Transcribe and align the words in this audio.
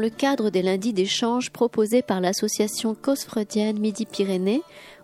Dans 0.00 0.06
le 0.06 0.10
cadre 0.10 0.48
des 0.48 0.62
lundis 0.62 0.94
d'échange 0.94 1.50
proposés 1.50 2.00
par 2.00 2.22
l'association 2.22 2.94
Cause 2.94 3.24
Freudienne 3.24 3.78
Midi-Pyrénées, 3.78 4.62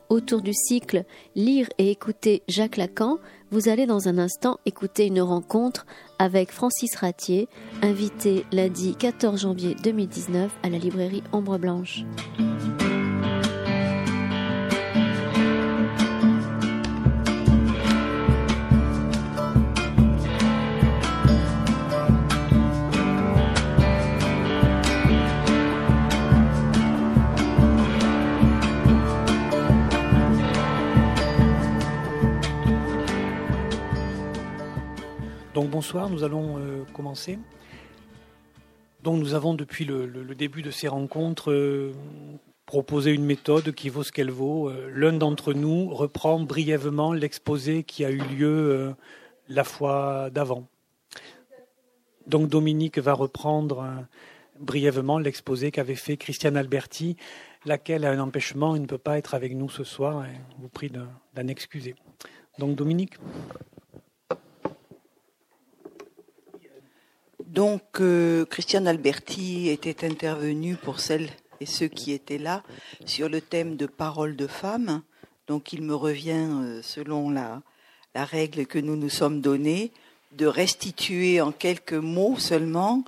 autour 0.08 0.40
du 0.40 0.54
cycle 0.54 1.04
Lire 1.34 1.68
et 1.76 1.90
écouter 1.90 2.42
Jacques 2.48 2.78
Lacan, 2.78 3.18
vous 3.50 3.68
allez 3.68 3.84
dans 3.84 4.08
un 4.08 4.16
instant 4.16 4.58
écouter 4.64 5.04
une 5.04 5.20
rencontre 5.20 5.84
avec 6.18 6.50
Francis 6.50 6.96
Ratier, 6.96 7.46
invité 7.82 8.46
lundi 8.52 8.96
14 8.96 9.38
janvier 9.38 9.76
2019 9.84 10.50
à 10.62 10.70
la 10.70 10.78
librairie 10.78 11.22
Ombre 11.30 11.58
Blanche. 11.58 12.06
Bonsoir, 35.76 36.08
nous 36.08 36.24
allons 36.24 36.56
euh, 36.56 36.84
commencer. 36.94 37.38
Donc 39.02 39.20
nous 39.20 39.34
avons 39.34 39.52
depuis 39.52 39.84
le, 39.84 40.06
début 40.34 40.62
de 40.62 40.70
ces 40.70 40.88
rencontres 40.88 41.52
euh, 41.52 41.92
proposé 42.64 43.12
une 43.12 43.26
méthode 43.26 43.72
qui 43.72 43.90
vaut 43.90 44.02
ce 44.02 44.10
qu'elle 44.10 44.30
vaut. 44.30 44.70
Euh, 44.70 44.90
l'un 44.94 45.12
d'entre 45.12 45.52
nous 45.52 45.90
reprend 45.90 46.40
brièvement 46.40 47.12
l'exposé 47.12 47.82
qui 47.82 48.06
a 48.06 48.10
eu 48.10 48.20
lieu 48.20 48.94
la 49.50 49.64
fois 49.64 50.30
d'avant. 50.30 50.66
Donc 52.26 52.48
Dominique 52.48 52.96
va 52.96 53.12
reprendre 53.12 54.06
brièvement 54.58 55.18
l'exposé 55.18 55.72
qu'avait 55.72 55.94
fait 55.94 56.16
Christiane 56.16 56.56
Alberti, 56.56 57.18
laquelle 57.66 58.06
a 58.06 58.10
un 58.12 58.18
empêchement 58.18 58.76
et 58.76 58.80
ne 58.80 58.86
peut 58.86 58.96
pas 58.96 59.18
être 59.18 59.34
avec 59.34 59.54
nous 59.54 59.68
ce 59.68 59.84
soir. 59.84 60.24
Et 60.24 60.40
vous 60.58 60.70
prie 60.70 60.90
d'en 60.90 61.48
excuser. 61.48 61.96
Donc 62.58 62.76
Dominique. 62.76 63.18
Donc, 67.46 68.00
euh, 68.00 68.44
Christiane 68.44 68.88
Alberti 68.88 69.68
était 69.68 70.04
intervenue 70.04 70.74
pour 70.74 70.98
celles 70.98 71.30
et 71.60 71.66
ceux 71.66 71.86
qui 71.86 72.12
étaient 72.12 72.38
là 72.38 72.62
sur 73.04 73.28
le 73.28 73.40
thème 73.40 73.76
de 73.76 73.86
parole 73.86 74.34
de 74.34 74.46
femme. 74.48 75.02
Donc, 75.46 75.72
il 75.72 75.82
me 75.82 75.94
revient, 75.94 76.48
euh, 76.50 76.82
selon 76.82 77.30
la, 77.30 77.62
la 78.14 78.24
règle 78.24 78.66
que 78.66 78.80
nous 78.80 78.96
nous 78.96 79.08
sommes 79.08 79.40
donnée, 79.40 79.92
de 80.32 80.46
restituer 80.46 81.40
en 81.40 81.52
quelques 81.52 81.92
mots 81.92 82.36
seulement 82.36 83.04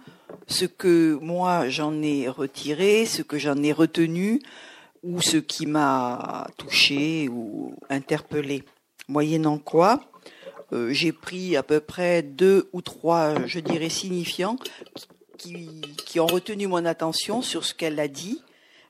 ce 0.46 0.64
que 0.64 1.18
moi 1.20 1.68
j'en 1.68 2.00
ai 2.00 2.28
retiré, 2.28 3.06
ce 3.06 3.22
que 3.22 3.38
j'en 3.38 3.60
ai 3.62 3.72
retenu, 3.72 4.40
ou 5.02 5.20
ce 5.20 5.36
qui 5.36 5.66
m'a 5.66 6.46
touché 6.56 7.28
ou 7.28 7.74
interpellé. 7.90 8.64
Moyennant 9.08 9.58
quoi, 9.58 10.00
euh, 10.72 10.92
j'ai 10.92 11.12
pris 11.12 11.56
à 11.56 11.62
peu 11.62 11.80
près 11.80 12.22
deux 12.22 12.68
ou 12.72 12.82
trois, 12.82 13.46
je 13.46 13.60
dirais, 13.60 13.88
signifiants 13.88 14.56
qui, 15.38 16.20
ont 16.20 16.26
retenu 16.26 16.66
mon 16.66 16.84
attention 16.84 17.42
sur 17.42 17.64
ce 17.64 17.72
qu'elle 17.72 18.00
a 18.00 18.08
dit, 18.08 18.42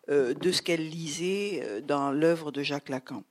euh, 0.09 0.35
de 0.35 0.51
ce 0.51 0.63
qu'elle 0.63 0.89
lisait 0.89 1.61
euh, 1.63 1.81
dans 1.81 2.11
l'œuvre 2.11 2.51
de 2.51 2.63
Jacques 2.63 2.89
Lacan. 2.89 3.23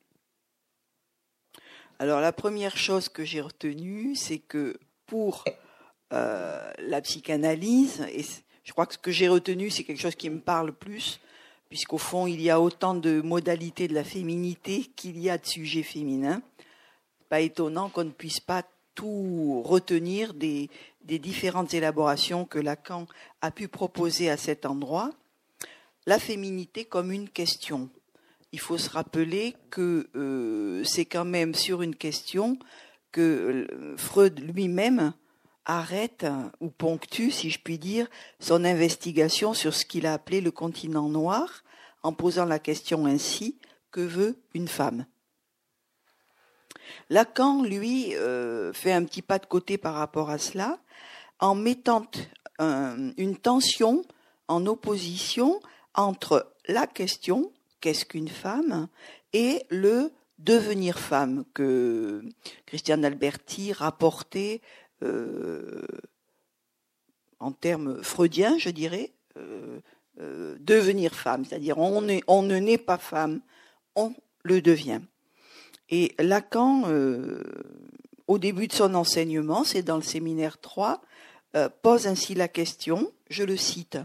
Alors 2.00 2.22
la 2.22 2.31
première 2.31 2.78
chose 2.78 3.09
que 3.09 3.25
j'ai 3.25 3.41
retenue, 3.41 4.16
c'est 4.16 4.38
que 4.38 4.78
pour 5.08 5.44
la 6.12 7.02
psychanalyse, 7.02 8.06
et 8.14 8.24
je 8.64 8.72
crois 8.72 8.85
que 8.85 8.94
ce 8.94 8.97
que 8.97 9.12
j'ai 9.12 9.28
retenu, 9.28 9.69
c'est 9.69 9.84
quelque 9.84 10.00
chose 10.00 10.16
qui 10.16 10.29
me 10.29 10.40
parle 10.40 10.72
plus, 10.72 11.19
puisqu'au 11.69 11.97
fond, 11.97 12.28
il 12.28 12.40
y 12.40 12.50
a 12.50 12.62
autant 12.62 12.94
de 12.94 13.19
modalités 13.19 13.90
de 13.90 13.94
la 13.94 14.06
féminité 14.06 14.85
qu'il 14.96 15.19
y 15.19 15.29
a 15.29 15.38
de 15.38 15.46
sujets 15.46 15.84
féminins 15.84 16.41
pas 17.30 17.42
étonnant 17.42 17.90
qu'on 17.90 18.06
ne 18.06 18.12
puisse 18.12 18.40
pas 18.40 18.64
tout 18.96 19.62
retenir 19.64 20.34
des, 20.34 20.70
différentes 21.04 21.74
élaborations 21.74 22.46
que 22.46 22.58
Lacan 22.58 23.06
a 23.42 23.52
pu 23.52 23.68
proposer 23.68 24.30
à 24.30 24.38
cet 24.38 24.66
endroit. 24.66 25.12
La 26.08 26.20
féminité 26.20 26.84
comme 26.84 27.12
une 27.12 27.30
question. 27.30 27.90
Il 28.52 28.60
faut 28.60 28.78
se 28.78 28.90
rappeler 28.90 29.56
que 29.70 30.08
euh, 30.16 30.84
c'est 30.84 31.06
quand 31.06 31.26
même 31.26 31.54
sur 31.54 31.82
une 31.82 31.96
question 31.96 32.58
que 33.12 33.68
euh, 33.72 33.98
Freud 33.98 34.40
lui-même 34.40 35.14
arrête 35.66 36.26
ou 36.59 36.70
ponctue, 36.70 37.30
si 37.30 37.50
je 37.50 37.59
puis 37.59 37.78
dire, 37.78 38.08
son 38.40 38.64
investigation 38.64 39.54
sur 39.54 39.74
ce 39.74 39.86
qu'il 39.86 40.08
a 40.08 40.14
appelé 40.14 40.42
le 40.42 40.52
continent 40.52 41.09
noir, 41.09 41.64
en 42.04 42.14
posant 42.14 42.46
la 42.46 42.58
question 42.58 43.06
ainsi 43.06 43.58
que 43.92 44.02
veut 44.02 44.40
une 44.54 44.68
femme? 44.68 45.06
Lacan, 47.09 47.64
lui, 47.64 48.16
euh, 48.16 48.74
fait 48.74 48.92
un 48.92 49.03
petit 49.03 49.22
pas 49.22 49.40
de 49.40 49.46
côté 49.46 49.78
par 49.78 49.96
rapport 49.96 50.30
à 50.30 50.38
cela, 50.38 50.80
en 51.40 51.56
mettant 51.56 52.06
une 52.59 53.38
tension 53.38 54.03
en 54.48 54.66
opposition 54.66 55.59
entre 55.94 56.52
la 56.68 56.88
question 56.88 57.52
qu'est-ce 57.81 58.06
qu'une 58.06 58.30
femme 58.30 58.88
et 59.34 59.64
le 59.70 60.12
devenir 60.40 60.97
femme 60.97 61.46
que 61.53 62.24
Christiane 62.66 63.06
Alberti 63.06 63.74
rapportait 63.74 64.62
euh, 65.03 65.86
en 67.40 67.52
termes 67.52 68.02
freudiens, 68.03 68.58
je 68.58 68.70
dirais, 68.70 69.12
euh, 69.38 70.56
devenir 70.59 71.14
femme, 71.14 71.46
c'est-à-dire 71.46 71.78
on, 71.78 72.03
on 72.28 72.42
ne 72.42 72.58
naît 72.58 72.80
pas 72.80 72.97
femme, 72.97 73.40
on 73.96 74.14
le 74.42 74.62
devient. 74.62 75.02
Et 75.90 76.14
Lacan, 76.20 76.84
euh, 76.88 77.42
au 78.28 78.38
début 78.38 78.68
de 78.68 78.74
son 78.74 78.94
enseignement, 78.96 79.64
c'est 79.64 79.84
dans 79.84 79.96
le 79.96 80.02
séminaire 80.02 80.59
3, 80.59 81.02
euh, 81.56 81.70
pose 81.81 82.08
ainsi 82.08 82.36
la 82.36 82.48
question, 82.48 83.12
je 83.30 83.44
le 83.44 83.56
cite, 83.56 83.97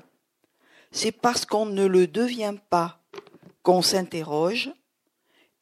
c'est 0.92 1.12
parce 1.12 1.44
qu'on 1.44 1.66
ne 1.66 1.87
le 1.87 2.06
devient 2.06 2.54
pas 2.71 3.00
qu'on 3.62 3.82
s'interroge, 3.82 4.71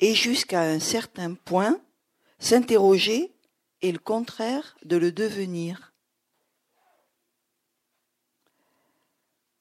et 0.00 0.14
jusqu'à 0.14 0.62
un 0.62 0.78
certain 0.78 1.34
point, 1.34 1.80
s'interroger 2.38 3.32
est 3.82 3.92
le 3.92 3.98
contraire 3.98 4.76
de 4.84 4.96
le 4.96 5.12
devenir. 5.12 5.92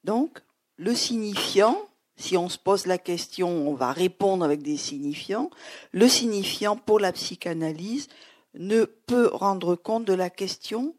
Donc, 0.04 0.40
le 0.76 0.94
signifiant 0.94 1.89
si 2.20 2.36
on 2.36 2.50
se 2.50 2.58
pose 2.58 2.86
la 2.86 2.98
question, 2.98 3.48
on 3.48 3.74
va 3.74 3.92
répondre 3.92 4.44
avec 4.44 4.62
des 4.62 4.76
signifiants. 4.76 5.50
Le 5.92 6.06
signifiant 6.06 6.76
pour 6.76 7.00
la 7.00 7.12
psychanalyse 7.12 8.08
ne 8.54 8.84
peut 8.84 9.30
rendre 9.32 9.74
compte 9.74 10.04
de 10.04 10.12
la 10.12 10.28
question 10.28 10.94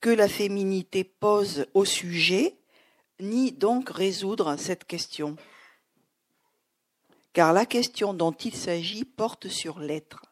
que 0.00 0.10
la 0.10 0.28
féminité 0.28 1.02
pose 1.02 1.66
au 1.74 1.84
sujet, 1.84 2.56
ni 3.18 3.50
donc 3.50 3.90
résoudre 3.90 4.56
cette 4.56 4.84
question. 4.84 5.36
Car 7.32 7.52
la 7.52 7.66
question 7.66 8.14
dont 8.14 8.32
il 8.32 8.54
s'agit 8.54 9.04
porte 9.04 9.48
sur 9.48 9.80
l'être. 9.80 10.22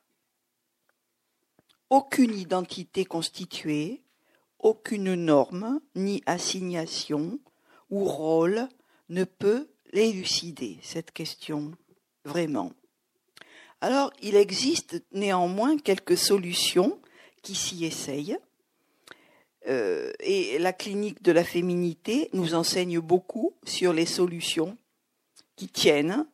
Aucune 1.89 2.39
identité 2.39 3.05
constituée, 3.05 4.03
aucune 4.61 5.15
norme, 5.15 5.81
ni 5.97 6.23
assignation 6.27 7.41
ou 7.91 8.05
rôle 8.05 8.69
ne 9.09 9.25
peut 9.25 9.70
l'élucider, 9.93 10.79
cette 10.83 11.13
question, 11.13 11.73
vraiment. 12.25 12.73
Alors, 13.81 14.13
il 14.23 14.37
existe 14.37 15.03
néanmoins 15.13 15.79
quelques 15.79 16.19
solutions 16.19 17.01
qui 17.43 17.55
s'y 17.55 17.85
essayent. 17.85 18.39
Euh, 19.69 20.13
et 20.21 20.59
la 20.59 20.73
clinique 20.73 21.23
de 21.23 21.33
la 21.33 21.45
féminité 21.45 22.31
nous 22.33 22.55
enseigne 22.55 22.99
beaucoup 22.99 23.55
sur 23.65 23.93
les 23.93 24.07
solutions 24.07 24.77
qui 25.57 25.69
tiennent, 25.69 26.27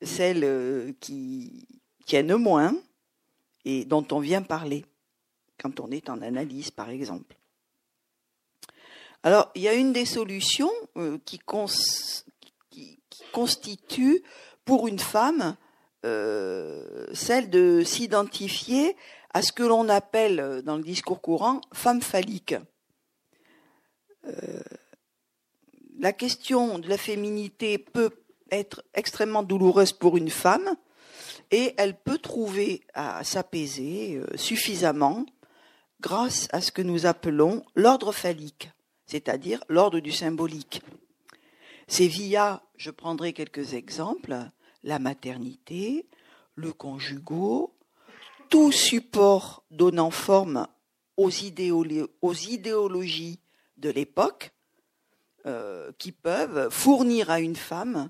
celles 0.00 0.42
euh, 0.42 0.92
qui 0.98 1.66
tiennent 2.06 2.34
moins 2.34 2.76
et 3.64 3.84
dont 3.84 4.06
on 4.10 4.18
vient 4.18 4.42
parler 4.42 4.84
quand 5.60 5.78
on 5.78 5.90
est 5.92 6.10
en 6.10 6.22
analyse, 6.22 6.72
par 6.72 6.90
exemple. 6.90 7.36
Alors, 9.22 9.52
il 9.54 9.62
y 9.62 9.68
a 9.68 9.74
une 9.74 9.92
des 9.92 10.04
solutions 10.04 10.72
euh, 10.96 11.18
qui, 11.24 11.38
constitue 13.32 14.22
pour 14.64 14.86
une 14.86 14.98
femme 14.98 15.56
euh, 16.04 17.06
celle 17.12 17.48
de 17.48 17.84
s'identifier 17.84 18.96
à 19.34 19.40
ce 19.40 19.52
que 19.52 19.62
l'on 19.62 19.88
appelle 19.88 20.40
euh, 20.40 20.60
dans 20.60 20.76
le 20.76 20.82
discours 20.82 21.20
courant 21.20 21.60
femme 21.72 22.02
phallique. 22.02 22.56
Euh, 24.26 24.60
la 26.00 26.12
question 26.12 26.80
de 26.80 26.88
la 26.88 26.98
féminité 26.98 27.78
peut 27.78 28.10
être 28.50 28.82
extrêmement 28.94 29.44
douloureuse 29.44 29.92
pour 29.92 30.16
une 30.16 30.30
femme 30.30 30.74
et 31.52 31.74
elle 31.76 31.96
peut 31.96 32.18
trouver 32.18 32.82
à 32.94 33.22
s'apaiser 33.22 34.20
suffisamment 34.34 35.24
grâce 36.00 36.48
à 36.50 36.60
ce 36.60 36.72
que 36.72 36.82
nous 36.82 37.06
appelons 37.06 37.64
l'ordre 37.76 38.10
phallique, 38.10 38.70
c'est-à-dire 39.06 39.62
l'ordre 39.68 40.00
du 40.00 40.10
symbolique. 40.10 40.82
C'est 41.94 42.06
via, 42.06 42.62
je 42.78 42.90
prendrai 42.90 43.34
quelques 43.34 43.74
exemples, 43.74 44.34
la 44.82 44.98
maternité, 44.98 46.06
le 46.54 46.72
conjugot, 46.72 47.76
tout 48.48 48.72
support 48.72 49.62
donnant 49.70 50.10
forme 50.10 50.68
aux, 51.18 51.28
idéologies 51.28 52.08
de 53.76 53.90
l'époque, 53.90 54.52
euh, 55.44 55.92
qui 55.98 56.12
peuvent 56.12 56.70
fournir 56.70 57.28
à 57.28 57.40
une 57.40 57.56
femme 57.56 58.08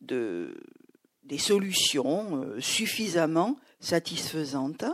de, 0.00 0.56
des 1.24 1.38
solutions 1.38 2.44
euh, 2.44 2.60
suffisamment 2.60 3.58
satisfaisantes. 3.80 4.84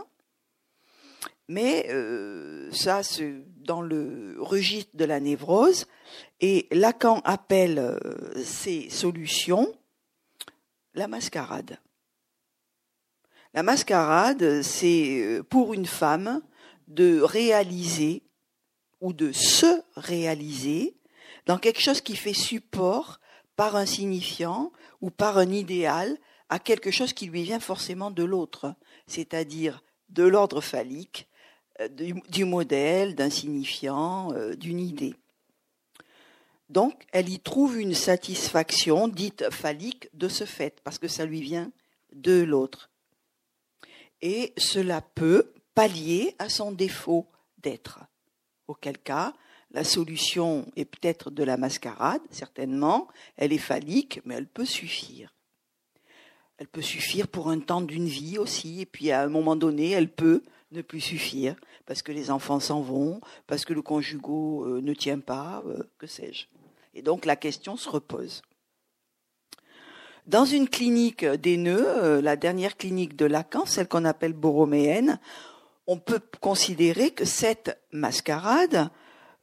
Mais 1.47 1.85
euh, 1.89 2.71
ça, 2.71 3.03
c'est 3.03 3.35
dans 3.57 3.81
le 3.81 4.35
registre 4.39 4.91
de 4.95 5.05
la 5.05 5.19
névrose. 5.19 5.85
Et 6.47 6.67
Lacan 6.69 7.21
appelle 7.25 7.99
ces 8.43 8.91
solutions 8.91 9.75
la 10.93 11.07
mascarade. 11.07 11.79
La 13.55 13.63
mascarade, 13.63 14.61
c'est 14.61 15.41
pour 15.49 15.73
une 15.73 15.87
femme 15.87 16.43
de 16.87 17.19
réaliser 17.19 18.21
ou 19.01 19.11
de 19.11 19.31
se 19.31 19.81
réaliser 19.95 20.95
dans 21.47 21.57
quelque 21.57 21.81
chose 21.81 22.01
qui 22.01 22.15
fait 22.15 22.35
support 22.35 23.19
par 23.55 23.75
un 23.75 23.87
signifiant 23.87 24.71
ou 25.01 25.09
par 25.09 25.39
un 25.39 25.49
idéal 25.49 26.15
à 26.49 26.59
quelque 26.59 26.91
chose 26.91 27.13
qui 27.13 27.25
lui 27.25 27.41
vient 27.41 27.59
forcément 27.59 28.11
de 28.11 28.23
l'autre, 28.23 28.75
c'est-à-dire 29.07 29.81
de 30.09 30.21
l'ordre 30.21 30.61
phallique, 30.61 31.27
euh, 31.81 31.87
du, 31.87 32.45
modèle, 32.45 33.15
d'un 33.15 33.31
signifiant, 33.31 34.31
euh, 34.33 34.53
d'une 34.55 34.79
idée. 34.79 35.15
Donc, 36.69 37.05
elle 37.11 37.29
y 37.29 37.39
trouve 37.39 37.79
une 37.79 37.93
satisfaction 37.93 39.07
dite 39.07 39.49
phallique 39.51 40.09
de 40.13 40.27
ce 40.27 40.45
fait, 40.45 40.81
parce 40.83 40.97
que 40.97 41.07
ça 41.07 41.25
lui 41.25 41.41
vient 41.41 41.71
de 42.13 42.41
l'autre. 42.41 42.89
Et 44.21 44.53
cela 44.57 45.01
peut 45.01 45.53
pallier 45.75 46.35
à 46.39 46.49
son 46.49 46.71
défaut 46.71 47.27
d'être. 47.59 47.99
Auquel 48.67 48.97
cas, 48.97 49.33
la 49.71 49.83
solution 49.83 50.65
est 50.75 50.85
peut-être 50.85 51.29
de 51.29 51.43
la 51.43 51.57
mascarade, 51.57 52.21
certainement, 52.31 53.07
elle 53.35 53.53
est 53.53 53.57
phallique, 53.57 54.21
mais 54.25 54.35
elle 54.35 54.47
peut 54.47 54.65
suffire. 54.65 55.33
Elle 56.57 56.67
peut 56.67 56.81
suffire 56.81 57.27
pour 57.27 57.49
un 57.49 57.59
temps 57.59 57.81
d'une 57.81 58.07
vie 58.07 58.37
aussi, 58.37 58.81
et 58.81 58.85
puis 58.85 59.11
à 59.11 59.21
un 59.21 59.27
moment 59.27 59.55
donné, 59.55 59.91
elle 59.91 60.09
peut 60.09 60.41
ne 60.71 60.81
plus 60.81 61.01
suffire, 61.01 61.55
parce 61.85 62.01
que 62.01 62.11
les 62.11 62.31
enfants 62.31 62.59
s'en 62.59 62.81
vont, 62.81 63.19
parce 63.47 63.65
que 63.65 63.73
le 63.73 63.81
conjugot 63.81 64.65
euh, 64.65 64.81
ne 64.81 64.93
tient 64.93 65.19
pas, 65.19 65.61
euh, 65.67 65.83
que 65.97 66.07
sais-je. 66.07 66.47
Et 66.95 67.01
donc 67.01 67.25
la 67.25 67.35
question 67.35 67.77
se 67.77 67.89
repose. 67.89 68.41
Dans 70.25 70.45
une 70.45 70.67
clinique 70.67 71.23
des 71.23 71.57
nœuds, 71.57 71.85
euh, 71.87 72.21
la 72.21 72.35
dernière 72.35 72.77
clinique 72.77 73.15
de 73.15 73.25
Lacan, 73.25 73.65
celle 73.65 73.87
qu'on 73.87 74.05
appelle 74.05 74.33
boroméenne, 74.33 75.19
on 75.85 75.99
peut 75.99 76.21
considérer 76.41 77.11
que 77.11 77.25
cette 77.25 77.79
mascarade 77.91 78.89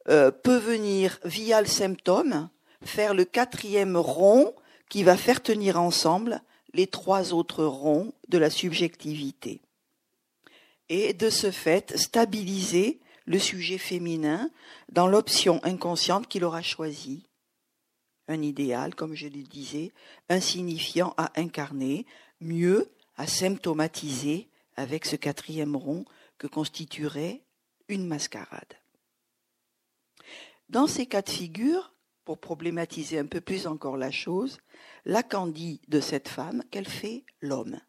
euh, 0.09 0.29
peut 0.29 0.57
venir 0.57 1.19
via 1.23 1.61
le 1.61 1.67
symptôme 1.67 2.49
faire 2.85 3.13
le 3.13 3.25
quatrième 3.25 3.97
rond 3.97 4.53
qui 4.89 5.03
va 5.03 5.17
faire 5.17 5.41
tenir 5.41 5.79
ensemble 5.79 6.41
les 6.73 6.87
trois 6.87 7.33
autres 7.33 7.63
ronds 7.63 8.13
de 8.27 8.37
la 8.37 8.49
subjectivité. 8.49 9.61
Et 10.89 11.13
de 11.13 11.29
ce 11.29 11.51
fait, 11.51 11.97
stabiliser 11.97 12.99
le 13.25 13.39
sujet 13.39 13.77
féminin 13.77 14.49
dans 14.91 15.07
l'option 15.07 15.61
inconsciente 15.63 16.27
qu'il 16.27 16.43
aura 16.43 16.61
choisie. 16.61 17.25
Un 18.27 18.41
idéal, 18.41 18.95
comme 18.95 19.15
je 19.15 19.27
le 19.27 19.43
disais, 19.43 19.91
insignifiant 20.29 21.13
à 21.17 21.31
incarner, 21.39 22.05
mieux 22.39 22.91
à 23.15 23.27
symptomatiser 23.27 24.49
avec 24.75 25.05
ce 25.05 25.15
quatrième 25.15 25.75
rond 25.75 26.05
que 26.37 26.47
constituerait 26.47 27.43
une 27.87 28.07
mascarade. 28.07 28.79
Dans 30.69 30.87
ces 30.87 31.05
cas 31.05 31.21
de 31.21 31.29
figure, 31.29 31.93
pour 32.25 32.39
problématiser 32.39 33.19
un 33.19 33.25
peu 33.25 33.41
plus 33.41 33.67
encore 33.67 33.97
la 33.97 34.11
chose, 34.11 34.59
Lacan 35.05 35.47
dit 35.47 35.81
de 35.89 35.99
cette 35.99 36.29
femme 36.29 36.63
qu'elle 36.71 36.87
fait 36.87 37.25
l'homme. 37.41 37.79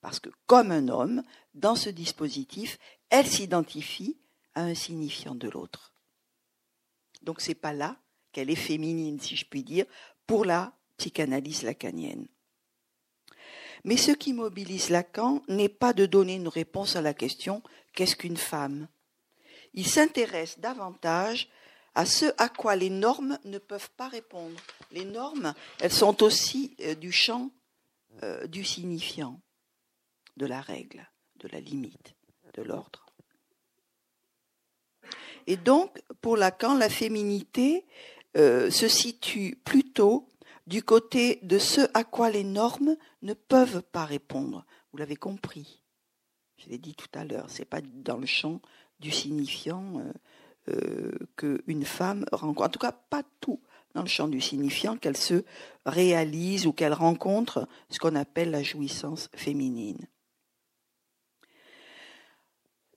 Parce 0.00 0.20
que 0.20 0.30
comme 0.46 0.70
un 0.70 0.88
homme, 0.88 1.22
dans 1.54 1.76
ce 1.76 1.90
dispositif, 1.90 2.78
elle 3.10 3.26
s'identifie 3.26 4.18
à 4.54 4.62
un 4.62 4.74
signifiant 4.74 5.34
de 5.34 5.48
l'autre. 5.48 5.94
Donc 7.22 7.40
c'est 7.40 7.54
pas 7.54 7.72
là 7.72 8.01
qu'elle 8.32 8.50
est 8.50 8.56
féminine, 8.56 9.20
si 9.20 9.36
je 9.36 9.44
puis 9.44 9.62
dire, 9.62 9.86
pour 10.26 10.44
la 10.44 10.72
psychanalyse 10.96 11.62
lacanienne. 11.62 12.26
Mais 13.84 13.96
ce 13.96 14.12
qui 14.12 14.32
mobilise 14.32 14.90
Lacan 14.90 15.42
n'est 15.48 15.68
pas 15.68 15.92
de 15.92 16.06
donner 16.06 16.36
une 16.36 16.48
réponse 16.48 16.96
à 16.96 17.02
la 17.02 17.14
question 17.14 17.62
qu'est-ce 17.94 18.16
qu'une 18.16 18.36
femme? 18.36 18.88
Il 19.74 19.86
s'intéresse 19.86 20.58
davantage 20.58 21.48
à 21.94 22.06
ce 22.06 22.26
à 22.38 22.48
quoi 22.48 22.76
les 22.76 22.90
normes 22.90 23.38
ne 23.44 23.58
peuvent 23.58 23.90
pas 23.96 24.08
répondre. 24.08 24.58
Les 24.92 25.04
normes, 25.04 25.54
elles 25.80 25.92
sont 25.92 26.22
aussi 26.22 26.76
euh, 26.80 26.94
du 26.94 27.12
champ 27.12 27.50
euh, 28.22 28.46
du 28.46 28.64
signifiant, 28.64 29.40
de 30.36 30.46
la 30.46 30.60
règle, 30.60 31.10
de 31.36 31.48
la 31.48 31.60
limite, 31.60 32.14
de 32.54 32.62
l'ordre. 32.62 33.06
Et 35.46 35.56
donc, 35.56 36.00
pour 36.20 36.36
Lacan, 36.36 36.74
la 36.76 36.88
féminité 36.88 37.84
euh, 38.36 38.70
se 38.70 38.88
situe 38.88 39.60
plutôt 39.64 40.28
du 40.66 40.82
côté 40.82 41.38
de 41.42 41.58
ce 41.58 41.80
à 41.94 42.04
quoi 42.04 42.30
les 42.30 42.44
normes 42.44 42.96
ne 43.22 43.34
peuvent 43.34 43.82
pas 43.82 44.04
répondre. 44.04 44.64
Vous 44.92 44.98
l'avez 44.98 45.16
compris. 45.16 45.82
Je 46.56 46.70
l'ai 46.70 46.78
dit 46.78 46.94
tout 46.94 47.08
à 47.14 47.24
l'heure, 47.24 47.46
c'est 47.48 47.64
pas 47.64 47.80
dans 47.80 48.16
le 48.16 48.26
champ 48.26 48.60
du 49.00 49.10
signifiant 49.10 49.98
euh, 49.98 50.12
euh, 50.68 51.18
qu'une 51.36 51.84
femme 51.84 52.24
rencontre, 52.30 52.62
en 52.66 52.70
tout 52.70 52.78
cas 52.78 52.92
pas 52.92 53.22
tout 53.40 53.60
dans 53.94 54.02
le 54.02 54.08
champ 54.08 54.28
du 54.28 54.40
signifiant, 54.40 54.96
qu'elle 54.96 55.16
se 55.16 55.44
réalise 55.84 56.66
ou 56.66 56.72
qu'elle 56.72 56.94
rencontre 56.94 57.68
ce 57.90 57.98
qu'on 57.98 58.14
appelle 58.14 58.50
la 58.50 58.62
jouissance 58.62 59.28
féminine. 59.34 60.06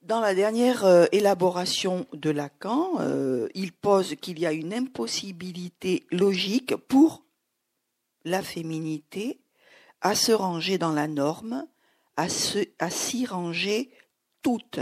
Dans 0.06 0.20
la 0.20 0.36
dernière 0.36 0.84
euh, 0.84 1.06
élaboration 1.10 2.06
de 2.12 2.30
Lacan, 2.30 3.00
il 3.56 3.72
pose 3.72 4.14
qu'il 4.14 4.38
y 4.38 4.46
a 4.46 4.52
une 4.52 4.72
impossibilité 4.72 6.06
logique 6.12 6.76
pour 6.76 7.24
la 8.24 8.40
féminité 8.40 9.40
à 10.00 10.14
se 10.14 10.30
ranger 10.30 10.78
dans 10.78 10.92
la 10.92 11.08
norme, 11.08 11.66
à, 12.16 12.28
s'y 12.28 13.26
ranger 13.26 13.90
toute. 14.42 14.78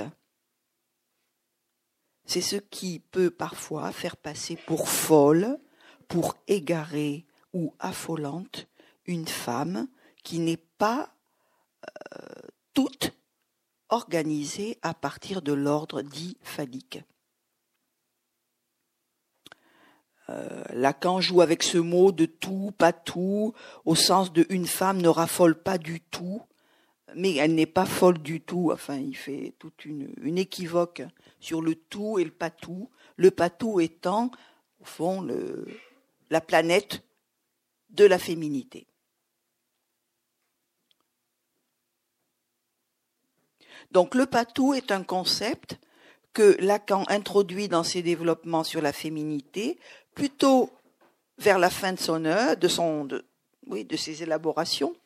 C'est 2.27 2.43
ce 2.43 2.57
qui 2.57 2.99
peut 2.99 3.31
parfois 3.31 3.93
faire 3.93 4.19
passer 4.19 4.57
pour 4.67 4.91
folle, 4.91 5.59
pour 6.07 6.37
égarée 6.49 7.25
ou 7.55 7.73
affolante 7.79 8.67
une 9.07 9.27
femme 9.27 9.89
qui 10.23 10.39
n'est 10.39 10.59
pas 10.59 11.15
euh, 11.87 12.27
toute 12.75 13.15
organisée 13.89 14.79
à 14.83 14.95
partir 14.95 15.43
de 15.43 15.53
l'ordre 15.53 16.03
dit 16.03 16.37
phallique. 16.43 17.01
Euh, 20.31 20.65
Lacan 20.73 21.21
joue 21.21 21.43
avec 21.43 21.63
ce 21.63 21.79
mot 21.79 22.11
de 22.11 22.25
tout, 22.25 22.73
pas 22.79 22.93
tout, 22.93 23.53
au 23.85 23.95
sens 23.95 24.33
de 24.33 24.47
une 24.49 24.67
femme 24.67 25.03
ne 25.03 25.09
raffole 25.09 25.61
pas 25.61 25.77
du 25.77 26.01
tout, 26.01 26.43
mais 27.15 27.35
elle 27.35 27.55
n'est 27.55 27.67
pas 27.67 27.85
folle 27.85 28.19
du 28.19 28.41
tout. 28.41 28.71
Enfin, 28.73 28.97
il 28.97 29.17
fait 29.17 29.55
toute 29.59 29.85
une, 29.85 30.39
équivoque 30.39 31.03
sur 31.41 31.61
le 31.61 31.75
tout 31.75 32.19
et 32.19 32.25
le 32.25 32.31
pas 32.31 32.51
tout. 32.51 32.91
Le 33.17 33.31
pas 33.31 33.51
tout 33.51 33.81
étant, 33.81 34.31
au 34.81 34.85
fond, 34.85 35.27
la 36.31 36.41
planète 36.41 37.03
de 37.91 38.05
la 38.05 38.19
féminité. 38.19 38.87
Donc 43.95 44.17
le 44.17 44.27
patou 44.27 44.75
est 44.75 44.91
un 44.91 45.05
concept 45.05 45.79
que 46.33 46.57
Lacan 46.59 47.05
introduit 47.07 47.69
dans 47.69 47.85
ses 47.85 48.03
développements 48.03 48.65
sur 48.65 48.83
la 48.83 48.93
féminité 48.93 49.79
plutôt 50.17 50.71
vers 51.39 51.61
la 51.61 51.71
fin 51.71 51.93
de 51.93 52.01
son 52.01 52.25
œuvre, 52.25 52.57
de 52.57 53.97
ses 53.97 54.23
élaborations. 54.25 54.97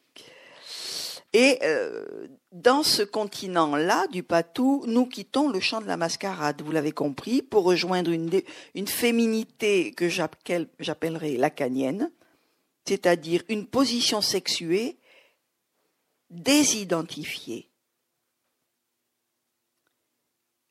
Et 1.34 1.58
euh, 1.62 2.26
dans 2.52 2.82
ce 2.82 3.02
continent-là 3.02 4.06
du 4.06 4.22
Patou, 4.22 4.82
nous 4.86 5.04
quittons 5.04 5.50
le 5.50 5.60
champ 5.60 5.82
de 5.82 5.86
la 5.86 5.98
mascarade, 5.98 6.62
vous 6.62 6.72
l'avez 6.72 6.92
compris, 6.92 7.42
pour 7.42 7.64
rejoindre 7.64 8.10
une, 8.10 8.30
une 8.74 8.88
féminité 8.88 9.92
que 9.92 10.08
j'appellerai 10.08 11.36
lacanienne, 11.36 12.10
c'est-à-dire 12.86 13.42
une 13.50 13.66
position 13.66 14.22
sexuée 14.22 14.96
désidentifiée. 16.30 17.67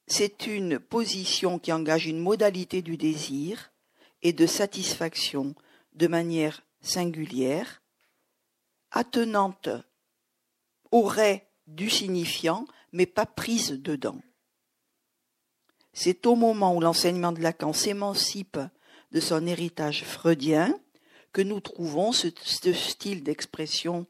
C'est 0.08 0.48
une 0.48 0.80
position 0.80 1.60
qui 1.60 1.72
engage 1.72 2.08
une 2.08 2.20
modalité 2.20 2.82
du 2.82 2.98
désir 2.98 3.72
et 4.22 4.34
de 4.34 4.46
satisfaction 4.46 5.54
de 5.94 6.08
manière 6.08 6.64
singulière, 6.82 7.82
attenante 8.92 9.70
aurait 10.92 11.50
du 11.68 11.90
signifiant, 11.90 12.66
mais 12.94 13.06
pas 13.06 13.26
prise 13.26 13.72
dedans. 13.72 14.20
C'est 15.92 16.26
au 16.26 16.36
moment 16.36 16.76
où 16.76 16.80
l'enseignement 16.80 17.32
de 17.32 17.42
Lacan 17.42 17.74
s'émancipe 17.74 18.60
de 19.12 19.20
son 19.20 19.46
héritage 19.46 20.04
freudien 20.04 20.80
que 21.34 21.42
nous 21.42 21.60
trouvons 21.60 22.14
ce, 22.14 22.30
style 22.74 23.24
d'expression 23.24 24.06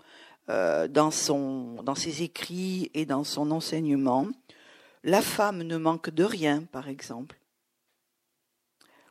euh, 0.50 0.88
dans 0.88 1.12
ses 1.12 2.24
écrits 2.24 2.92
et 2.94 3.06
dans 3.06 3.24
son 3.24 3.52
enseignement. 3.52 4.28
La 5.04 5.22
femme 5.22 5.64
ne 5.64 5.78
manque 5.78 6.10
de 6.10 6.24
rien, 6.24 6.64
par 6.64 6.90
exemple. 6.90 7.40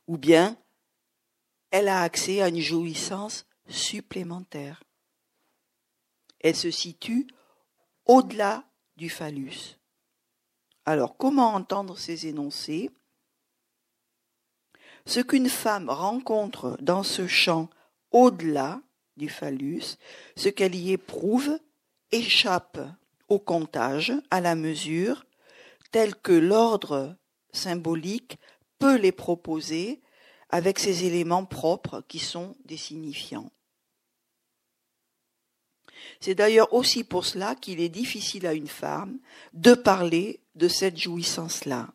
Ou 0.06 0.18
bien, 0.18 0.56
elle 1.70 1.88
a 1.88 2.02
accès 2.02 2.42
à 2.42 2.48
une 2.48 2.60
jouissance 2.60 3.46
supplémentaire. 3.68 4.82
Elle 6.40 6.56
se 6.56 6.70
situe 6.70 7.26
au-delà 8.04 8.64
du 8.96 9.10
phallus. 9.10 9.78
Alors, 10.84 11.16
comment 11.16 11.54
entendre 11.54 11.98
ces 11.98 12.28
énoncés? 12.28 12.90
Ce 15.06 15.20
qu'une 15.20 15.48
femme 15.48 15.90
rencontre 15.90 16.76
dans 16.80 17.02
ce 17.02 17.26
champ 17.26 17.68
au-delà 18.12 18.80
du 19.16 19.28
phallus, 19.28 19.98
ce 20.36 20.48
qu'elle 20.48 20.74
y 20.74 20.92
éprouve, 20.92 21.58
échappe 22.12 22.78
au 23.28 23.38
comptage, 23.38 24.12
à 24.30 24.40
la 24.40 24.54
mesure, 24.54 25.26
tel 25.96 26.14
que 26.14 26.32
l'ordre 26.32 27.16
symbolique 27.52 28.36
peut 28.78 28.98
les 28.98 29.12
proposer 29.12 30.02
avec 30.50 30.78
ces 30.78 31.06
éléments 31.06 31.46
propres 31.46 32.04
qui 32.06 32.18
sont 32.18 32.54
des 32.66 32.76
signifiants. 32.76 33.50
C'est 36.20 36.34
d'ailleurs 36.34 36.74
aussi 36.74 37.02
pour 37.02 37.24
cela 37.24 37.54
qu'il 37.54 37.80
est 37.80 37.88
difficile 37.88 38.46
à 38.46 38.52
une 38.52 38.68
femme 38.68 39.18
de 39.54 39.72
parler 39.72 40.40
de 40.54 40.68
cette 40.68 40.98
jouissance-là. 40.98 41.88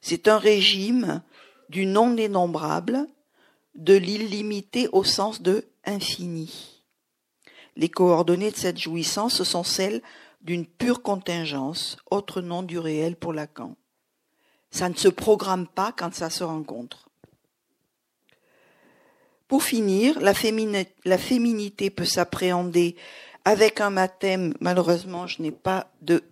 C'est 0.00 0.28
un 0.28 0.38
régime 0.38 1.22
du 1.68 1.84
non 1.84 2.14
dénombrable, 2.14 3.06
de 3.74 3.96
l'illimité 3.96 4.88
au 4.92 5.04
sens 5.04 5.42
de 5.42 5.66
infini. 5.84 6.82
Les 7.76 7.90
coordonnées 7.90 8.52
de 8.52 8.56
cette 8.56 8.78
jouissance 8.78 9.42
sont 9.42 9.62
celles 9.62 10.00
d'une 10.46 10.64
pure 10.64 11.02
contingence, 11.02 11.98
autre 12.08 12.40
nom 12.40 12.62
du 12.62 12.78
réel 12.78 13.16
pour 13.16 13.32
Lacan. 13.32 13.74
Ça 14.70 14.88
ne 14.88 14.94
se 14.94 15.08
programme 15.08 15.66
pas 15.66 15.92
quand 15.92 16.14
ça 16.14 16.30
se 16.30 16.44
rencontre. 16.44 17.08
Pour 19.48 19.64
finir, 19.64 20.20
la, 20.20 20.34
féminité 20.34 21.90
peut 21.90 22.04
s'appréhender 22.04 22.96
avec 23.44 23.80
un 23.80 23.90
mathème. 23.90 24.54
Malheureusement, 24.60 25.26
je 25.26 25.42
n'ai 25.42 25.50
pas 25.50 25.90
de 26.00 26.22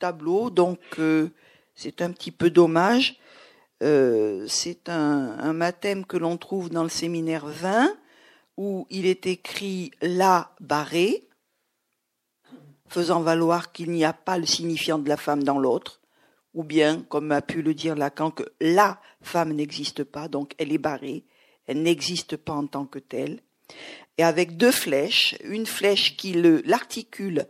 tableau, 0.00 0.50
donc 0.50 0.80
euh, 0.98 1.30
c'est 1.74 2.02
un 2.02 2.10
petit 2.10 2.30
peu 2.32 2.50
dommage. 2.50 3.16
Euh, 3.82 4.44
c'est 4.48 4.88
un, 4.88 5.36
un 5.38 5.52
mathème 5.52 6.04
que 6.04 6.16
l'on 6.16 6.36
trouve 6.36 6.68
dans 6.68 6.84
le 6.84 6.88
séminaire 6.88 7.46
20, 7.46 7.96
où 8.56 8.86
il 8.90 9.06
est 9.06 9.26
écrit 9.26 9.92
la 10.00 10.52
barré, 10.60 11.28
faisant 12.92 13.20
valoir 13.20 13.72
qu'il 13.72 13.90
n'y 13.90 14.04
a 14.04 14.12
pas 14.12 14.38
le 14.38 14.46
signifiant 14.46 14.98
de 14.98 15.08
la 15.08 15.16
femme 15.16 15.42
dans 15.42 15.58
l'autre, 15.58 16.00
ou 16.54 16.64
bien, 16.64 17.02
comme 17.08 17.32
a 17.32 17.42
pu 17.42 17.62
le 17.62 17.74
dire 17.74 17.94
Lacan, 17.94 18.30
que 18.30 18.44
la 18.60 19.00
femme 19.22 19.52
n'existe 19.52 20.04
pas, 20.04 20.28
donc 20.28 20.52
elle 20.58 20.72
est 20.72 20.78
barrée, 20.78 21.24
elle 21.66 21.82
n'existe 21.82 22.36
pas 22.36 22.52
en 22.52 22.66
tant 22.66 22.84
que 22.84 22.98
telle 22.98 23.40
et 24.18 24.24
avec 24.24 24.56
deux 24.56 24.70
flèches, 24.70 25.36
une 25.44 25.66
flèche 25.66 26.16
qui 26.16 26.32
l'articule 26.64 27.46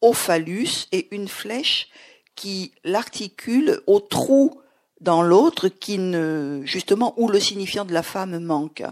au 0.00 0.12
phallus 0.12 0.88
et 0.90 1.14
une 1.14 1.28
flèche 1.28 1.88
qui 2.34 2.72
l'articule 2.84 3.80
au 3.86 4.00
trou 4.00 4.60
dans 5.00 5.22
l'autre 5.22 5.68
qui 5.68 5.98
ne 5.98 6.62
justement 6.64 7.14
où 7.16 7.28
le 7.28 7.40
signifiant 7.40 7.84
de 7.84 7.92
la 7.92 8.02
femme 8.02 8.38
manque. 8.38 8.82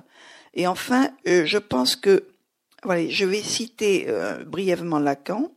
Et 0.55 0.67
enfin, 0.67 1.11
euh, 1.27 1.47
je 1.47 1.59
pense 1.59 1.97
que 1.97 2.25
voilà, 2.83 3.09
je 3.09 3.25
vais 3.25 3.43
citer 3.43 4.07
euh, 4.09 4.45
brièvement 4.45 4.99
Lacan 4.99 5.51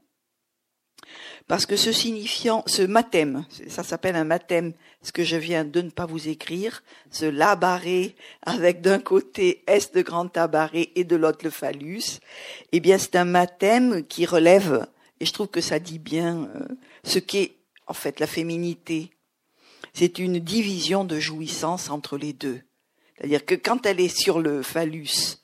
parce 1.48 1.66
que 1.66 1.76
ce 1.76 1.92
signifiant, 1.92 2.64
ce 2.68 2.82
mathème, 2.82 3.46
ça 3.68 3.84
s'appelle 3.84 4.16
un 4.16 4.24
mathème, 4.24 4.74
ce 5.02 5.12
que 5.12 5.24
je 5.24 5.36
viens 5.36 5.66
de 5.66 5.82
ne 5.82 5.90
pas 5.90 6.06
vous 6.06 6.30
écrire, 6.30 6.84
ce 7.12 7.26
labaré 7.26 8.16
avec 8.44 8.82
d'un 8.82 9.00
côté 9.00 9.64
S 9.68 9.92
de 9.92 10.02
grand 10.02 10.28
tabaret 10.28 10.90
et 10.96 11.04
de 11.04 11.16
l'autre 11.16 11.44
le 11.44 11.50
phallus, 11.50 12.20
eh 12.72 12.80
bien 12.80 12.98
c'est 12.98 13.16
un 13.16 13.26
mathème 13.26 14.06
qui 14.06 14.26
relève, 14.26 14.88
et 15.20 15.26
je 15.26 15.34
trouve 15.34 15.48
que 15.48 15.62
ça 15.62 15.80
dit 15.80 16.00
bien 16.00 16.50
euh, 16.56 16.68
ce 17.04 17.20
qu'est 17.20 17.56
en 17.88 17.94
fait 17.94 18.20
la 18.20 18.28
féminité. 18.28 19.12
C'est 19.94 20.20
une 20.20 20.40
division 20.40 21.04
de 21.04 21.20
jouissance 21.20 21.90
entre 21.90 22.18
les 22.18 22.34
deux. 22.34 22.62
C'est-à-dire 23.18 23.46
que 23.46 23.56
quand 23.56 23.86
elle 23.86 24.00
est 24.00 24.16
sur 24.16 24.40
le 24.40 24.64
phallus, 24.64 25.40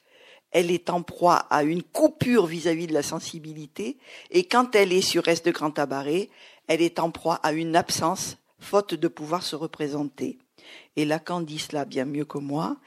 elle 0.51 0.71
est 0.71 0.89
en 0.89 1.01
proie 1.01 1.45
à 1.49 1.63
une 1.63 1.83
coupure 1.83 2.45
vis-à-vis 2.45 2.87
de 2.87 2.93
la 2.93 3.03
sensibilité, 3.03 3.97
et 4.31 4.43
quand 4.45 4.75
elle 4.75 4.93
est 4.93 5.01
sur 5.01 5.27
S 5.27 5.43
de 5.43 5.51
grand 5.51 5.71
tabaret, 5.71 6.29
elle 6.67 6.81
est 6.81 6.99
en 6.99 7.11
proie 7.11 7.35
à 7.43 7.51
une 7.51 7.75
absence, 7.75 8.37
faute 8.59 8.93
de 8.93 9.07
pouvoir 9.07 9.43
se 9.43 9.55
représenter. 9.55 10.37
Et 10.95 11.05
Lacan 11.05 11.41
dit 11.41 11.59
cela 11.59 11.85
bien 11.85 12.05
mieux 12.05 12.25
que 12.25 12.37
moi. 12.37 12.77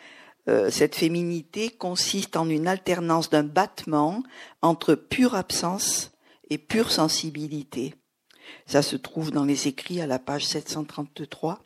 Euh, 0.48 0.70
cette 0.70 0.96
féminité 0.96 1.70
consiste 1.70 2.36
en 2.36 2.48
une 2.48 2.66
alternance 2.66 3.30
d'un 3.30 3.44
battement 3.44 4.22
entre 4.60 4.94
pure 4.94 5.34
absence 5.34 6.12
et 6.50 6.58
pure 6.58 6.90
sensibilité. 6.90 7.94
Ça 8.66 8.82
se 8.82 8.96
trouve 8.96 9.30
dans 9.30 9.44
les 9.44 9.68
écrits 9.68 10.00
à 10.00 10.06
la 10.06 10.18
page 10.18 10.46
733, 10.46 11.64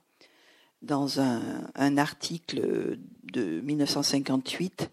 dans 0.83 1.21
un, 1.21 1.41
un 1.75 1.99
article 1.99 2.99
de 3.25 3.61
1958 3.63 4.91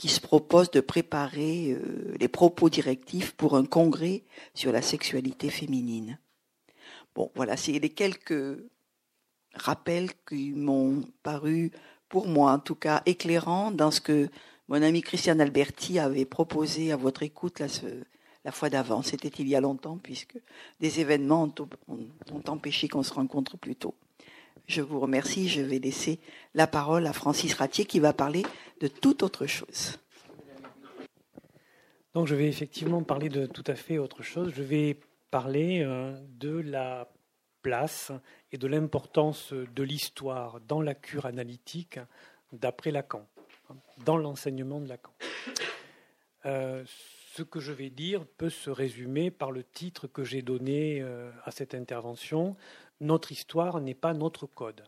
qui 0.00 0.08
se 0.08 0.22
propose 0.22 0.70
de 0.70 0.80
préparer 0.80 1.72
euh, 1.72 2.16
les 2.18 2.28
propos 2.28 2.70
directifs 2.70 3.32
pour 3.32 3.54
un 3.54 3.66
congrès 3.66 4.22
sur 4.54 4.72
la 4.72 4.80
sexualité 4.80 5.50
féminine. 5.50 6.18
Bon, 7.14 7.30
voilà, 7.34 7.58
c'est 7.58 7.78
les 7.78 7.90
quelques 7.90 8.64
rappels 9.54 10.08
qui 10.26 10.52
m'ont 10.52 11.04
paru, 11.22 11.70
pour 12.08 12.28
moi 12.28 12.52
en 12.52 12.58
tout 12.58 12.76
cas, 12.76 13.02
éclairants 13.04 13.72
dans 13.72 13.90
ce 13.90 14.00
que 14.00 14.30
mon 14.68 14.80
ami 14.80 15.02
Christian 15.02 15.38
Alberti 15.38 15.98
avait 15.98 16.24
proposé 16.24 16.92
à 16.92 16.96
votre 16.96 17.22
écoute 17.22 17.60
la, 17.60 18.52
fois 18.52 18.70
d'avant. 18.70 19.02
C'était 19.02 19.28
il 19.28 19.48
y 19.48 19.54
a 19.54 19.60
longtemps, 19.60 19.98
puisque 19.98 20.38
des 20.80 21.00
événements 21.00 21.52
ont 21.88 22.42
empêché 22.46 22.88
qu'on 22.88 23.02
se 23.02 23.12
rencontre 23.12 23.58
plus 23.58 23.76
tôt. 23.76 23.94
Je 24.70 24.82
vous 24.82 25.00
remercie. 25.00 25.48
Je 25.48 25.62
vais 25.62 25.80
laisser 25.80 26.20
la 26.54 26.68
parole 26.68 27.04
à 27.08 27.12
Francis 27.12 27.54
Ratier 27.54 27.86
qui 27.86 27.98
va 27.98 28.12
parler 28.12 28.44
de 28.80 28.86
toute 28.86 29.24
autre 29.24 29.46
chose. 29.46 29.98
Donc 32.14 32.28
je 32.28 32.36
vais 32.36 32.46
effectivement 32.46 33.02
parler 33.02 33.28
de 33.28 33.46
tout 33.46 33.64
à 33.66 33.74
fait 33.74 33.98
autre 33.98 34.22
chose. 34.22 34.52
Je 34.54 34.62
vais 34.62 34.96
parler 35.32 35.82
euh, 35.82 36.16
de 36.38 36.50
la 36.60 37.10
place 37.62 38.12
et 38.52 38.58
de 38.58 38.68
l'importance 38.68 39.52
de 39.52 39.82
l'histoire 39.82 40.60
dans 40.60 40.80
la 40.80 40.94
cure 40.94 41.26
analytique 41.26 41.98
d'après 42.52 42.92
Lacan, 42.92 43.26
dans 44.04 44.18
l'enseignement 44.18 44.80
de 44.80 44.86
Lacan. 44.86 45.12
Euh, 46.46 46.84
ce 46.86 47.42
que 47.42 47.58
je 47.58 47.72
vais 47.72 47.90
dire 47.90 48.24
peut 48.24 48.50
se 48.50 48.70
résumer 48.70 49.30
par 49.30 49.50
le 49.50 49.64
titre 49.64 50.06
que 50.06 50.22
j'ai 50.22 50.42
donné 50.42 51.00
euh, 51.00 51.30
à 51.44 51.50
cette 51.50 51.74
intervention, 51.74 52.56
notre 53.00 53.32
histoire 53.32 53.80
n'est 53.80 53.94
pas 53.94 54.12
notre 54.14 54.46
code. 54.46 54.84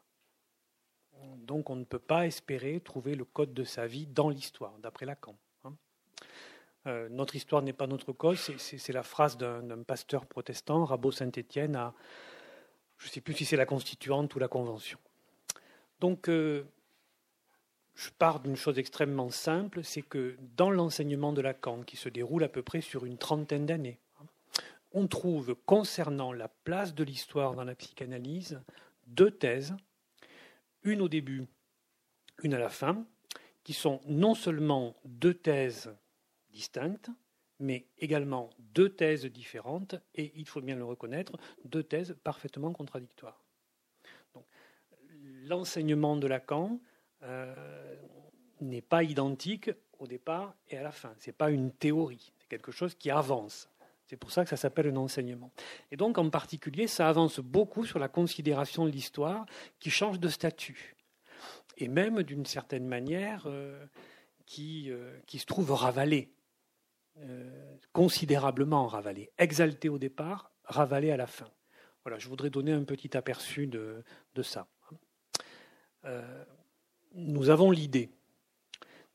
Donc 1.39 1.71
on 1.71 1.77
ne 1.77 1.85
peut 1.85 1.99
pas 1.99 2.27
espérer 2.27 2.81
trouver 2.81 3.15
le 3.15 3.25
code 3.25 3.55
de 3.55 3.65
sa 3.65 3.87
vie 3.87 4.07
dans 4.07 4.29
l'histoire, 4.29 4.79
d'après 4.79 5.07
Lacan. 5.07 5.37
Hein. 5.65 5.75
Euh, 6.87 7.09
notre 7.09 7.37
histoire 7.37 7.63
n'est 7.63 7.73
pas 7.73 7.87
notre 7.87 8.13
code, 8.13 8.37
c'est 8.37 8.93
la 8.93 9.03
phrase 9.03 9.37
d'un 9.37 9.83
pasteur 9.83 10.27
protestant, 10.27 10.85
Rabot 10.85 11.13
Saint-Étienne, 11.13 11.77
à, 11.77 11.95
je 12.99 13.07
ne 13.07 13.13
sais 13.13 13.21
plus 13.21 13.35
si 13.35 13.45
c'est 13.45 13.57
la 13.57 13.67
constituante 13.67 14.35
ou 14.35 14.39
la 14.39 14.49
convention. 14.49 14.99
Donc 16.01 16.29
euh, 16.29 16.65
je 17.95 18.11
pars 18.11 18.41
d'une 18.41 18.57
chose 18.57 18.79
extrêmement 18.79 19.31
simple, 19.31 19.85
c'est 19.85 20.03
que 20.03 20.37
dans 20.57 20.71
l'enseignement 20.71 21.33
de 21.33 21.41
Lacan, 21.41 21.83
qui 21.83 21.97
se 21.97 22.09
déroule 22.09 22.45
à 22.45 22.49
peu 22.49 22.63
près 22.63 22.81
sur 22.81 23.05
une 23.05 23.19
trentaine 23.19 23.67
d'années, 23.67 24.01
on 24.95 25.07
trouve 25.07 25.55
concernant 25.67 26.33
la 26.33 26.49
place 26.49 26.95
de 26.95 27.05
l'histoire 27.05 27.55
dans 27.55 27.65
la 27.65 27.75
psychanalyse 27.75 28.61
deux 29.07 29.31
thèses, 29.31 29.75
une 30.83 31.01
au 31.01 31.09
début, 31.09 31.47
une 32.43 32.55
à 32.55 32.59
la 32.59 32.69
fin, 32.69 33.07
qui 33.65 33.73
sont 33.73 34.01
non 34.07 34.35
seulement 34.35 34.97
deux 35.05 35.35
thèses 35.35 35.95
distinctes, 36.51 37.11
mais 37.59 37.87
également 37.99 38.51
deux 38.59 38.89
thèses 38.89 39.25
différentes, 39.27 39.95
et 40.15 40.33
il 40.35 40.47
faut 40.47 40.61
bien 40.61 40.77
le 40.77 40.85
reconnaître, 40.85 41.33
deux 41.65 41.83
thèses 41.83 42.17
parfaitement 42.25 42.73
contradictoires. 42.73 43.41
l'enseignement 45.45 46.17
de 46.17 46.27
Lacan 46.27 46.81
n'est 48.61 48.83
pas 48.83 49.03
identique 49.03 49.71
au 49.99 50.07
départ 50.07 50.55
et 50.69 50.77
à 50.77 50.83
la 50.83 50.91
fin. 50.91 51.15
Ce 51.19 51.29
n'est 51.29 51.35
pas 51.35 51.51
une 51.51 51.73
théorie, 51.73 52.33
c'est 52.39 52.49
quelque 52.49 52.73
chose 52.73 52.95
qui 52.95 53.11
avance. 53.11 53.69
C'est 54.13 54.19
pour 54.19 54.31
ça 54.31 54.45
que 54.45 54.51
ça 54.51 54.59
s'appelle 54.59 54.89
un 54.89 54.97
enseignement. 54.97 55.51
Et 55.91 55.97
donc, 55.97 56.19
en 56.19 56.29
particulier, 56.29 56.87
ça 56.87 57.09
avance 57.09 57.41
beaucoup 57.41 57.87
sur 57.87 57.99
la 57.99 58.09
considération 58.09 58.85
de 58.85 58.91
l'histoire 58.91 59.47
qui 59.81 59.89
change 59.89 60.21
de 60.21 60.29
statut. 60.29 60.97
Et 61.79 61.89
même, 61.89 62.23
d'une 62.23 62.45
certaine 62.45 62.87
manière, 62.87 63.45
euh, 63.47 63.87
qui, 64.45 64.91
euh, 64.91 65.19
qui, 65.27 65.39
se 65.39 65.47
trouve 65.47 65.73
ravalée, 65.73 66.31
euh, 67.21 67.75
considérablement 67.95 68.87
ravalée, 68.87 69.31
exaltée 69.39 69.89
au 69.89 69.97
départ, 69.97 70.53
ravalée 70.65 71.11
à 71.11 71.17
la 71.17 71.27
fin. 71.27 71.49
Voilà, 72.05 72.19
je 72.19 72.29
voudrais 72.29 72.51
donner 72.51 72.73
un 72.73 72.85
petit 72.85 73.17
aperçu 73.17 73.67
de 73.67 74.05
ça. 74.43 74.69
nous 77.15 77.49
avons 77.49 77.71
l'idée 77.71 78.11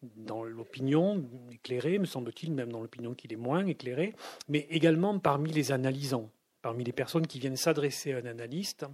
dans 0.02 0.44
l'opinion 0.44 1.24
éclairée, 1.52 2.00
me 2.00 2.06
semble-t-il, 2.06 2.52
même 2.52 2.72
dans 2.72 2.82
l'opinion 2.82 3.14
qui 3.14 3.28
est 3.32 3.36
moins 3.36 3.66
éclairée, 3.66 4.14
mais 4.48 4.68
également 4.70 5.18
parmi 5.20 5.52
les 5.52 5.72
analysants, 5.72 6.30
parmi 6.62 6.84
les 6.84 6.92
personnes 6.92 7.28
qui 7.28 7.40
viennent 7.40 7.58
s'adresser 7.58 8.14
à 8.14 8.18
un 8.18 8.26
analyste. 8.26 8.86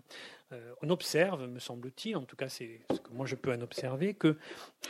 Euh, 0.52 0.74
on 0.82 0.90
observe, 0.90 1.48
me 1.48 1.60
semble-t-il, 1.60 2.16
en 2.16 2.24
tout 2.24 2.36
cas 2.36 2.50
c'est 2.50 2.82
ce 2.94 3.00
que 3.00 3.12
moi 3.12 3.26
je 3.26 3.36
peux 3.36 3.54
en 3.54 3.62
observer, 3.62 4.14
que 4.14 4.38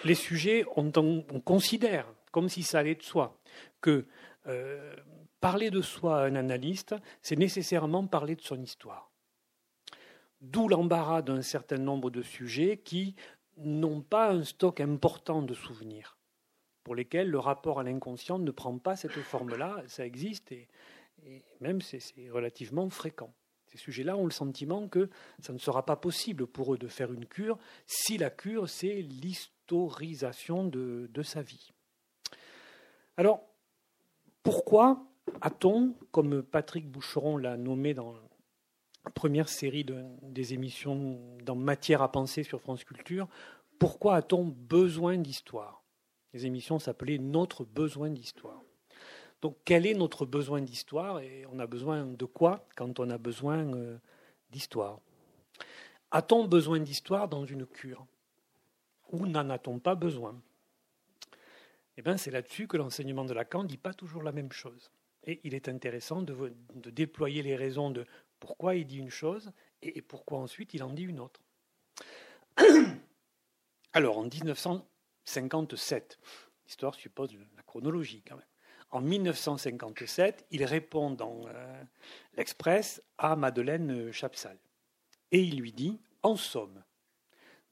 les 0.04 0.16
sujets, 0.16 0.66
on, 0.76 0.92
on 0.96 1.40
considère, 1.40 2.08
comme 2.32 2.50
si 2.50 2.64
ça 2.64 2.80
allait 2.80 2.96
de 2.96 3.04
soi, 3.04 3.40
que 3.82 4.06
euh, 4.48 4.96
parler 5.40 5.72
de 5.72 5.82
soi 5.82 6.22
à 6.22 6.26
un 6.26 6.36
analyste, 6.36 6.96
c'est 7.22 7.38
nécessairement 7.38 8.06
parler 8.08 8.36
de 8.36 8.42
son 8.42 8.62
histoire. 8.62 9.10
D'où 10.42 10.68
l'embarras 10.68 11.22
d'un 11.22 11.42
certain 11.42 11.78
nombre 11.78 12.10
de 12.10 12.22
sujets 12.22 12.78
qui 12.78 13.16
n'ont 13.58 14.02
pas 14.02 14.32
un 14.32 14.44
stock 14.44 14.80
important 14.80 15.42
de 15.42 15.54
souvenirs, 15.54 16.18
pour 16.84 16.96
lesquels 16.96 17.30
le 17.30 17.40
rapport 17.40 17.80
à 17.80 17.84
l'inconscient 17.84 18.40
ne 18.40 18.52
prend 18.52 18.78
pas 18.78 18.96
cette 18.96 19.12
forme-là. 19.12 19.84
Ça 19.88 20.06
existe 20.06 20.52
et, 20.52 20.68
même 21.62 21.82
c'est 21.82 22.30
relativement 22.30 22.90
fréquent. 22.90 23.34
Ces 23.68 23.78
sujets-là 23.78 24.18
ont 24.18 24.26
le 24.26 24.32
sentiment 24.32 24.88
que 24.88 25.10
ça 25.40 25.54
ne 25.54 25.58
sera 25.58 25.86
pas 25.86 25.96
possible 25.96 26.46
pour 26.46 26.74
eux 26.74 26.78
de 26.78 26.88
faire 26.88 27.12
une 27.12 27.26
cure 27.26 27.58
si 27.88 28.18
la 28.18 28.30
cure, 28.30 28.70
c'est 28.70 29.02
l'historisation 29.02 30.66
de, 30.66 31.24
sa 31.24 31.42
vie. 31.42 31.72
Alors, 33.18 33.42
pourquoi 34.44 35.08
a-t-on, 35.42 35.96
comme 36.12 36.44
Patrick 36.44 36.88
Boucheron 36.88 37.38
l'a 37.38 37.58
nommé 37.58 37.94
dans 37.94 38.14
première 39.12 39.50
série 39.50 39.84
de, 39.84 40.04
des 40.22 40.54
émissions 40.54 41.20
dans 41.44 41.56
Matière 41.56 42.02
à 42.02 42.12
penser 42.12 42.44
sur 42.44 42.62
France 42.62 42.84
Culture, 42.84 43.28
pourquoi 43.80 44.16
a-t-on 44.16 44.46
besoin 44.46 45.18
d'histoire? 45.18 45.84
Les 46.34 46.46
émissions 46.46 46.80
s'appelaient 46.80 47.18
Notre 47.18 47.66
besoin 47.66 48.10
d'histoire. 48.10 48.62
Donc 49.42 49.58
quel 49.66 49.86
est 49.86 49.94
notre 49.94 50.26
besoin 50.26 50.62
d'histoire 50.62 51.20
et 51.20 51.46
on 51.52 51.60
a 51.60 51.68
besoin 51.68 52.06
de 52.06 52.26
quoi 52.26 52.66
quand 52.78 53.02
on 53.02 53.10
a 53.10 53.18
besoin 53.18 53.74
euh, 53.76 53.98
d'histoire? 54.52 55.02
A-t-on 56.12 56.46
besoin 56.46 56.80
d'histoire 56.80 57.28
dans 57.28 57.44
une 57.44 57.66
cure? 57.66 58.06
Ou 59.12 59.28
n'en 59.28 59.50
a-t-on 59.50 59.80
pas 59.80 59.96
besoin? 59.96 60.42
Eh 61.98 62.02
bien 62.02 62.16
c'est 62.16 62.32
là-dessus 62.32 62.68
que 62.68 62.78
l'enseignement 62.78 63.26
de 63.26 63.34
Lacan 63.34 63.64
ne 63.64 63.68
dit 63.68 63.78
pas 63.78 63.94
toujours 63.94 64.24
la 64.24 64.32
même 64.32 64.54
chose. 64.54 64.92
Et 65.26 65.42
il 65.44 65.56
est 65.56 65.68
intéressant 65.68 66.22
de, 66.22 66.54
déployer 66.90 67.44
les 67.44 67.58
raisons 67.58 67.90
de 67.90 68.06
pourquoi 68.44 68.76
il 68.76 68.86
dit 68.86 68.98
une 68.98 69.10
chose 69.10 69.54
et 69.82 70.02
pourquoi 70.02 70.40
ensuite 70.40 70.74
il 70.74 70.84
en 70.84 70.90
dit 70.90 71.04
une 71.04 71.22
autre. 71.22 71.40
Alors, 73.94 74.18
en 74.18 74.24
1957, 74.24 76.20
l'histoire 76.66 76.94
suppose 76.94 77.34
la 77.56 77.64
chronologie 77.64 78.22
quand 78.28 78.36
même. 78.36 78.46
En 78.90 79.00
1957, 79.00 80.46
il 80.52 80.66
répond 80.66 81.12
dans 81.12 81.48
euh, 81.48 81.84
l'Express 82.36 83.02
à 83.18 83.38
Madeleine 83.38 84.12
Chapsal. 84.12 84.58
Et 85.32 85.42
il 85.42 85.62
lui 85.62 85.72
dit, 85.72 86.02
en 86.22 86.36
somme, 86.36 86.84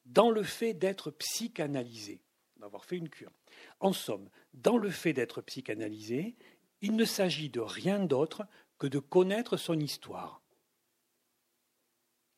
dans 0.06 0.32
le 0.32 0.44
fait 0.44 0.74
d'être 0.74 1.12
psychanalysé, 1.12 2.22
d'avoir 2.56 2.86
fait 2.86 2.96
une 2.96 3.10
cure, 3.10 3.34
en 3.82 3.92
somme, 3.92 4.30
dans 4.54 4.78
le 4.78 4.90
fait 4.90 5.12
d'être 5.12 5.42
psychanalysé, 5.42 6.38
il 6.80 6.96
ne 6.96 7.04
s'agit 7.04 7.50
de 7.50 7.60
rien 7.60 8.00
d'autre 8.00 8.48
que 8.78 8.88
de 8.88 9.00
connaître 9.00 9.58
son 9.58 9.78
histoire. 9.78 10.41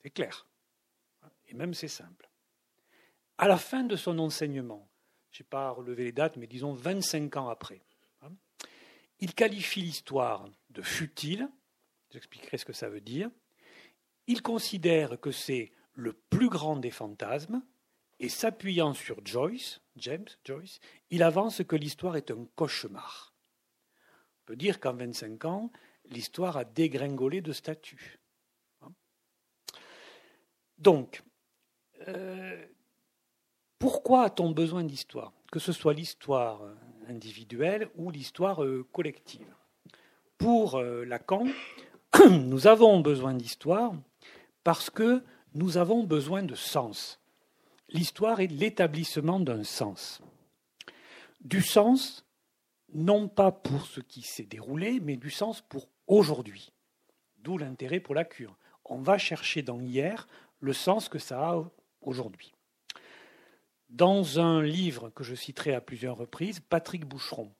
C'est 0.04 0.12
clair. 0.12 0.46
Et 1.48 1.54
même 1.54 1.74
c'est 1.74 1.88
simple. 1.88 2.30
À 3.38 3.48
la 3.48 3.58
fin 3.58 3.84
de 3.84 3.96
son 3.96 4.20
enseignement, 4.20 4.88
je 5.32 5.42
n'ai 5.42 5.48
pas 5.48 5.72
relevé 5.72 6.06
les 6.06 6.12
dates, 6.12 6.38
mais 6.38 6.48
disons 6.48 6.74
25 6.74 7.36
ans 7.38 7.50
après, 7.50 7.82
hein, 8.22 8.32
il 9.20 9.34
qualifie 9.34 9.82
l'histoire 9.82 10.48
de 10.70 10.82
futile, 10.82 11.50
j'expliquerai 12.12 12.58
ce 12.58 12.66
que 12.66 12.74
ça 12.74 12.90
veut 12.90 13.02
dire, 13.02 13.32
il 14.28 14.42
considère 14.42 15.20
que 15.20 15.32
c'est 15.32 15.72
le 15.94 16.14
plus 16.14 16.50
grand 16.50 16.78
des 16.78 16.92
fantasmes, 16.92 17.64
et 18.20 18.30
s'appuyant 18.30 18.94
sur 18.94 19.26
Joyce, 19.26 19.82
James 19.96 20.28
Joyce, 20.46 20.80
il 21.10 21.24
avance 21.24 21.64
que 21.64 21.76
l'histoire 21.76 22.16
est 22.16 22.32
un 22.32 22.46
cauchemar. 22.56 23.34
On 24.42 24.46
peut 24.46 24.56
dire 24.56 24.80
qu'en 24.80 24.94
25 24.94 25.46
ans, 25.46 25.72
l'histoire 26.06 26.58
a 26.58 26.66
dégringolé 26.66 27.42
de 27.42 27.52
statut. 27.52 28.20
Donc, 30.78 31.24
euh, 32.08 32.66
pourquoi 33.80 34.24
a-t-on 34.24 34.52
besoin 34.52 34.84
d'histoire 34.84 35.34
Que 35.52 35.60
ce 35.60 35.72
soit 35.72 35.94
l'histoire 35.94 36.62
individuelle 37.08 37.90
ou 37.96 38.12
l'histoire 38.12 38.64
euh, 38.64 38.88
collective? 38.92 39.54
Pour 40.38 40.76
euh, 40.76 41.06
Lacan, 41.06 41.48
nous 42.30 42.68
avons 42.68 43.00
besoin 43.00 43.34
d'histoire 43.34 43.94
parce 44.64 44.90
que 44.90 45.24
nous 45.54 45.78
avons 45.78 46.04
besoin 46.04 46.44
de 46.44 46.56
sens. 46.56 47.20
L'histoire 47.90 48.40
est 48.40 48.48
l'établissement 48.48 49.40
d'un 49.40 49.64
sens. 49.64 50.22
Du 51.42 51.62
sens, 51.62 52.26
non 52.94 53.28
pas 53.28 53.52
pour 53.52 53.86
ce 53.86 54.00
qui 54.00 54.22
s'est 54.22 54.46
déroulé, 54.46 55.00
mais 55.00 55.18
du 55.18 55.30
sens 55.30 55.62
pour 55.62 55.90
aujourd'hui. 56.08 56.72
D'où 57.40 57.58
l'intérêt 57.58 58.00
pour 58.00 58.16
la 58.16 58.24
cure. 58.24 58.58
On 58.86 59.02
va 59.02 59.18
chercher 59.18 59.62
dans 59.62 59.80
hier 59.80 60.28
le 60.64 60.72
sens 60.72 61.10
que 61.10 61.20
ça 61.20 61.50
a 61.50 61.72
aujourd'hui. 62.02 62.54
Dans 63.90 64.40
un 64.40 64.64
livre 64.64 65.10
que 65.10 65.24
je 65.24 65.36
citerai 65.36 65.76
à 65.76 65.82
plusieurs 65.82 66.16
reprises, 66.16 66.62
Patrick 66.62 67.06
Boucheron 67.06 67.52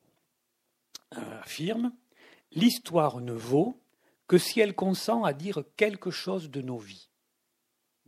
euh, 1.18 1.42
affirme 1.42 1.92
L'histoire 2.54 3.20
ne 3.20 3.34
vaut 3.34 3.78
que 4.28 4.38
si 4.38 4.62
elle 4.62 4.74
consent 4.74 5.26
à 5.26 5.34
dire 5.34 5.64
quelque 5.76 6.12
chose 6.12 6.50
de 6.50 6.62
nos 6.62 6.78
vies. 6.78 7.10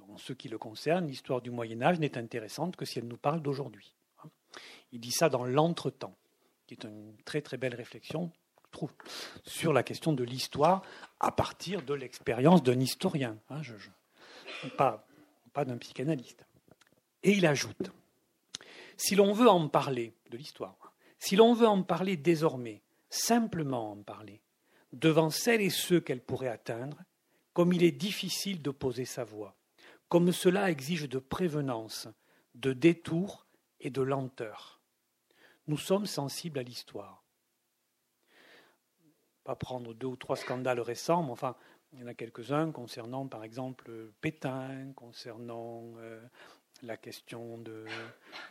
En 0.08 0.18
ce 0.18 0.32
qui 0.32 0.48
le 0.48 0.58
concerne, 0.58 1.08
l'histoire 1.08 1.42
du 1.42 1.52
Moyen 1.52 1.82
Âge 1.82 2.00
n'est 2.00 2.18
intéressante 2.18 2.78
que 2.78 2.86
si 2.86 3.00
elle 3.00 3.08
nous 3.08 3.18
parle 3.18 3.42
d'aujourd'hui. 3.42 3.94
Il 4.94 5.02
dit 5.02 5.12
ça 5.12 5.28
dans 5.28 5.44
l'entretemps, 5.44 6.16
qui 6.68 6.76
est 6.76 6.86
une 6.86 7.18
très 7.26 7.42
très 7.42 7.58
belle 7.58 7.76
réflexion, 7.76 8.32
je 8.66 8.72
trouve, 8.72 8.94
sur 9.44 9.74
la 9.74 9.84
question 9.84 10.14
de 10.14 10.24
l'histoire 10.24 10.84
à 11.20 11.32
partir 11.32 11.82
de 11.82 11.94
l'expérience 11.94 12.64
d'un 12.64 12.80
historien. 12.80 13.38
Hein, 13.50 13.62
je, 13.62 13.74
pas, 14.70 15.08
pas 15.54 15.66
d'un 15.66 15.78
psychanalyste. 15.78 16.46
Et 17.24 17.32
il 17.32 17.46
ajoute, 17.46 17.92
si 18.98 19.16
l'on 19.16 19.34
veut 19.34 19.50
en 19.50 19.68
parler 19.68 20.14
de 20.30 20.38
l'histoire, 20.38 20.94
si 21.18 21.36
l'on 21.36 21.54
veut 21.54 21.68
en 21.68 21.84
parler 21.84 22.18
désormais, 22.18 22.82
simplement 23.10 23.92
en 23.92 24.04
parler, 24.04 24.42
devant 24.94 25.30
celles 25.30 25.62
et 25.62 25.70
ceux 25.70 26.00
qu'elle 26.00 26.22
pourrait 26.22 26.50
atteindre, 26.50 27.04
comme 27.54 27.74
il 27.74 27.84
est 27.84 27.92
difficile 27.92 28.62
de 28.62 28.72
poser 28.72 29.06
sa 29.06 29.24
voix, 29.24 29.56
comme 30.10 30.32
cela 30.32 30.70
exige 30.70 31.10
de 31.10 31.20
prévenance, 31.20 32.08
de 32.54 32.74
détour 32.74 33.48
et 33.80 33.90
de 33.90 34.02
lenteur. 34.02 34.82
Nous 35.68 35.78
sommes 35.78 36.06
sensibles 36.06 36.60
à 36.60 36.64
l'histoire. 36.64 37.24
Pas 39.44 39.56
prendre 39.56 39.94
deux 39.94 40.08
ou 40.08 40.16
trois 40.16 40.36
scandales 40.36 40.80
récents, 40.80 41.24
mais 41.24 41.32
enfin, 41.32 41.56
il 41.96 42.02
y 42.02 42.04
en 42.04 42.08
a 42.08 42.14
quelques-uns 42.14 42.72
concernant, 42.72 43.28
par 43.28 43.44
exemple, 43.44 44.12
Pétain, 44.20 44.92
concernant 44.96 45.94
euh, 45.98 46.22
la 46.82 46.98
question 46.98 47.58
de, 47.58 47.86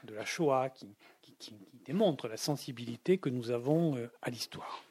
la 0.08 0.24
Shoah, 0.24 0.70
qui, 0.70 0.96
qui, 1.38 1.54
démontre 1.84 2.26
la 2.26 2.38
sensibilité 2.38 3.18
que 3.18 3.28
nous 3.28 3.50
avons 3.50 3.96
euh, 3.96 4.10
à 4.22 4.30
l'histoire. 4.30 4.82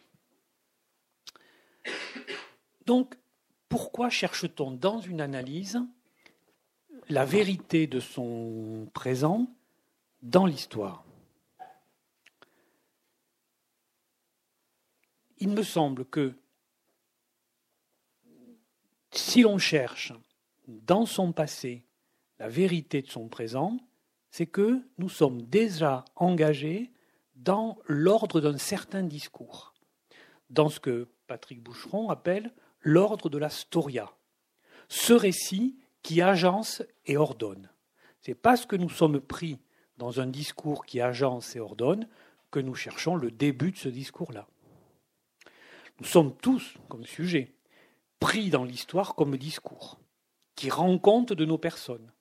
Donc, 2.86 3.18
pourquoi 3.70 4.10
cherche-t-on 4.10 4.72
dans 4.72 5.00
une 5.00 5.22
analyse 5.22 5.80
la 7.10 7.26
vérité 7.26 7.88
de 7.88 8.00
son 8.00 8.88
présent 8.94 9.48
dans 10.22 10.46
l'histoire? 10.46 11.04
Il 15.40 15.50
me 15.50 15.64
semble 15.64 16.06
que 16.06 16.36
si 19.14 19.42
l'on 19.42 19.58
cherche 19.58 20.14
dans 20.68 21.06
son 21.06 21.32
passé 21.32 21.86
la 22.40 22.48
vérité 22.50 23.02
de 23.02 23.10
son 23.10 23.28
présent, 23.28 23.78
c'est 24.32 24.48
que 24.48 24.82
nous 24.98 25.10
sommes 25.10 25.44
déjà 25.44 26.06
engagés 26.16 26.92
dans 27.36 27.78
l'ordre 27.86 28.42
d'un 28.42 28.58
certain 28.58 29.04
discours, 29.04 29.74
dans 30.50 30.70
ce 30.70 30.80
que 30.80 31.08
Patrick 31.28 31.62
Boucheron 31.62 32.10
appelle 32.10 32.52
l'ordre 32.82 33.30
de 33.30 33.38
la 33.38 33.50
storia, 33.50 34.12
ce 34.90 35.14
récit 35.14 35.78
qui 36.02 36.22
agence 36.22 36.84
et 37.06 37.18
ordonne. 37.18 37.70
C'est 38.22 38.36
parce 38.36 38.66
que 38.66 38.76
nous 38.76 38.90
sommes 38.90 39.20
pris 39.20 39.60
dans 39.98 40.20
un 40.20 40.28
discours 40.28 40.86
qui 40.86 41.02
agence 41.02 41.56
et 41.56 41.60
ordonne 41.60 42.08
que 42.52 42.60
nous 42.60 42.76
cherchons 42.76 43.16
le 43.16 43.32
début 43.32 43.72
de 43.72 43.78
ce 43.78 43.90
discours-là. 43.90 44.48
Nous 46.00 46.06
sommes 46.06 46.36
tous, 46.36 46.76
comme 46.90 47.06
sujet, 47.06 47.54
pris 48.24 48.50
dans 48.50 48.64
l'histoire 48.64 49.16
comme 49.16 49.36
discours, 49.36 50.00
qui 50.56 50.70
rend 50.70 50.98
compte 50.98 51.34
de 51.34 51.44
nos 51.44 51.58
personnes. 51.58 52.14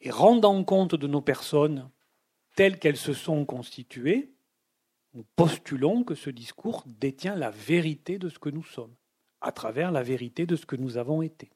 Et 0.00 0.10
rendant 0.10 0.64
compte 0.64 0.96
de 0.96 1.06
nos 1.06 1.20
personnes 1.20 1.88
telles 2.56 2.76
qu'elles 2.76 2.96
se 2.96 3.12
sont 3.12 3.44
constituées, 3.44 4.32
nous 5.14 5.24
postulons 5.36 6.02
que 6.02 6.16
ce 6.16 6.28
discours 6.28 6.82
détient 6.88 7.36
la 7.36 7.50
vérité 7.50 8.18
de 8.18 8.28
ce 8.28 8.40
que 8.40 8.48
nous 8.48 8.64
sommes, 8.64 8.96
à 9.40 9.52
travers 9.52 9.92
la 9.92 10.02
vérité 10.02 10.44
de 10.44 10.56
ce 10.56 10.66
que 10.66 10.74
nous 10.74 10.96
avons 10.96 11.22
été. 11.22 11.52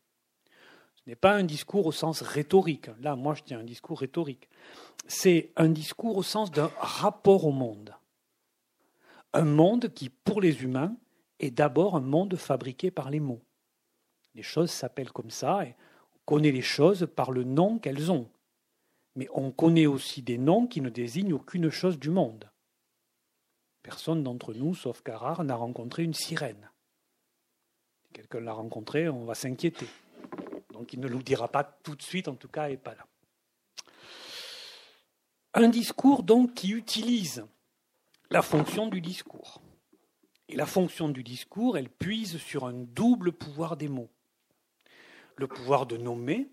Ce 0.94 1.02
n'est 1.04 1.16
pas 1.16 1.34
un 1.34 1.42
discours 1.42 1.86
au 1.86 1.92
sens 1.92 2.22
rhétorique. 2.22 2.88
Là, 3.00 3.16
moi, 3.16 3.34
je 3.34 3.42
tiens 3.42 3.58
un 3.58 3.64
discours 3.64 3.98
rhétorique. 3.98 4.48
C'est 5.08 5.50
un 5.56 5.70
discours 5.70 6.16
au 6.16 6.22
sens 6.22 6.52
d'un 6.52 6.70
rapport 6.78 7.46
au 7.46 7.52
monde. 7.52 7.96
Un 9.32 9.44
monde 9.44 9.92
qui, 9.92 10.08
pour 10.08 10.40
les 10.40 10.62
humains, 10.62 10.96
est 11.40 11.50
d'abord 11.50 11.96
un 11.96 12.00
monde 12.00 12.36
fabriqué 12.36 12.90
par 12.90 13.10
les 13.10 13.20
mots. 13.20 13.42
Les 14.34 14.42
choses 14.42 14.70
s'appellent 14.70 15.12
comme 15.12 15.30
ça 15.30 15.64
et 15.64 15.74
on 16.14 16.18
connaît 16.24 16.52
les 16.52 16.62
choses 16.62 17.08
par 17.14 17.30
le 17.30 17.44
nom 17.44 17.78
qu'elles 17.78 18.10
ont. 18.10 18.28
Mais 19.16 19.28
on 19.32 19.52
connaît 19.52 19.86
aussi 19.86 20.22
des 20.22 20.38
noms 20.38 20.66
qui 20.66 20.80
ne 20.80 20.88
désignent 20.88 21.34
aucune 21.34 21.70
chose 21.70 21.98
du 21.98 22.10
monde. 22.10 22.50
Personne 23.82 24.22
d'entre 24.22 24.54
nous, 24.54 24.74
sauf 24.74 25.02
Carrare, 25.02 25.44
n'a 25.44 25.54
rencontré 25.54 26.02
une 26.02 26.14
sirène. 26.14 26.70
Si 28.02 28.12
quelqu'un 28.12 28.40
l'a 28.40 28.52
rencontrée, 28.52 29.08
on 29.08 29.24
va 29.24 29.34
s'inquiéter. 29.34 29.86
Donc 30.72 30.92
il 30.92 31.00
ne 31.00 31.08
nous 31.08 31.22
dira 31.22 31.48
pas 31.48 31.62
tout 31.62 31.94
de 31.94 32.02
suite, 32.02 32.26
en 32.26 32.34
tout 32.34 32.48
cas, 32.48 32.70
et 32.70 32.76
pas 32.76 32.94
là. 32.94 33.06
Un 35.52 35.68
discours 35.68 36.24
donc 36.24 36.54
qui 36.54 36.70
utilise 36.70 37.44
la 38.30 38.42
fonction 38.42 38.88
du 38.88 39.00
discours. 39.00 39.60
Et 40.48 40.56
la 40.56 40.66
fonction 40.66 41.08
du 41.08 41.22
discours, 41.22 41.78
elle 41.78 41.88
puise 41.88 42.38
sur 42.38 42.66
un 42.66 42.74
double 42.74 43.32
pouvoir 43.32 43.76
des 43.76 43.88
mots. 43.88 44.10
Le 45.36 45.48
pouvoir 45.48 45.86
de 45.86 45.96
nommer, 45.96 46.50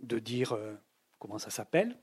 de 0.00 0.18
dire 0.18 0.52
euh, 0.52 0.74
comment 1.18 1.38
ça 1.38 1.50
s'appelle, 1.50 1.98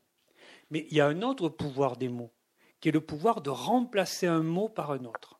mais 0.69 0.85
il 0.89 0.97
y 0.97 1.01
a 1.01 1.07
un 1.07 1.21
autre 1.21 1.49
pouvoir 1.49 1.97
des 1.97 2.09
mots, 2.09 2.33
qui 2.79 2.89
est 2.89 2.91
le 2.93 3.01
pouvoir 3.01 3.41
de 3.41 3.49
remplacer 3.49 4.27
un 4.27 4.43
mot 4.43 4.67
par 4.67 4.91
un 4.91 5.05
autre. 5.05 5.39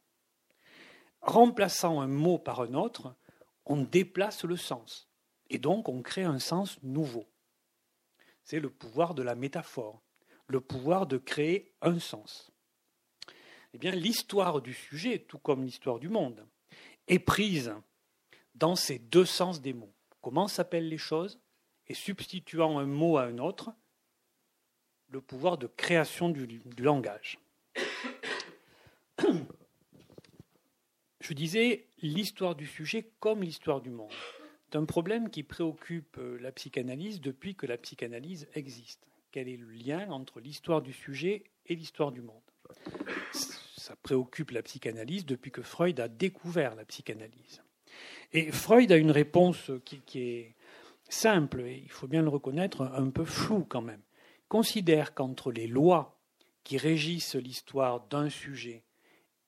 Remplaçant 1.21 1.99
un 2.01 2.07
mot 2.07 2.37
par 2.37 2.61
un 2.61 2.73
autre, 2.73 3.15
on 3.65 3.81
déplace 3.81 4.45
le 4.45 4.57
sens, 4.57 5.09
et 5.49 5.57
donc 5.57 5.89
on 5.89 6.01
crée 6.01 6.23
un 6.23 6.39
sens 6.39 6.79
nouveau. 6.81 7.25
C'est 8.43 8.59
le 8.59 8.69
pouvoir 8.69 9.13
de 9.13 9.23
la 9.23 9.35
métaphore, 9.35 10.01
le 10.47 10.61
pouvoir 10.61 11.07
de 11.07 11.17
créer 11.17 11.73
un 11.81 11.99
sens. 11.99 12.52
Eh 13.73 13.77
bien, 13.79 13.91
l'histoire 13.91 14.61
du 14.61 14.73
sujet, 14.73 15.19
tout 15.19 15.39
comme 15.39 15.63
l'histoire 15.63 15.99
du 15.99 16.09
monde, 16.09 16.45
est 17.07 17.19
prise 17.19 17.73
dans 18.55 18.75
ces 18.75 18.99
deux 18.99 19.25
sens 19.25 19.61
des 19.61 19.73
mots. 19.73 19.93
Comment 20.21 20.47
s'appellent 20.47 20.89
les 20.89 20.97
choses 20.97 21.39
Et 21.87 21.93
substituant 21.93 22.77
un 22.77 22.85
mot 22.85 23.17
à 23.17 23.23
un 23.23 23.39
autre, 23.39 23.71
le 25.09 25.21
pouvoir 25.21 25.57
de 25.57 25.67
création 25.67 26.29
du, 26.29 26.61
langage. 26.77 27.39
Je 31.19 31.33
disais 31.33 31.87
l'histoire 32.01 32.55
du 32.55 32.67
sujet 32.67 33.11
comme 33.19 33.41
l'histoire 33.41 33.81
du 33.81 33.89
monde. 33.89 34.11
C'est 34.65 34.77
un 34.77 34.85
problème 34.85 35.29
qui 35.29 35.43
préoccupe 35.43 36.17
euh, 36.17 36.37
la 36.41 36.51
psychanalyse 36.51 37.21
depuis 37.21 37.55
que 37.55 37.67
la 37.67 37.77
psychanalyse 37.77 38.47
existe. 38.55 39.07
Quel 39.31 39.47
est 39.47 39.55
le 39.55 39.69
lien 39.69 40.09
entre 40.09 40.39
l'histoire 40.39 40.81
du 40.81 40.93
sujet 40.93 41.43
et 41.67 41.75
l'histoire 41.75 42.11
du 42.11 42.21
monde? 42.21 42.41
Ça 43.83 43.97
préoccupe 43.97 44.51
la 44.51 44.63
psychanalyse 44.63 45.25
depuis 45.25 45.51
que 45.51 45.61
Freud 45.61 45.99
a 45.99 46.07
découvert 46.07 46.73
la 46.75 46.85
psychanalyse. 46.85 47.61
Et 48.31 48.49
Freud 48.49 48.89
a 48.93 48.95
une 48.95 49.11
réponse 49.11 49.71
qui, 49.83 50.01
est 50.15 50.55
simple, 51.09 51.59
et 51.59 51.81
il 51.83 51.91
faut 51.91 52.07
bien 52.07 52.21
le 52.21 52.29
reconnaître, 52.29 52.81
un 52.81 53.09
peu 53.09 53.25
floue 53.25 53.65
quand 53.65 53.81
même. 53.81 54.01
Il 54.37 54.47
considère 54.47 55.13
qu'entre 55.13 55.51
les 55.51 55.67
lois 55.67 56.17
qui 56.63 56.77
régissent 56.77 57.35
l'histoire 57.35 58.07
d'un 58.07 58.29
sujet 58.29 58.85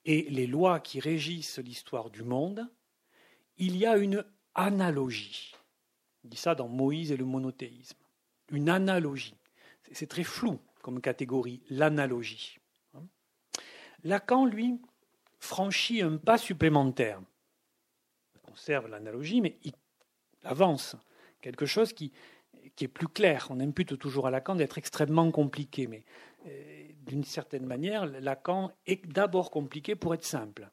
et 0.04 0.24
les 0.24 0.48
lois 0.48 0.82
qui 0.82 1.00
régissent 1.00 1.60
l'histoire 1.60 2.10
du 2.10 2.24
monde, 2.24 2.70
il 3.56 3.78
y 3.78 3.86
a 3.86 3.96
une 3.96 4.26
analogie. 4.54 5.54
Il 6.26 6.30
dit 6.32 6.38
ça 6.38 6.56
dans 6.56 6.68
Moïse 6.68 7.14
et 7.14 7.18
le 7.18 7.24
monothéisme. 7.24 7.98
Une 8.52 8.68
analogie. 8.68 9.38
C'est 9.94 10.10
très 10.10 10.26
flou 10.26 10.60
comme 10.82 11.00
catégorie, 11.00 11.62
l'analogie. 11.70 12.60
Lacan, 14.06 14.46
lui, 14.46 14.80
franchit 15.40 16.04
un 16.04 16.18
pas 16.18 16.38
supplémentaire. 16.38 17.20
Il 18.36 18.42
conserve 18.42 18.88
l'analogie, 18.88 19.42
mais 19.42 19.58
il 19.64 19.74
avance. 20.44 20.96
Quelque 21.42 21.66
chose 21.66 21.92
qui, 21.92 22.12
est 22.80 22.88
plus 22.88 23.08
clair. 23.08 23.48
On 23.50 23.60
impute 23.60 23.98
toujours 23.98 24.28
à 24.28 24.32
Lacan 24.32 24.56
d'être 24.56 24.78
extrêmement 24.78 25.32
compliqué, 25.32 25.88
mais 25.88 26.06
euh, 26.46 26.88
d'une 27.08 27.24
certaine 27.24 27.66
manière, 27.66 28.06
Lacan 28.06 28.72
est 28.86 29.08
d'abord 29.08 29.50
compliqué 29.50 29.96
pour 29.96 30.14
être 30.14 30.24
simple. 30.24 30.70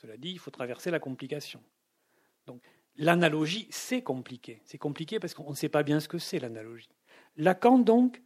Cela 0.00 0.16
dit, 0.16 0.30
il 0.30 0.38
faut 0.40 0.50
traverser 0.50 0.90
la 0.90 0.98
complication. 0.98 1.62
Donc, 2.46 2.60
l'analogie, 2.96 3.68
c'est 3.70 4.02
compliqué. 4.02 4.60
C'est 4.64 4.78
compliqué 4.78 5.20
parce 5.20 5.32
qu'on 5.32 5.50
ne 5.50 5.56
sait 5.56 5.68
pas 5.68 5.84
bien 5.84 6.00
ce 6.00 6.08
que 6.08 6.18
c'est 6.18 6.40
l'analogie. 6.40 6.88
Lacan, 7.36 7.78
donc, 7.78 8.20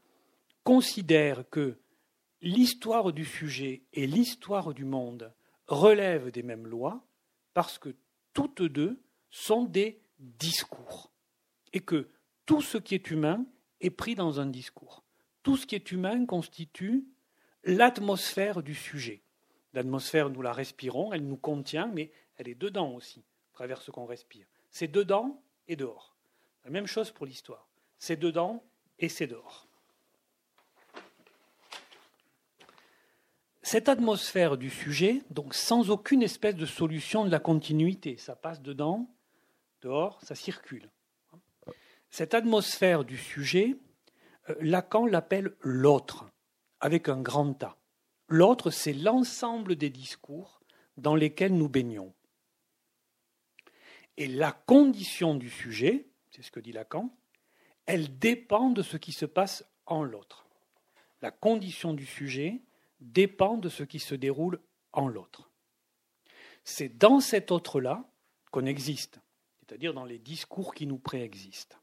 considère 0.65 1.45
que 1.51 1.77
l'histoire 2.43 3.13
du 3.13 3.25
sujet 3.25 3.83
et 3.93 4.07
l'histoire 4.07 4.75
du 4.75 4.85
monde 4.85 5.33
relèvent 5.69 6.31
des 6.31 6.43
mêmes 6.43 6.67
lois 6.67 7.07
parce 7.55 7.79
que 7.79 7.95
toutes 8.35 8.63
deux 8.63 9.01
sont 9.31 9.65
des 9.65 10.03
discours 10.19 11.13
et 11.73 11.81
que 11.81 12.09
tout 12.45 12.61
ce 12.61 12.79
qui 12.79 12.95
est 12.95 13.11
humain 13.11 13.47
est 13.81 13.91
pris 13.91 14.15
dans 14.15 14.41
un 14.41 14.47
discours. 14.47 15.05
Tout 15.43 15.57
ce 15.57 15.67
qui 15.67 15.75
est 15.75 15.93
humain 15.93 16.27
constitue 16.27 17.07
l'atmosphère 17.65 18.63
du 18.63 18.75
sujet. 18.75 19.23
L'atmosphère, 19.73 20.29
nous 20.29 20.43
la 20.43 20.53
respirons, 20.53 21.13
elle 21.13 21.27
nous 21.27 21.37
contient, 21.37 21.87
mais 21.87 22.13
elle 22.37 22.49
est 22.49 22.55
dedans 22.55 22.93
aussi, 22.93 23.21
à 23.53 23.55
travers 23.55 23.81
ce 23.81 23.91
qu'on 23.91 24.05
respire. 24.05 24.47
C'est 24.71 24.91
dedans 24.91 25.43
et 25.69 25.77
dehors. 25.77 26.17
La 26.65 26.71
même 26.71 26.87
chose 26.87 27.11
pour 27.11 27.27
l'histoire. 27.27 27.69
C'est 27.99 28.19
dedans 28.19 28.63
et 28.99 29.09
c'est 29.09 29.27
dehors. 29.27 29.69
Cette 33.63 33.89
atmosphère 33.89 34.57
du 34.57 34.71
sujet, 34.71 35.23
donc 35.31 35.55
sans 35.55 35.91
aucune 35.91 36.23
espèce 36.23 36.57
de 36.57 36.67
solution 36.67 37.25
de 37.25 37.31
la 37.31 37.39
continuité, 37.39 38.17
ça 38.17 38.35
passe 38.35 38.61
dedans, 38.61 39.09
dehors, 39.83 40.21
ça 40.23 40.35
circule. 40.35 40.91
Cette 42.11 42.35
atmosphère 42.35 43.05
du 43.05 43.17
sujet, 43.17 43.77
euh, 44.51 44.55
Lacan 44.61 45.07
l'appelle 45.07 45.55
l'autre, 45.61 46.29
avec 46.81 47.09
un 47.09 47.21
grand 47.23 47.63
A. 47.63 47.77
L'autre, 48.27 48.71
c'est 48.71 48.93
l'ensemble 48.93 49.77
des 49.77 49.91
discours 49.91 50.61
dans 50.97 51.15
lesquels 51.15 51.55
nous 51.55 51.69
baignons. 51.69 52.13
Et 54.17 54.27
la 54.27 54.53
condition 54.53 55.37
du 55.37 55.49
sujet, 55.49 56.09
c'est 56.31 56.43
ce 56.43 56.51
que 56.51 56.61
dit 56.61 56.73
Lacan, 56.73 57.17
elle 57.87 58.19
dépend 58.19 58.71
de 58.71 58.83
ce 58.83 58.97
qui 58.97 59.13
se 59.13 59.25
passe 59.25 59.65
en 59.87 60.03
l'autre. 60.03 60.47
La 61.23 61.31
condition 61.31 61.95
du 61.95 62.07
sujet, 62.07 62.61
dépend 63.03 63.57
de 63.57 63.69
ce 63.69 63.83
qui 63.83 63.99
se 63.99 64.15
déroule 64.15 64.61
en 64.93 65.09
l'autre. 65.09 65.51
C'est 66.65 66.89
dans 66.89 67.21
cet 67.21 67.51
autre-là 67.51 68.09
qu'on 68.51 68.67
existe, 68.67 69.21
c'est-à-dire 69.61 69.95
dans 69.95 70.05
les 70.05 70.19
discours 70.19 70.75
qui 70.75 70.87
nous 70.87 70.99
préexistent. 70.99 71.79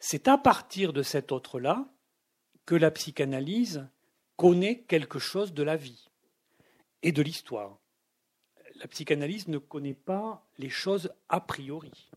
C'est 0.00 0.28
à 0.28 0.38
partir 0.38 0.92
de 0.92 1.02
cet 1.02 1.32
autre-là 1.32 1.88
que 2.66 2.74
la 2.74 2.90
psychanalyse 2.90 3.88
connaît 4.36 4.80
quelque 4.82 5.18
chose 5.18 5.52
de 5.52 5.62
la 5.62 5.76
vie 5.76 6.08
et 7.02 7.12
de 7.12 7.22
l'histoire. 7.22 7.78
La 8.76 8.86
psychanalyse 8.86 9.48
ne 9.48 9.58
connaît 9.58 9.94
pas 9.94 10.46
les 10.58 10.70
choses 10.70 11.12
a 11.28 11.40
priori. 11.40 12.10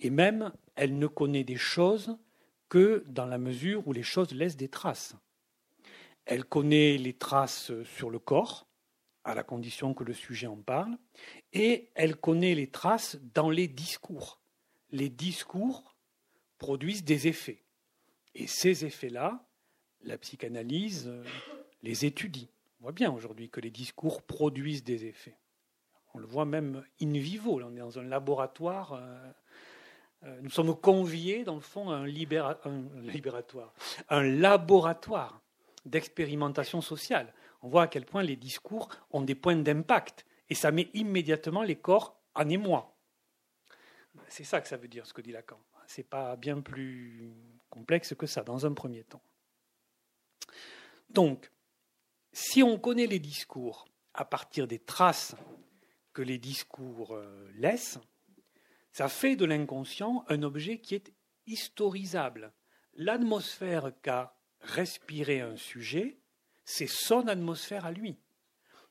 Et 0.00 0.10
même, 0.10 0.52
elle 0.74 0.98
ne 0.98 1.06
connaît 1.06 1.44
des 1.44 1.56
choses 1.56 2.16
que 2.68 3.04
dans 3.08 3.26
la 3.26 3.38
mesure 3.38 3.86
où 3.86 3.92
les 3.92 4.02
choses 4.02 4.32
laissent 4.32 4.56
des 4.56 4.68
traces. 4.68 5.14
Elle 6.30 6.44
connaît 6.44 6.98
les 6.98 7.14
traces 7.14 7.72
sur 7.84 8.10
le 8.10 8.18
corps, 8.18 8.68
à 9.24 9.34
la 9.34 9.42
condition 9.42 9.94
que 9.94 10.04
le 10.04 10.12
sujet 10.12 10.46
en 10.46 10.58
parle, 10.58 10.98
et 11.54 11.90
elle 11.94 12.16
connaît 12.16 12.54
les 12.54 12.70
traces 12.70 13.16
dans 13.34 13.48
les 13.48 13.66
discours. 13.66 14.38
Les 14.90 15.08
discours 15.08 15.96
produisent 16.58 17.02
des 17.02 17.28
effets. 17.28 17.64
Et 18.34 18.46
ces 18.46 18.84
effets-là, 18.84 19.42
la 20.02 20.18
psychanalyse 20.18 21.06
euh, 21.08 21.24
les 21.82 22.04
étudie. 22.04 22.50
On 22.80 22.84
voit 22.84 22.92
bien 22.92 23.10
aujourd'hui 23.10 23.48
que 23.48 23.60
les 23.60 23.70
discours 23.70 24.22
produisent 24.22 24.84
des 24.84 25.06
effets. 25.06 25.38
On 26.12 26.18
le 26.18 26.26
voit 26.26 26.44
même 26.44 26.84
in 27.00 27.12
vivo. 27.12 27.58
on 27.62 27.74
est 27.74 27.80
dans 27.80 27.98
un 27.98 28.04
laboratoire. 28.04 28.92
Euh, 28.92 29.32
euh, 30.24 30.40
nous 30.42 30.50
sommes 30.50 30.78
conviés, 30.78 31.44
dans 31.44 31.54
le 31.54 31.62
fond, 31.62 31.88
à 31.88 31.96
un 31.96 32.06
libératoire, 32.06 33.72
un 34.10 34.22
laboratoire 34.22 35.40
d'expérimentation 35.88 36.80
sociale. 36.80 37.32
On 37.62 37.68
voit 37.68 37.84
à 37.84 37.88
quel 37.88 38.04
point 38.04 38.22
les 38.22 38.36
discours 38.36 38.88
ont 39.10 39.22
des 39.22 39.34
points 39.34 39.56
d'impact. 39.56 40.24
Et 40.50 40.54
ça 40.54 40.70
met 40.70 40.88
immédiatement 40.94 41.62
les 41.62 41.76
corps 41.76 42.20
en 42.34 42.48
émoi. 42.48 42.96
C'est 44.28 44.44
ça 44.44 44.60
que 44.60 44.68
ça 44.68 44.76
veut 44.76 44.88
dire, 44.88 45.06
ce 45.06 45.12
que 45.12 45.20
dit 45.20 45.32
Lacan. 45.32 45.60
Ce 45.86 46.00
n'est 46.00 46.06
pas 46.06 46.36
bien 46.36 46.60
plus 46.60 47.32
complexe 47.70 48.14
que 48.14 48.26
ça, 48.26 48.42
dans 48.42 48.66
un 48.66 48.72
premier 48.72 49.04
temps. 49.04 49.22
Donc, 51.10 51.50
si 52.32 52.62
on 52.62 52.78
connaît 52.78 53.06
les 53.06 53.18
discours 53.18 53.86
à 54.14 54.24
partir 54.24 54.66
des 54.66 54.78
traces 54.78 55.34
que 56.12 56.22
les 56.22 56.38
discours 56.38 57.14
euh, 57.14 57.50
laissent, 57.54 57.98
ça 58.92 59.08
fait 59.08 59.36
de 59.36 59.44
l'inconscient 59.44 60.24
un 60.28 60.42
objet 60.42 60.80
qui 60.80 60.94
est 60.94 61.12
historisable. 61.46 62.52
L'atmosphère 62.94 63.92
qu'a 64.02 64.37
respiré 64.60 65.40
un 65.40 65.56
sujet, 65.56 66.18
c'est 66.64 66.86
son 66.86 67.28
atmosphère 67.28 67.86
à 67.86 67.92
lui. 67.92 68.16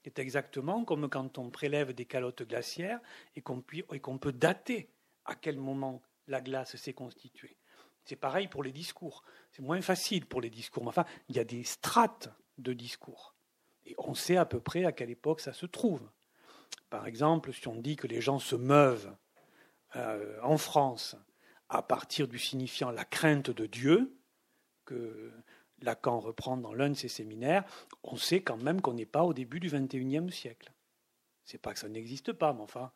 C'est 0.04 0.20
exactement 0.20 0.86
comme 0.86 1.10
quand 1.10 1.38
on 1.38 1.50
prélève 1.50 1.94
des 1.94 2.06
calottes 2.06 2.44
glaciaires 2.44 3.02
et 3.36 3.42
qu'on 3.42 3.62
peut 3.62 4.32
dater 4.32 4.90
à 5.26 5.36
quel 5.36 5.58
moment 5.58 6.02
la 6.28 6.42
glace 6.42 6.76
s'est 6.78 6.94
constituée. 6.94 7.58
C'est 8.06 8.16
pareil 8.16 8.48
pour 8.48 8.64
les 8.64 8.72
discours. 8.72 9.24
C'est 9.52 9.62
moins 9.62 9.82
facile 9.82 10.26
pour 10.26 10.40
les 10.40 10.50
discours. 10.50 10.84
Mais 10.84 10.90
enfin, 10.90 11.06
il 11.28 11.36
y 11.36 11.40
a 11.40 11.44
des 11.44 11.66
strates 11.66 12.30
de 12.58 12.72
discours. 12.72 13.36
Et 13.86 13.96
on 13.98 14.14
sait 14.14 14.38
à 14.38 14.46
peu 14.46 14.62
près 14.62 14.86
à 14.86 14.94
quelle 14.94 15.10
époque 15.10 15.42
ça 15.42 15.52
se 15.52 15.66
trouve. 15.66 16.10
Par 16.90 17.06
exemple, 17.06 17.52
si 17.52 17.68
on 17.68 17.76
dit 17.76 17.98
que 17.98 18.08
les 18.08 18.22
gens 18.22 18.40
se 18.40 18.56
meuvent 18.56 19.14
euh, 19.98 20.40
en 20.42 20.58
France 20.58 21.18
à 21.68 21.82
partir 21.82 22.30
du 22.30 22.40
signifiant 22.40 22.92
la 22.92 23.04
crainte 23.04 23.50
de 23.50 23.66
Dieu, 23.66 24.18
que 24.86 25.34
Lacan 25.82 26.20
reprend 26.20 26.58
dans 26.58 26.74
l'un 26.74 26.90
de 26.90 26.96
ses 26.96 27.08
séminaires, 27.08 27.64
on 28.04 28.18
sait 28.18 28.42
quand 28.42 28.58
même 28.58 28.82
qu'on 28.82 28.94
n'est 28.94 29.06
pas 29.06 29.24
au 29.24 29.34
début 29.34 29.60
du 29.60 29.70
XXIe 29.70 30.32
siècle. 30.32 30.72
C'est 31.44 31.60
pas 31.60 31.74
que 31.74 31.80
ça 31.80 31.88
n'existe 31.88 32.34
pas, 32.34 32.54
mais 32.54 32.62
enfin, 32.62 32.92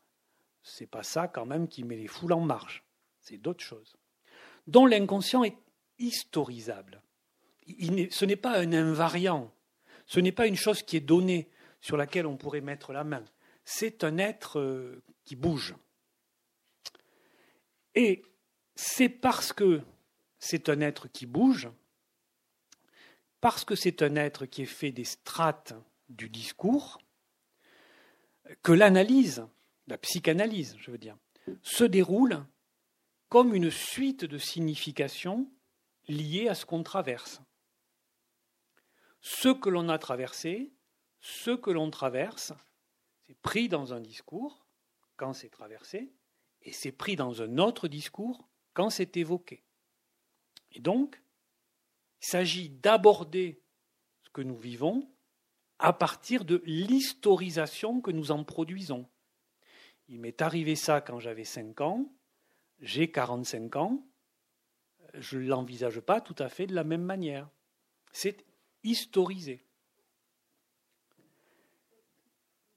c'est 0.63 0.87
pas 0.87 1.03
ça 1.03 1.27
quand 1.27 1.45
même 1.45 1.67
qui 1.67 1.83
met 1.83 1.95
les 1.95 2.07
foules 2.07 2.33
en 2.33 2.41
marche. 2.41 2.83
C'est 3.19 3.37
d'autres 3.37 3.63
choses. 3.63 3.95
Dont 4.67 4.85
l'inconscient 4.85 5.43
est 5.43 5.57
historisable. 5.99 7.01
ce 7.67 8.25
n'est 8.25 8.35
pas 8.35 8.59
un 8.59 8.73
invariant. 8.73 9.53
Ce 10.05 10.19
n'est 10.19 10.31
pas 10.31 10.47
une 10.47 10.55
chose 10.55 10.83
qui 10.83 10.97
est 10.97 11.01
donnée 11.01 11.49
sur 11.79 11.97
laquelle 11.97 12.25
on 12.25 12.37
pourrait 12.37 12.61
mettre 12.61 12.91
la 12.93 13.03
main. 13.03 13.23
C'est 13.63 14.03
un 14.03 14.17
être 14.17 14.59
euh, 14.59 15.01
qui 15.23 15.35
bouge. 15.35 15.75
Et 17.95 18.23
c'est 18.75 19.09
parce 19.09 19.53
que 19.53 19.81
c'est 20.39 20.69
un 20.69 20.81
être 20.81 21.07
qui 21.07 21.25
bouge, 21.25 21.69
parce 23.41 23.65
que 23.65 23.75
c'est 23.75 24.03
un 24.03 24.15
être 24.15 24.45
qui 24.45 24.61
est 24.61 24.65
fait 24.65 24.91
des 24.91 25.03
strates 25.03 25.73
du 26.09 26.29
discours, 26.29 26.99
que 28.61 28.71
l'analyse, 28.71 29.45
la 29.87 29.97
psychanalyse, 29.97 30.75
je 30.79 30.91
veux 30.91 30.97
dire, 30.97 31.17
se 31.63 31.83
déroule 31.83 32.45
comme 33.29 33.55
une 33.55 33.71
suite 33.71 34.25
de 34.25 34.37
significations 34.37 35.51
liées 36.07 36.49
à 36.49 36.55
ce 36.55 36.65
qu'on 36.65 36.83
traverse. 36.83 37.41
Ce 39.21 39.49
que 39.49 39.69
l'on 39.69 39.89
a 39.89 39.97
traversé, 39.97 40.71
ce 41.19 41.51
que 41.51 41.71
l'on 41.71 41.89
traverse, 41.91 42.53
c'est 43.25 43.37
pris 43.41 43.69
dans 43.69 43.93
un 43.93 44.01
discours 44.01 44.65
quand 45.15 45.33
c'est 45.33 45.49
traversé, 45.49 46.11
et 46.63 46.73
c'est 46.73 46.91
pris 46.91 47.15
dans 47.15 47.41
un 47.41 47.57
autre 47.57 47.87
discours 47.87 48.47
quand 48.73 48.89
c'est 48.89 49.17
évoqué. 49.17 49.63
Et 50.71 50.79
donc, 50.79 51.20
il 52.21 52.25
s'agit 52.25 52.69
d'aborder 52.69 53.61
ce 54.23 54.29
que 54.29 54.41
nous 54.41 54.57
vivons 54.57 55.09
à 55.79 55.93
partir 55.93 56.45
de 56.45 56.61
l'historisation 56.65 58.01
que 58.01 58.11
nous 58.11 58.31
en 58.31 58.43
produisons. 58.43 59.07
Il 60.07 60.19
m'est 60.19 60.41
arrivé 60.41 60.75
ça 60.75 61.01
quand 61.01 61.19
j'avais 61.19 61.45
5 61.45 61.81
ans, 61.81 62.13
j'ai 62.79 63.11
45 63.11 63.75
ans, 63.75 64.05
je 65.13 65.37
ne 65.37 65.47
l'envisage 65.47 65.99
pas 65.99 66.21
tout 66.21 66.35
à 66.37 66.49
fait 66.49 66.67
de 66.67 66.75
la 66.75 66.83
même 66.83 67.03
manière. 67.03 67.49
C'est 68.11 68.45
historisé. 68.83 69.65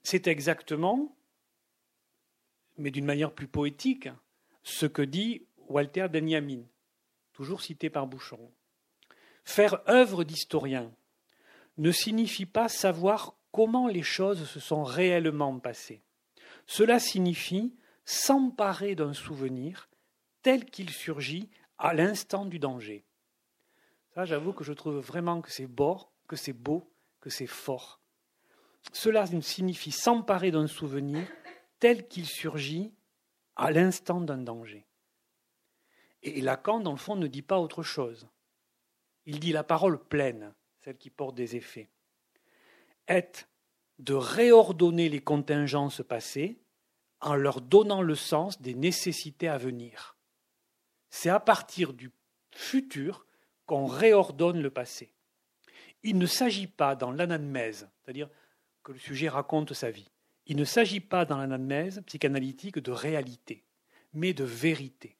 C'est 0.03 0.27
exactement 0.27 1.15
mais 2.77 2.91
d'une 2.91 3.05
manière 3.05 3.33
plus 3.33 3.47
poétique, 3.47 4.09
ce 4.63 4.85
que 4.85 5.01
dit 5.01 5.47
Walter 5.69 6.07
Benjamin, 6.09 6.63
toujours 7.33 7.61
cité 7.61 7.89
par 7.89 8.07
Boucheron. 8.07 8.51
Faire 9.45 9.81
œuvre 9.87 10.23
d'historien 10.23 10.91
ne 11.77 11.91
signifie 11.91 12.45
pas 12.45 12.67
savoir 12.67 13.35
comment 13.51 13.87
les 13.87 14.03
choses 14.03 14.49
se 14.49 14.59
sont 14.59 14.83
réellement 14.83 15.59
passées. 15.59 16.01
Cela 16.65 16.99
signifie 16.99 17.73
s'emparer 18.05 18.95
d'un 18.95 19.13
souvenir 19.13 19.89
tel 20.41 20.65
qu'il 20.65 20.89
surgit 20.89 21.49
à 21.77 21.93
l'instant 21.93 22.45
du 22.45 22.59
danger. 22.59 23.05
Ça, 24.13 24.25
j'avoue 24.25 24.53
que 24.53 24.63
je 24.63 24.73
trouve 24.73 24.97
vraiment 24.97 25.41
que 25.41 25.51
c'est 25.51 25.67
beau, 25.67 25.99
que 26.27 26.35
c'est 26.35 26.53
beau, 26.53 26.89
que 27.21 27.29
c'est 27.29 27.47
fort. 27.47 27.99
Cela 28.93 29.25
signifie 29.41 29.91
s'emparer 29.91 30.51
d'un 30.51 30.67
souvenir 30.67 31.27
tel 31.79 32.07
qu'il 32.07 32.25
surgit 32.25 32.93
à 33.55 33.71
l'instant 33.71 34.21
d'un 34.21 34.37
danger. 34.37 34.85
Et 36.23 36.41
Lacan, 36.41 36.79
dans 36.79 36.91
le 36.91 36.97
fond, 36.97 37.15
ne 37.15 37.27
dit 37.27 37.41
pas 37.41 37.59
autre 37.59 37.83
chose. 37.83 38.27
Il 39.25 39.39
dit 39.39 39.51
la 39.51 39.63
parole 39.63 40.03
pleine, 40.03 40.53
celle 40.79 40.97
qui 40.97 41.09
porte 41.09 41.35
des 41.35 41.55
effets, 41.55 41.89
est 43.07 43.47
de 43.99 44.13
réordonner 44.13 45.09
les 45.09 45.21
contingences 45.21 46.01
passées 46.07 46.59
en 47.21 47.35
leur 47.35 47.61
donnant 47.61 48.01
le 48.01 48.15
sens 48.15 48.61
des 48.61 48.75
nécessités 48.75 49.47
à 49.47 49.57
venir. 49.57 50.15
C'est 51.09 51.29
à 51.29 51.39
partir 51.39 51.93
du 51.93 52.11
futur 52.51 53.25
qu'on 53.65 53.85
réordonne 53.85 54.61
le 54.61 54.69
passé. 54.69 55.11
Il 56.03 56.17
ne 56.17 56.25
s'agit 56.27 56.67
pas 56.67 56.95
dans 56.95 57.11
l'anamnèse, 57.11 57.89
c'est-à-dire 58.03 58.29
que 58.83 58.91
le 58.91 58.99
sujet 58.99 59.29
raconte 59.29 59.73
sa 59.73 59.89
vie, 59.89 60.11
il 60.45 60.57
ne 60.57 60.65
s'agit 60.65 60.99
pas 60.99 61.25
dans 61.25 61.37
l'anamnèse 61.37 62.03
psychanalytique 62.05 62.77
de 62.77 62.91
réalité, 62.91 63.63
mais 64.13 64.33
de 64.33 64.43
vérité, 64.43 65.17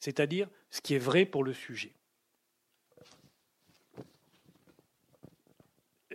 c'est-à-dire 0.00 0.48
ce 0.70 0.80
qui 0.80 0.94
est 0.94 0.98
vrai 0.98 1.24
pour 1.24 1.44
le 1.44 1.52
sujet. 1.52 1.94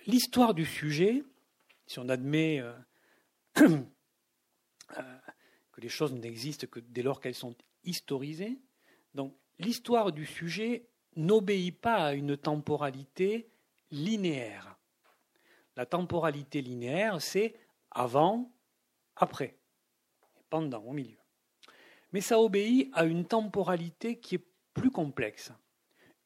L'histoire 0.06 0.54
du 0.54 0.66
sujet, 0.66 1.24
si 1.88 2.00
on 2.00 2.10
admet 2.10 2.60
euh, 2.60 2.74
euh, 3.62 3.82
que 5.72 5.82
les 5.82 5.88
choses 5.88 6.14
n'existent 6.14 6.68
que 6.68 6.82
dès 6.82 7.04
lors 7.04 7.22
qu'elles 7.22 7.36
sont 7.36 7.56
historisées, 7.86 8.60
donc 9.14 9.34
l'histoire 9.60 10.12
du 10.12 10.26
sujet 10.26 10.90
n'obéit 11.16 11.80
pas 11.80 12.08
à 12.08 12.14
une 12.14 12.36
temporalité 12.36 13.50
linéaire. 13.92 14.78
La 15.78 15.86
temporalité 15.86 16.62
linéaire, 16.62 17.22
c'est 17.22 17.56
avant, 17.90 18.52
après, 19.16 19.58
pendant, 20.50 20.84
au 20.84 20.92
milieu. 20.92 21.18
Mais 22.12 22.22
ça 22.22 22.40
obéit 22.40 22.90
à 22.94 23.06
une 23.06 23.26
temporalité 23.26 24.20
qui 24.20 24.36
est 24.36 24.46
plus 24.74 24.92
complexe, 24.92 25.54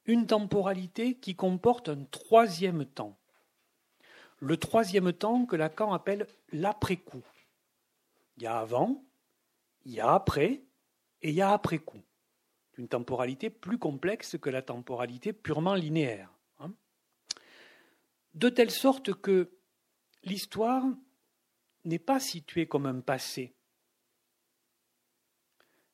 une 0.05 0.25
temporalité 0.25 1.15
qui 1.19 1.35
comporte 1.35 1.89
un 1.89 2.05
troisième 2.05 2.85
temps. 2.85 3.17
Le 4.39 4.57
troisième 4.57 5.13
temps 5.13 5.45
que 5.45 5.55
Lacan 5.55 5.93
appelle 5.93 6.27
l'après-coup. 6.51 7.25
Il 8.37 8.43
y 8.43 8.47
a 8.47 8.59
avant, 8.59 9.03
il 9.85 9.93
y 9.93 9.99
a 9.99 10.13
après, 10.13 10.63
et 11.21 11.29
il 11.29 11.35
y 11.35 11.41
a 11.41 11.51
après-coup. 11.51 12.03
Une 12.77 12.87
temporalité 12.87 13.49
plus 13.49 13.79
complexe 13.79 14.37
que 14.37 14.51
la 14.51 14.61
temporalité 14.61 15.33
purement 15.33 15.73
linéaire. 15.73 16.31
Hein. 16.59 16.73
De 18.35 18.49
telle 18.49 18.69
sorte 18.69 19.13
que 19.15 19.49
l'histoire 20.23 20.83
n'est 21.85 21.99
pas 21.99 22.19
situé 22.19 22.67
comme 22.67 22.85
un 22.85 22.99
passé. 22.99 23.55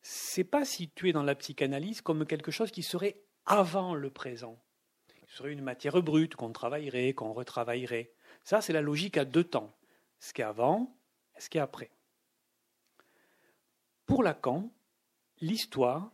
C'est 0.02 0.44
pas 0.44 0.66
situé 0.66 1.14
dans 1.14 1.24
la 1.24 1.36
psychanalyse 1.36 2.02
comme 2.02 2.26
quelque 2.26 2.52
chose 2.52 2.72
qui 2.72 2.84
serait 2.84 3.24
avant 3.46 3.96
le 3.96 4.10
présent. 4.10 4.62
Ce 5.28 5.38
serait 5.38 5.54
une 5.54 5.64
matière 5.64 6.02
brute 6.04 6.36
qu'on 6.36 6.52
travaillerait, 6.52 7.14
qu'on 7.14 7.32
retravaillerait. 7.32 8.12
Ça, 8.44 8.62
c'est 8.62 8.74
la 8.74 8.82
logique 8.82 9.18
à 9.18 9.26
deux 9.26 9.44
temps. 9.44 9.74
Ce 10.20 10.34
qui 10.34 10.42
est 10.42 10.46
avant 10.46 10.96
et 11.36 11.42
ce 11.42 11.50
qui 11.50 11.58
est 11.58 11.62
après. 11.62 11.92
Pour 14.06 14.24
Lacan, 14.24 14.72
l'histoire 15.40 16.12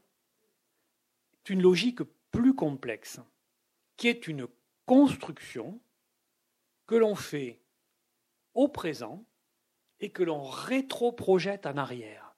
une 1.49 1.61
logique 1.61 2.03
plus 2.31 2.55
complexe, 2.55 3.19
qui 3.97 4.07
est 4.07 4.27
une 4.27 4.47
construction 4.85 5.79
que 6.85 6.95
l'on 6.95 7.15
fait 7.15 7.61
au 8.53 8.67
présent 8.67 9.25
et 9.99 10.11
que 10.11 10.23
l'on 10.23 10.43
rétro-projette 10.43 11.65
en 11.65 11.77
arrière, 11.77 12.35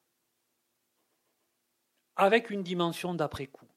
avec 2.16 2.50
une 2.50 2.64
dimension 2.64 3.14
d'après-coup. 3.14 3.68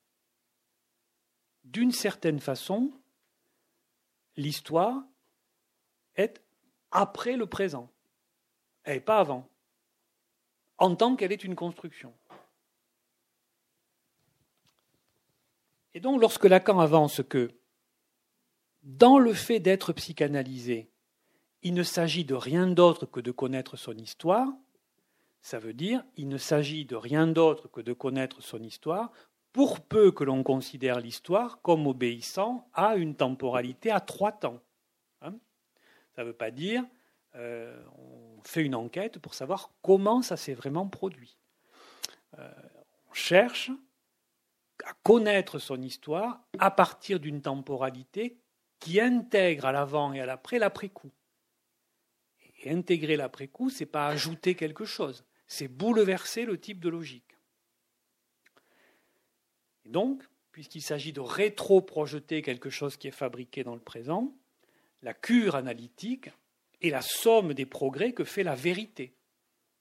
D'une 1.65 1.93
certaine 1.93 2.41
façon, 2.41 2.93
l'histoire 4.37 5.05
est 6.17 6.43
après 6.91 7.37
le 7.37 7.47
présent, 7.47 7.91
et 8.87 9.01
pas 9.01 9.19
avant, 9.19 9.49
en 10.79 10.95
tant 10.95 11.17
qu'elle 11.17 11.33
est 11.33 11.45
une 11.45 11.57
construction. 11.57 12.13
Et 15.95 16.01
donc, 16.01 16.21
lorsque 16.21 16.45
Lacan 16.45 16.81
avance 16.81 17.23
que, 17.29 17.53
dans 18.83 19.19
le 19.19 19.33
fait 19.33 19.61
d'être 19.61 19.93
psychanalysé, 19.93 20.91
il 21.63 21.73
ne 21.73 21.83
s'agit 21.83 22.25
de 22.25 22.35
rien 22.35 22.67
d'autre 22.67 23.07
que 23.07 23.21
de 23.21 23.31
connaître 23.31 23.77
son 23.77 23.97
histoire, 23.97 24.49
ça 25.41 25.59
veut 25.59 25.73
dire 25.73 26.05
il 26.17 26.29
ne 26.29 26.37
s'agit 26.37 26.85
de 26.85 26.97
rien 26.97 27.27
d'autre 27.27 27.69
que 27.69 27.81
de 27.81 27.93
connaître 27.93 28.43
son 28.43 28.63
histoire, 28.63 29.13
pour 29.53 29.81
peu 29.81 30.11
que 30.11 30.25
l'on 30.25 30.43
considère 30.43 30.99
l'histoire 30.99 31.63
comme 31.63 31.87
obéissant 31.87 32.69
à 32.75 32.97
une 32.97 33.15
temporalité 33.15 33.91
à 33.91 34.01
trois 34.01 34.33
temps. 34.33 34.61
Ça 36.15 36.23
ne 36.23 36.29
veut 36.29 36.35
pas 36.35 36.51
dire 36.51 36.85
euh, 37.37 37.77
on 37.99 38.43
fait 38.45 38.63
une 38.63 38.75
enquête 38.75 39.19
pour 39.19 39.35
savoir 39.35 39.73
comment 39.83 40.23
ça 40.23 40.37
s'est 40.37 40.55
vraiment 40.55 40.87
produit. 40.87 41.37
Euh, 42.39 42.53
on 43.11 43.15
cherche 43.15 43.71
à 44.85 44.93
connaître 45.03 45.59
son 45.59 45.81
histoire 45.83 46.41
à 46.59 46.71
partir 46.71 47.19
d'une 47.19 47.43
temporalité 47.43 48.39
qui 48.79 49.01
intègre 49.01 49.67
à 49.67 49.73
l'avant 49.73 50.13
et 50.13 50.21
à 50.21 50.27
l'après 50.27 50.59
l'après-coup. 50.59 51.11
Et 52.63 52.71
intégrer 52.71 53.17
l'après-coup, 53.17 53.71
ce 53.71 53.81
n'est 53.81 53.91
pas 53.91 54.07
ajouter 54.07 54.55
quelque 54.55 54.85
chose, 54.85 55.25
c'est 55.47 55.69
bouleverser 55.69 56.45
le 56.45 56.59
type 56.59 56.81
de 56.81 56.89
logique. 56.89 57.37
Et 59.85 59.89
donc, 59.89 60.23
puisqu'il 60.53 60.83
s'agit 60.83 61.13
de 61.13 61.21
rétro-projeter 61.21 62.43
quelque 62.43 62.71
chose 62.71 62.97
qui 62.97 63.09
est 63.09 63.13
fabriqué 63.13 63.65
dans 63.65 63.75
le 63.75 63.81
présent, 63.81 64.35
la 65.05 65.13
cure 65.15 65.55
analytique 65.55 66.31
est 66.81 66.89
la 66.89 67.03
somme 67.03 67.53
des 67.53 67.67
progrès 67.67 68.13
que 68.13 68.25
fait 68.25 68.43
la 68.43 68.55
vérité, 68.55 69.15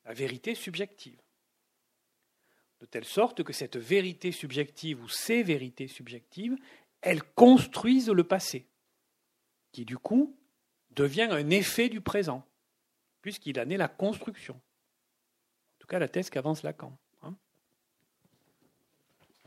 la 0.05 0.13
vérité 0.13 0.53
subjective. 0.53 1.19
De 2.81 2.85
telle 2.85 3.05
sorte 3.05 3.41
que 3.41 3.53
cette 3.53 3.77
vérité 3.77 4.33
subjective 4.33 5.01
ou 5.01 5.07
ces 5.07 5.41
vérités 5.41 5.87
subjectives, 5.87 6.57
elles 7.01 7.23
construisent 7.23 8.09
le 8.09 8.25
passé, 8.25 8.67
qui 9.71 9.85
du 9.85 9.97
coup 9.97 10.37
devient 10.91 11.29
un 11.31 11.49
effet 11.49 11.87
du 11.87 12.01
présent 12.01 12.45
puisqu'il 13.21 13.57
en 13.59 13.69
est 13.69 13.77
la 13.77 13.87
construction. 13.87 14.55
En 14.55 15.79
tout 15.79 15.87
cas, 15.87 15.97
la 15.97 16.09
thèse 16.09 16.29
qu'avance 16.29 16.61
Lacan. 16.61 16.95
Hein. 17.21 17.33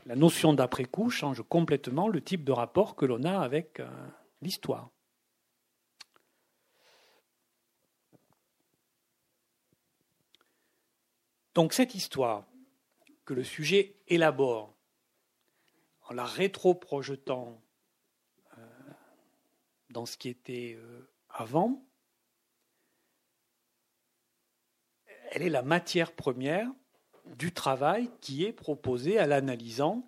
la 0.07 0.15
notion 0.15 0.53
d'après-coup 0.53 1.11
change 1.11 1.43
complètement 1.47 2.07
le 2.07 2.19
type 2.19 2.43
de 2.43 2.51
rapport 2.51 2.95
que 2.95 3.05
l'on 3.05 3.23
a 3.23 3.39
avec 3.39 3.79
euh, 3.79 3.87
l'histoire. 4.41 4.89
Donc 11.57 11.73
cette 11.73 11.95
histoire 11.95 12.45
que 13.25 13.33
le 13.33 13.43
sujet 13.43 13.95
élabore 14.07 14.77
en 16.07 16.13
la 16.13 16.23
rétro-projetant 16.23 17.59
euh, 18.55 18.61
dans 19.89 20.05
ce 20.05 20.17
qui 20.17 20.29
était 20.29 20.75
euh, 20.77 21.09
avant, 21.31 21.83
elle 25.31 25.41
est 25.41 25.49
la 25.49 25.63
matière 25.63 26.11
première 26.11 26.69
du 27.25 27.51
travail 27.51 28.11
qui 28.21 28.45
est 28.45 28.53
proposé 28.53 29.17
à 29.17 29.25
l'analysant. 29.25 30.07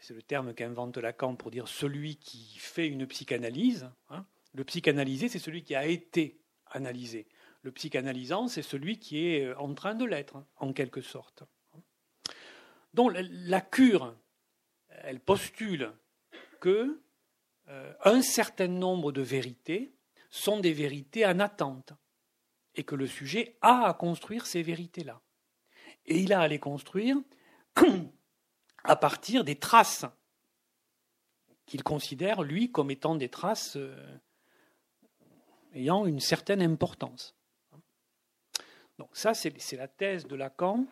C'est 0.00 0.12
le 0.12 0.20
terme 0.20 0.52
qu'invente 0.52 0.98
Lacan 0.98 1.34
pour 1.34 1.50
dire 1.50 1.66
celui 1.66 2.16
qui 2.16 2.58
fait 2.58 2.88
une 2.88 3.06
psychanalyse. 3.06 3.90
Hein. 4.10 4.26
Le 4.52 4.64
psychanalysé, 4.64 5.30
c'est 5.30 5.38
celui 5.38 5.64
qui 5.64 5.74
a 5.74 5.86
été 5.86 6.42
analysé. 6.66 7.26
Le 7.64 7.72
psychanalysant, 7.72 8.46
c'est 8.46 8.60
celui 8.60 8.98
qui 8.98 9.26
est 9.26 9.46
euh, 9.46 9.58
en 9.58 9.72
train 9.72 9.94
de 9.94 10.04
l'être, 10.04 10.44
en 10.56 10.74
quelque 10.74 11.00
sorte. 11.00 11.44
Donc 12.92 13.12
la 13.14 13.62
cure, 13.62 14.14
elle 14.88 15.18
postule 15.18 15.90
que 16.60 17.00
euh, 17.68 17.94
un 18.04 18.20
certain 18.20 18.68
nombre 18.68 19.12
de 19.12 19.22
vérités 19.22 19.94
sont 20.28 20.60
des 20.60 20.74
vérités 20.74 21.24
en 21.24 21.40
attente 21.40 21.94
et 22.74 22.84
que 22.84 22.94
le 22.94 23.06
sujet 23.06 23.56
a 23.62 23.86
à 23.86 23.94
construire 23.94 24.44
ces 24.46 24.62
vérités-là. 24.62 25.22
Et 26.04 26.18
il 26.18 26.34
a 26.34 26.40
à 26.40 26.48
les 26.48 26.58
construire 26.58 27.16
à 28.84 28.96
partir 28.96 29.42
des 29.42 29.56
traces 29.56 30.04
qu'il 31.64 31.82
considère, 31.82 32.42
lui, 32.42 32.70
comme 32.70 32.90
étant 32.90 33.14
des 33.14 33.30
traces 33.30 33.76
euh, 33.76 34.18
ayant 35.72 36.04
une 36.04 36.20
certaine 36.20 36.60
importance. 36.60 37.34
Donc 38.98 39.08
ça, 39.12 39.34
c'est 39.34 39.76
la 39.76 39.88
thèse 39.88 40.26
de 40.26 40.36
Lacan 40.36 40.86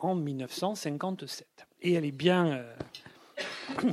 en 0.00 0.14
1957. 0.14 1.46
Et 1.82 1.94
elle 1.94 2.04
est 2.04 2.12
bien 2.12 2.52
euh, 2.52 2.74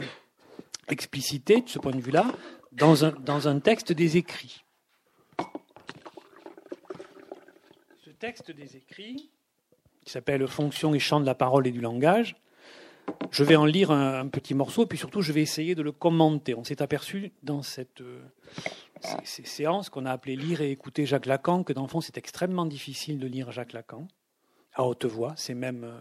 explicitée, 0.89 1.62
de 1.62 1.70
ce 1.70 1.80
point 1.80 1.91
de 1.91 2.02
vue-là, 2.02 2.26
dans 2.72 3.06
un, 3.06 3.12
dans 3.12 3.48
un 3.48 3.60
texte 3.60 3.91
des 3.91 4.17
écrits. 4.17 4.63
texte 8.20 8.52
des 8.52 8.78
écrits, 8.78 9.30
qui 10.04 10.12
s'appelle 10.12 10.48
Fonction 10.48 10.93
et 10.93 11.00
chant 11.00 11.20
de 11.20 11.26
la 11.26 11.36
parole 11.36 11.67
et 11.67 11.72
du 11.72 11.82
langage. 11.82 12.36
Je 13.32 13.43
vais 13.43 13.56
en 13.56 13.65
lire 13.65 13.91
un, 13.91 14.28
petit 14.28 14.54
morceau, 14.54 14.86
puis 14.86 14.98
surtout 14.98 15.22
je 15.22 15.32
vais 15.32 15.41
essayer 15.41 15.76
de 15.76 15.82
le 15.82 15.91
commenter. 15.91 16.56
On 16.56 16.63
s'est 16.63 16.82
aperçu 16.82 17.32
dans 17.43 17.62
cette, 17.62 18.02
euh, 18.02 18.22
ces, 19.23 19.43
séances 19.45 19.89
qu'on 19.89 20.05
a 20.05 20.12
appelées 20.12 20.36
lire 20.36 20.62
et 20.62 20.71
écouter 20.71 21.05
Jacques 21.05 21.25
Lacan 21.25 21.63
que 21.63 21.73
dans 21.73 21.83
le 21.83 21.88
fond 21.88 22.01
c'est 22.01 22.17
extrêmement 22.17 22.65
difficile 22.65 23.19
de 23.19 23.27
lire 23.27 23.51
Jacques 23.51 23.73
Lacan 23.73 24.07
à 24.73 24.83
haute 24.83 25.05
voix. 25.05 25.33
C'est 25.36 25.53
même, 25.53 25.83
euh, 25.83 25.99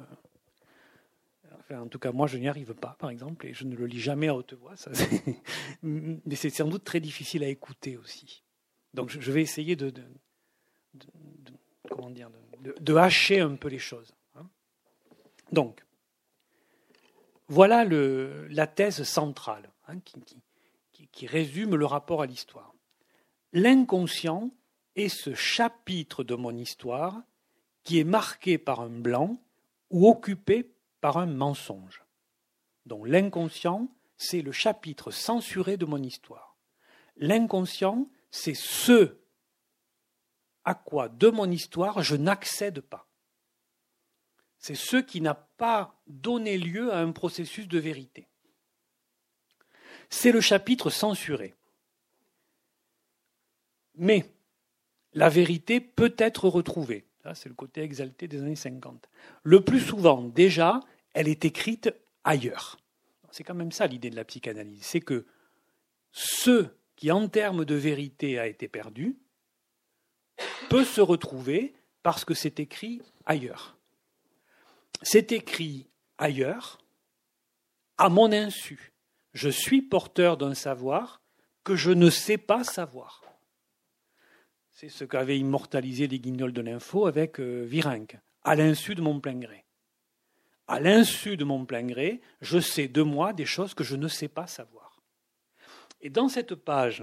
enfin, 1.58 1.80
en 1.80 1.88
tout 1.88 1.98
cas 1.98 2.12
moi 2.12 2.26
je 2.26 2.38
n'y 2.38 2.48
arrive 2.48 2.74
pas 2.74 2.96
par 2.98 3.10
exemple, 3.10 3.46
et 3.46 3.54
je 3.54 3.64
ne 3.64 3.74
le 3.74 3.86
lis 3.86 4.00
jamais 4.00 4.28
à 4.28 4.34
haute 4.34 4.54
voix. 4.54 4.74
mais 5.82 6.36
c'est 6.36 6.50
sans 6.50 6.68
doute 6.68 6.84
très 6.84 7.00
difficile 7.00 7.42
à 7.44 7.48
écouter 7.48 7.96
aussi. 7.96 8.42
Donc 8.94 9.10
je, 9.10 9.32
vais 9.32 9.42
essayer 9.42 9.76
de, 9.76 9.92
comment 11.90 12.10
dire, 12.10 12.30
de, 12.60 12.94
hacher 12.94 13.40
un 13.40 13.56
peu 13.56 13.68
les 13.68 13.78
choses. 13.78 14.14
Hein. 14.36 14.48
Donc, 15.52 15.84
voilà 17.48 17.84
le, 17.84 18.46
la 18.48 18.66
thèse 18.66 19.02
centrale 19.02 19.70
hein, 19.86 19.98
qui 21.12 21.26
résume 21.26 21.76
le 21.76 21.84
rapport 21.84 22.22
à 22.22 22.26
l'histoire. 22.26 22.75
L'inconscient 23.52 24.50
est 24.96 25.08
ce 25.08 25.34
chapitre 25.34 26.24
de 26.24 26.34
mon 26.34 26.56
histoire 26.56 27.22
qui 27.84 27.98
est 27.98 28.04
marqué 28.04 28.58
par 28.58 28.80
un 28.80 28.90
blanc 28.90 29.36
ou 29.90 30.08
occupé 30.08 30.72
par 31.00 31.18
un 31.18 31.26
mensonge. 31.26 32.04
Donc 32.86 33.06
l'inconscient, 33.06 33.88
c'est 34.16 34.42
le 34.42 34.52
chapitre 34.52 35.10
censuré 35.10 35.76
de 35.76 35.86
mon 35.86 36.02
histoire. 36.02 36.56
L'inconscient, 37.16 38.08
c'est 38.30 38.54
ce 38.54 39.16
à 40.66 40.74
quoi, 40.74 41.08
de 41.08 41.28
mon 41.28 41.48
histoire, 41.48 42.02
je 42.02 42.16
n'accède 42.16 42.80
pas. 42.80 43.08
C'est 44.58 44.74
ce 44.74 44.96
qui 44.96 45.20
n'a 45.20 45.34
pas 45.34 46.02
donné 46.08 46.58
lieu 46.58 46.92
à 46.92 46.98
un 46.98 47.12
processus 47.12 47.68
de 47.68 47.78
vérité. 47.78 48.26
C'est 50.10 50.32
le 50.32 50.40
chapitre 50.40 50.90
censuré. 50.90 51.54
Mais 53.96 54.24
la 55.12 55.28
vérité 55.28 55.80
peut 55.80 56.14
être 56.18 56.48
retrouvée. 56.48 57.06
c'est 57.34 57.48
le 57.48 57.54
côté 57.54 57.82
exalté 57.82 58.28
des 58.28 58.40
années 58.42 58.56
50. 58.56 59.08
Le 59.42 59.60
plus 59.62 59.80
souvent, 59.80 60.22
déjà, 60.22 60.80
elle 61.14 61.28
est 61.28 61.44
écrite 61.44 61.92
ailleurs. 62.24 62.78
C'est 63.30 63.44
quand 63.44 63.54
même 63.54 63.72
ça 63.72 63.86
l'idée 63.86 64.10
de 64.10 64.16
la 64.16 64.24
psychanalyse. 64.24 64.82
C'est 64.82 65.00
que 65.00 65.26
ce 66.12 66.66
qui, 66.96 67.10
en 67.10 67.28
termes 67.28 67.64
de 67.64 67.74
vérité, 67.74 68.38
a 68.38 68.46
été 68.46 68.68
perdu, 68.68 69.16
peut 70.68 70.84
se 70.84 71.00
retrouver 71.00 71.74
parce 72.02 72.24
que 72.24 72.34
c'est 72.34 72.60
écrit 72.60 73.02
ailleurs. 73.24 73.76
C'est 75.02 75.32
écrit 75.32 75.86
ailleurs, 76.18 76.78
à 77.98 78.08
mon 78.08 78.32
insu. 78.32 78.92
Je 79.32 79.48
suis 79.48 79.82
porteur 79.82 80.36
d'un 80.36 80.54
savoir 80.54 81.20
que 81.64 81.76
je 81.76 81.90
ne 81.90 82.10
sais 82.10 82.38
pas 82.38 82.64
savoir. 82.64 83.22
C'est 84.78 84.90
ce 84.90 85.04
qu'avaient 85.04 85.38
immortalisé 85.38 86.06
les 86.06 86.20
guignols 86.20 86.52
de 86.52 86.60
l'info 86.60 87.06
avec 87.06 87.40
euh, 87.40 87.64
Virenque, 87.64 88.18
à 88.44 88.54
l'insu 88.54 88.94
de 88.94 89.00
mon 89.00 89.20
plein 89.20 89.36
gré. 89.36 89.64
à 90.66 90.80
l'insu 90.80 91.38
de 91.38 91.44
mon 91.44 91.64
plein 91.64 91.84
gré, 91.86 92.20
je 92.42 92.58
sais 92.58 92.86
de 92.86 93.00
moi 93.00 93.32
des 93.32 93.46
choses 93.46 93.72
que 93.72 93.84
je 93.84 93.96
ne 93.96 94.06
sais 94.06 94.28
pas 94.28 94.46
savoir. 94.46 95.00
Et 96.02 96.10
dans 96.10 96.28
cette 96.28 96.54
page 96.54 97.02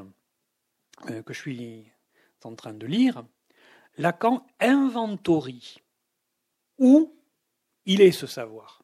euh, 1.10 1.24
que 1.24 1.34
je 1.34 1.40
suis 1.40 1.92
en 2.44 2.54
train 2.54 2.76
de 2.76 2.86
lire, 2.86 3.26
Lacan 3.98 4.46
inventorie 4.60 5.78
où 6.78 7.18
il 7.86 8.02
est 8.02 8.12
ce 8.12 8.28
savoir. 8.28 8.84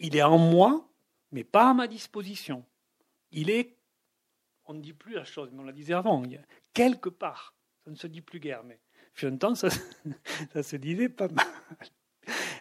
Il 0.00 0.16
est 0.16 0.22
en 0.22 0.38
moi, 0.38 0.90
mais 1.30 1.44
pas 1.44 1.70
à 1.70 1.74
ma 1.74 1.86
disposition. 1.86 2.64
Il 3.30 3.50
est, 3.50 3.76
on 4.64 4.74
ne 4.74 4.80
dit 4.80 4.94
plus 4.94 5.14
la 5.14 5.24
chose, 5.24 5.50
mais 5.52 5.60
on 5.60 5.64
la 5.64 5.72
disait 5.72 5.94
avant, 5.94 6.24
quelque 6.76 7.08
part. 7.08 7.54
Ça 7.84 7.90
ne 7.90 7.96
se 7.96 8.06
dit 8.06 8.20
plus 8.20 8.38
guère, 8.38 8.62
mais 8.64 8.78
fut 9.14 9.26
un 9.26 9.36
temps, 9.36 9.54
ça, 9.54 9.68
ça 10.52 10.62
se 10.62 10.76
disait 10.76 11.08
pas 11.08 11.28
mal. 11.28 11.46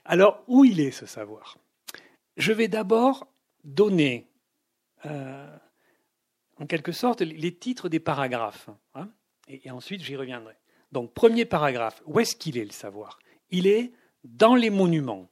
Alors, 0.05 0.43
où 0.47 0.63
il 0.63 0.79
est 0.79 0.91
ce 0.91 1.05
savoir? 1.05 1.57
Je 2.37 2.53
vais 2.53 2.67
d'abord 2.67 3.27
donner, 3.63 4.29
euh, 5.05 5.57
en 6.57 6.65
quelque 6.65 6.91
sorte, 6.91 7.21
les 7.21 7.55
titres 7.55 7.89
des 7.89 7.99
paragraphes, 7.99 8.69
hein, 8.93 9.09
et, 9.47 9.69
ensuite 9.69 10.01
j'y 10.01 10.15
reviendrai. 10.15 10.55
Donc, 10.91 11.13
premier 11.13 11.45
paragraphe, 11.45 12.01
où 12.05 12.19
est-ce 12.19 12.35
qu'il 12.35 12.57
est 12.57 12.65
le 12.65 12.71
savoir? 12.71 13.19
Il 13.49 13.67
est 13.67 13.91
dans 14.23 14.55
les 14.55 14.69
monuments, 14.69 15.29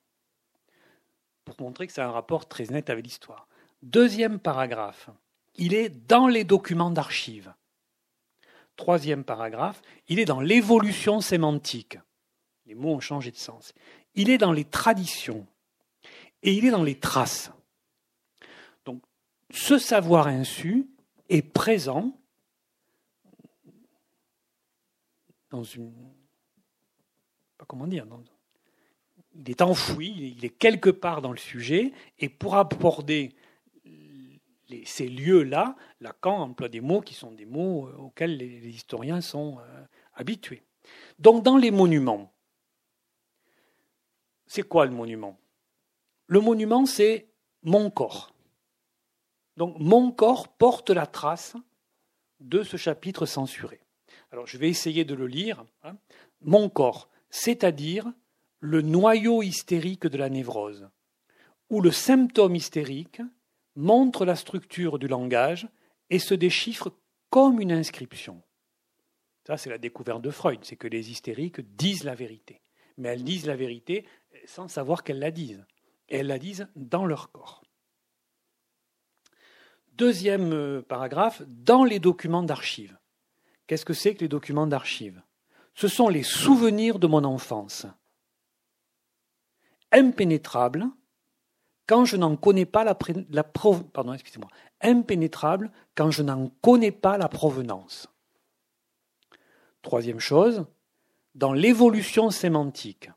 pour 1.46 1.60
montrer 1.62 1.88
que 1.88 1.94
c'est 1.94 2.02
un 2.02 2.12
rapport 2.12 2.48
très 2.48 2.66
net 2.66 2.90
avec 2.90 3.06
l'histoire. 3.06 3.48
Deuxième 3.82 4.40
paragraphe, 4.40 5.10
il 5.56 5.74
est 5.74 5.90
dans 5.90 6.28
les 6.28 6.44
documents 6.44 6.92
d'archives. 6.92 7.54
Troisième 8.76 9.24
paragraphe, 9.24 9.82
il 10.08 10.20
est 10.20 10.26
dans 10.26 10.42
l'évolution 10.42 11.22
sémantique. 11.22 11.98
Les 12.66 12.76
mots 12.76 12.96
ont 12.96 13.00
changé 13.00 13.30
de 13.32 13.38
sens 13.38 13.74
il 14.16 14.30
est 14.30 14.38
dans 14.38 14.52
les 14.52 14.66
traditions 14.66 15.46
et 16.42 16.54
il 16.54 16.66
est 16.66 16.72
dans 16.72 16.84
les 16.84 17.00
traces. 17.00 17.52
Donc, 18.86 19.02
ce 19.50 19.78
savoir 19.78 20.28
insu 20.28 20.88
est 21.30 21.42
présent 21.42 22.16
dans 25.50 25.64
une. 25.64 25.94
Pas 27.58 27.66
comment 27.66 27.88
dire. 27.88 28.06
il 29.36 29.50
est 29.50 29.62
enfoui, 29.62 30.36
il 30.38 30.44
est 30.44 30.50
quelque 30.50 30.90
part 30.90 31.22
dans 31.22 31.32
le 31.32 31.38
sujet, 31.38 31.94
et 32.20 32.30
pour 32.30 32.56
aborder 32.56 33.34
ces 34.86 35.08
lieux-là, 35.08 35.76
Lacan 36.02 36.42
emploie 36.42 36.70
des 36.70 36.82
mots 36.82 37.02
qui 37.02 37.14
sont 37.14 37.32
des 37.32 37.46
mots 37.46 37.88
euh, 37.88 37.96
auxquels 37.98 38.38
les, 38.38 38.68
historiens 38.68 39.22
sont 39.22 39.60
euh, 39.60 39.84
habitués. 40.16 40.64
Donc, 41.20 41.44
dans 41.44 41.58
les 41.58 41.72
monuments, 41.72 42.34
c'est 44.48 44.64
quoi 44.64 44.86
le 44.86 44.92
monument? 44.92 45.40
Le 46.28 46.40
monument, 46.40 46.86
c'est 46.86 47.28
mon 47.64 47.90
corps. 47.90 48.34
Donc 49.58 49.76
mon 49.80 50.12
corps 50.12 50.48
porte 50.48 50.90
la 50.90 51.06
trace 51.06 51.56
de 52.40 52.64
ce 52.64 52.78
chapitre 52.78 53.26
censuré. 53.26 53.82
Alors 54.32 54.48
je 54.48 54.58
vais 54.58 54.70
essayer 54.70 55.06
de 55.06 55.16
le 55.16 55.28
lire. 55.28 55.64
Hein. 55.84 55.96
Mon 56.42 56.70
corps, 56.70 57.10
c'est-à-dire 57.30 58.12
le 58.60 58.82
noyau 58.82 59.44
hystérique 59.44 60.08
de 60.08 60.18
la 60.18 60.30
névrose, 60.30 60.90
où 61.70 61.82
le 61.82 61.92
symptôme 61.92 62.56
hystérique 62.56 63.22
montre 63.76 64.26
la 64.26 64.36
structure 64.36 65.00
du 65.00 65.08
langage 65.08 65.68
et 66.10 66.20
se 66.20 66.34
déchiffre 66.34 66.92
comme 67.30 67.60
une 67.60 67.72
inscription. 67.72 68.42
Ça, 69.46 69.58
c'est 69.58 69.70
la 69.70 69.78
découverte 69.78 70.22
de 70.22 70.30
Freud, 70.30 70.60
c'est 70.64 70.76
que 70.76 70.88
les 70.88 71.12
hystériques 71.12 71.62
disent 71.76 72.04
la 72.04 72.16
vérité. 72.16 72.62
Mais 72.98 73.10
elles 73.10 73.24
disent 73.24 73.48
la 73.48 73.56
vérité 73.56 74.06
sans 74.46 74.68
savoir 74.68 75.04
qu'elles 75.04 75.20
la 75.20 75.32
disent. 75.32 75.66
Elles 76.08 76.28
la 76.28 76.40
disent 76.40 76.68
dans 76.76 77.06
leur 77.06 77.32
corps. 77.32 77.64
Deuxième 79.94 80.54
euh, 80.54 80.82
paragraphe, 80.82 81.44
dans 81.48 81.84
les 81.84 82.00
documents 82.00 82.44
d'archives. 82.44 82.98
Qu'est-ce 83.68 83.86
que 83.86 83.94
c'est 83.94 84.16
que 84.16 84.22
les 84.22 84.28
documents 84.28 84.68
d'archives? 84.68 85.22
Ce 85.76 85.88
sont 85.88 86.10
les 86.10 86.24
souvenirs 86.24 87.00
de 87.00 87.08
mon 87.08 87.24
enfance. 87.24 87.86
Impénétrables 89.92 90.86
quand 91.88 92.06
je 92.06 92.18
n'en 92.18 92.36
connais 92.36 92.66
pas 92.66 92.84
la, 92.84 92.98
la 93.30 93.44
impénétrables 94.82 95.72
quand 95.96 96.12
je 96.12 96.24
n'en 96.24 96.50
connais 96.62 96.92
pas 96.92 97.18
la 97.18 97.30
provenance. 97.30 98.08
Troisième 99.82 100.20
chose, 100.20 100.66
dans 101.36 101.54
l'évolution 101.54 102.30
sémantique. 102.30 103.10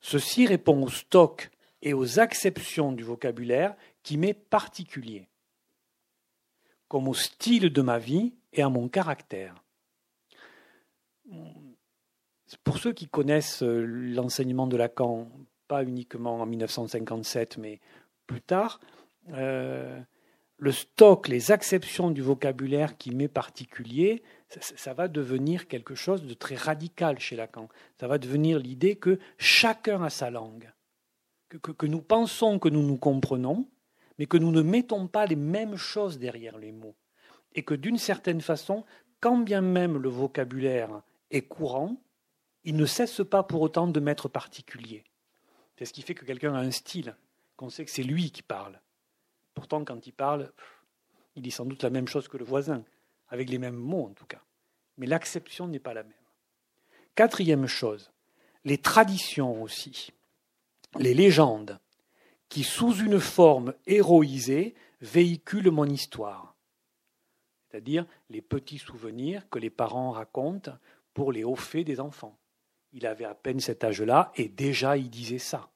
Ceci 0.00 0.46
répond 0.46 0.82
au 0.82 0.88
stock 0.88 1.50
et 1.82 1.92
aux 1.92 2.18
acceptions 2.18 2.92
du 2.92 3.04
vocabulaire 3.04 3.74
qui 4.02 4.16
m'est 4.16 4.34
particulier, 4.34 5.28
comme 6.88 7.08
au 7.08 7.14
style 7.14 7.72
de 7.72 7.82
ma 7.82 7.98
vie 7.98 8.34
et 8.52 8.62
à 8.62 8.68
mon 8.68 8.88
caractère. 8.88 9.54
Pour 12.62 12.78
ceux 12.78 12.92
qui 12.92 13.08
connaissent 13.08 13.62
euh, 13.62 13.84
l'enseignement 13.84 14.66
de 14.66 14.76
Lacan, 14.76 15.28
pas 15.68 15.82
uniquement 15.82 16.40
en 16.40 16.46
1957, 16.46 17.58
mais 17.58 17.80
plus 18.26 18.40
tard, 18.40 18.80
euh, 19.32 20.00
le 20.58 20.72
stock, 20.72 21.28
les 21.28 21.50
acceptions 21.50 22.10
du 22.10 22.22
vocabulaire 22.22 22.96
qui 22.96 23.14
m'est 23.14 23.28
particulier, 23.28 24.22
ça, 24.60 24.94
va 24.94 25.08
devenir 25.08 25.66
quelque 25.66 25.94
chose 25.94 26.24
de 26.24 26.34
très 26.34 26.54
radical 26.54 27.18
chez 27.18 27.36
Lacan. 27.36 27.68
Ça 27.98 28.06
va 28.06 28.18
devenir 28.18 28.58
l'idée 28.58 28.96
que 28.96 29.18
chacun 29.36 30.02
a 30.02 30.10
sa 30.10 30.30
langue, 30.30 30.72
que, 31.48 31.86
nous 31.86 32.02
pensons 32.02 32.58
que 32.58 32.68
nous 32.68 32.82
nous 32.82 32.96
comprenons, 32.96 33.68
mais 34.18 34.26
que 34.26 34.36
nous 34.36 34.52
ne 34.52 34.62
mettons 34.62 35.08
pas 35.08 35.26
les 35.26 35.36
mêmes 35.36 35.76
choses 35.76 36.18
derrière 36.18 36.56
les 36.56 36.72
mots. 36.72 36.94
Et 37.54 37.62
que 37.62 37.74
d'une 37.74 37.98
certaine 37.98 38.40
façon, 38.40 38.84
quand 39.20 39.38
bien 39.38 39.60
même 39.60 39.98
le 39.98 40.08
vocabulaire 40.08 41.02
est 41.30 41.42
courant, 41.42 41.96
il 42.62 42.76
ne 42.76 42.86
cesse 42.86 43.22
pas 43.28 43.42
pour 43.42 43.60
autant 43.60 43.86
de 43.86 44.00
m'être 44.00 44.28
particulier. 44.28 45.04
C'est 45.76 45.84
ce 45.84 45.92
qui 45.92 46.02
fait 46.02 46.14
que 46.14 46.24
quelqu'un 46.24 46.54
a 46.54 46.58
un 46.58 46.70
style, 46.70 47.16
qu'on 47.56 47.70
sait 47.70 47.84
que 47.84 47.90
c'est 47.90 48.02
lui 48.02 48.30
qui 48.30 48.42
parle. 48.42 48.80
Pourtant, 49.54 49.84
quand 49.84 50.06
il 50.06 50.12
parle, 50.12 50.52
il 51.36 51.42
dit 51.42 51.50
sans 51.50 51.64
doute 51.64 51.82
la 51.82 51.90
même 51.90 52.08
chose 52.08 52.28
que 52.28 52.36
le 52.36 52.44
voisin, 52.44 52.84
avec 53.28 53.48
les 53.50 53.58
mêmes 53.58 53.76
mots 53.76 54.06
en 54.06 54.14
tout 54.14 54.26
cas. 54.26 54.42
Mais 54.98 55.06
l'acception 55.06 55.66
n'est 55.66 55.80
pas 55.80 55.94
la 55.94 56.02
même. 56.02 56.12
Quatrième 57.14 57.66
chose, 57.66 58.10
les 58.64 58.78
traditions 58.78 59.62
aussi, 59.62 60.12
les 60.98 61.14
légendes, 61.14 61.78
qui 62.48 62.62
sous 62.62 62.94
une 62.94 63.20
forme 63.20 63.74
héroïsée 63.86 64.74
véhiculent 65.00 65.70
mon 65.70 65.86
histoire. 65.86 66.54
C'est-à-dire 67.68 68.06
les 68.30 68.42
petits 68.42 68.78
souvenirs 68.78 69.48
que 69.48 69.58
les 69.58 69.70
parents 69.70 70.12
racontent 70.12 70.78
pour 71.12 71.32
les 71.32 71.42
hauts 71.42 71.56
faits 71.56 71.86
des 71.86 72.00
enfants. 72.00 72.38
Il 72.94 73.06
avait 73.06 73.24
à 73.24 73.34
peine 73.34 73.60
cet 73.60 73.84
âge-là 73.84 74.32
et 74.36 74.48
déjà 74.48 74.96
il 74.96 75.10
disait 75.10 75.38
ça. 75.38 75.68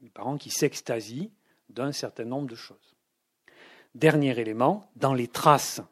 Les 0.00 0.10
parents 0.10 0.38
qui 0.38 0.50
s'extasient 0.50 1.30
d'un 1.68 1.92
certain 1.92 2.24
nombre 2.24 2.48
de 2.48 2.56
choses. 2.56 2.96
Dernier 3.94 4.38
élément, 4.38 4.90
dans 4.96 5.14
les 5.14 5.28
traces. 5.28 5.82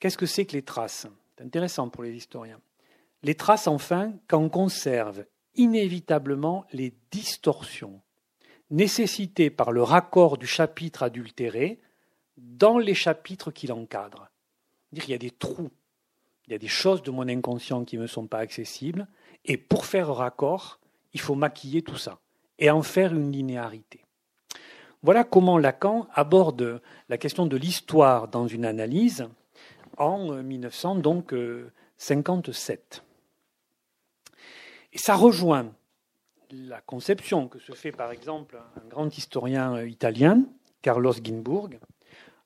Qu'est-ce 0.00 0.18
que 0.18 0.26
c'est 0.26 0.44
que 0.44 0.54
les 0.54 0.62
traces? 0.62 1.06
C'est 1.36 1.44
intéressant 1.44 1.88
pour 1.88 2.02
les 2.02 2.14
historiens. 2.14 2.60
Les 3.22 3.36
traces, 3.36 3.68
enfin, 3.68 4.12
qu'en 4.28 4.48
conservent 4.48 5.24
inévitablement 5.54 6.66
les 6.72 6.94
distorsions 7.10 8.02
nécessitées 8.70 9.50
par 9.50 9.72
le 9.72 9.82
raccord 9.82 10.36
du 10.36 10.46
chapitre 10.46 11.04
adultéré 11.04 11.80
dans 12.36 12.78
les 12.78 12.94
chapitres 12.94 13.52
qui 13.52 13.66
l'encadrent. 13.68 14.28
Il 14.92 15.08
y 15.08 15.14
a 15.14 15.18
des 15.18 15.30
trous, 15.30 15.70
il 16.46 16.52
y 16.52 16.54
a 16.54 16.58
des 16.58 16.68
choses 16.68 17.02
de 17.02 17.10
mon 17.10 17.26
inconscient 17.28 17.84
qui 17.84 17.96
ne 17.96 18.02
me 18.02 18.06
sont 18.06 18.26
pas 18.26 18.38
accessibles, 18.38 19.08
et 19.44 19.56
pour 19.56 19.86
faire 19.86 20.14
raccord, 20.14 20.78
il 21.12 21.20
faut 21.20 21.34
maquiller 21.34 21.82
tout 21.82 21.96
ça 21.96 22.20
et 22.58 22.70
en 22.70 22.82
faire 22.82 23.12
une 23.14 23.32
linéarité. 23.32 24.04
Voilà 25.02 25.24
comment 25.24 25.58
Lacan 25.58 26.06
aborde 26.14 26.80
la 27.08 27.18
question 27.18 27.46
de 27.46 27.56
l'histoire 27.56 28.28
dans 28.28 28.46
une 28.46 28.64
analyse 28.64 29.26
en 29.98 30.42
1957. 30.42 33.02
Et 34.92 34.98
ça 34.98 35.14
rejoint 35.14 35.72
la 36.50 36.80
conception 36.80 37.48
que 37.48 37.58
se 37.58 37.72
fait 37.72 37.92
par 37.92 38.12
exemple 38.12 38.58
un 38.76 38.86
grand 38.88 39.16
historien 39.16 39.82
italien, 39.84 40.44
Carlos 40.82 41.14
Ginburg, 41.22 41.78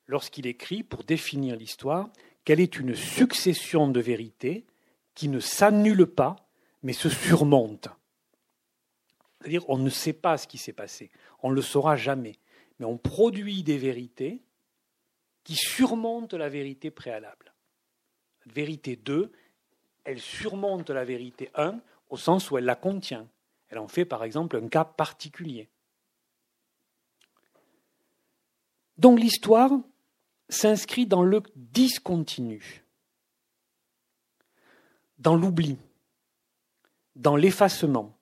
lorsqu'il 0.07 0.47
écrit 0.47 0.83
pour 0.83 1.03
définir 1.03 1.55
l'histoire 1.55 2.09
qu'elle 2.49 2.61
est 2.61 2.79
une 2.79 2.95
succession 2.95 3.89
de 3.89 3.99
vérités 3.99 4.65
qui 5.13 5.27
ne 5.27 5.39
s'annulent 5.39 6.07
pas 6.07 6.35
mais 6.81 6.93
se 6.93 7.07
surmontent. 7.07 7.91
C'est-à-dire, 9.37 9.69
on 9.69 9.77
ne 9.77 9.91
sait 9.91 10.13
pas 10.13 10.35
ce 10.39 10.47
qui 10.47 10.57
s'est 10.57 10.73
passé. 10.73 11.11
On 11.43 11.51
ne 11.51 11.55
le 11.55 11.61
saura 11.61 11.95
jamais. 11.95 12.39
Mais 12.79 12.87
on 12.87 12.97
produit 12.97 13.61
des 13.61 13.77
vérités 13.77 14.41
qui 15.43 15.53
surmontent 15.53 16.35
la 16.39 16.49
vérité 16.49 16.89
préalable. 16.89 17.53
La 18.47 18.53
vérité 18.53 18.95
2, 18.95 19.31
elle 20.03 20.19
surmonte 20.19 20.89
la 20.89 21.05
vérité 21.05 21.51
1 21.53 21.79
au 22.09 22.17
sens 22.17 22.49
où 22.49 22.57
elle 22.57 22.65
la 22.65 22.75
contient. 22.75 23.29
Elle 23.67 23.77
en 23.77 23.87
fait 23.87 24.05
par 24.05 24.23
exemple 24.23 24.57
un 24.57 24.69
cas 24.69 24.85
particulier. 24.85 25.69
Donc 28.97 29.19
l'histoire 29.19 29.69
s'inscrit 30.49 31.05
dans 31.05 31.23
le 31.23 31.41
discontinu, 31.55 32.83
dans 35.17 35.35
l'oubli, 35.35 35.77
dans 37.15 37.35
l'effacement, 37.35 38.17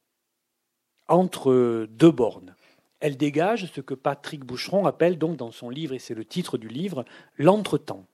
entre 1.07 1.87
deux 1.89 2.11
bornes. 2.11 2.55
Elle 2.99 3.17
dégage 3.17 3.71
ce 3.71 3.81
que 3.81 3.93
Patrick 3.93 4.43
Boucheron 4.43 4.85
appelle 4.85 5.17
donc 5.17 5.37
dans 5.37 5.51
son 5.51 5.69
livre, 5.69 5.93
et 5.93 5.99
c'est 5.99 6.15
le 6.15 6.25
titre 6.25 6.57
du 6.57 6.67
livre, 6.67 7.05
l'entretemps. 7.37 8.05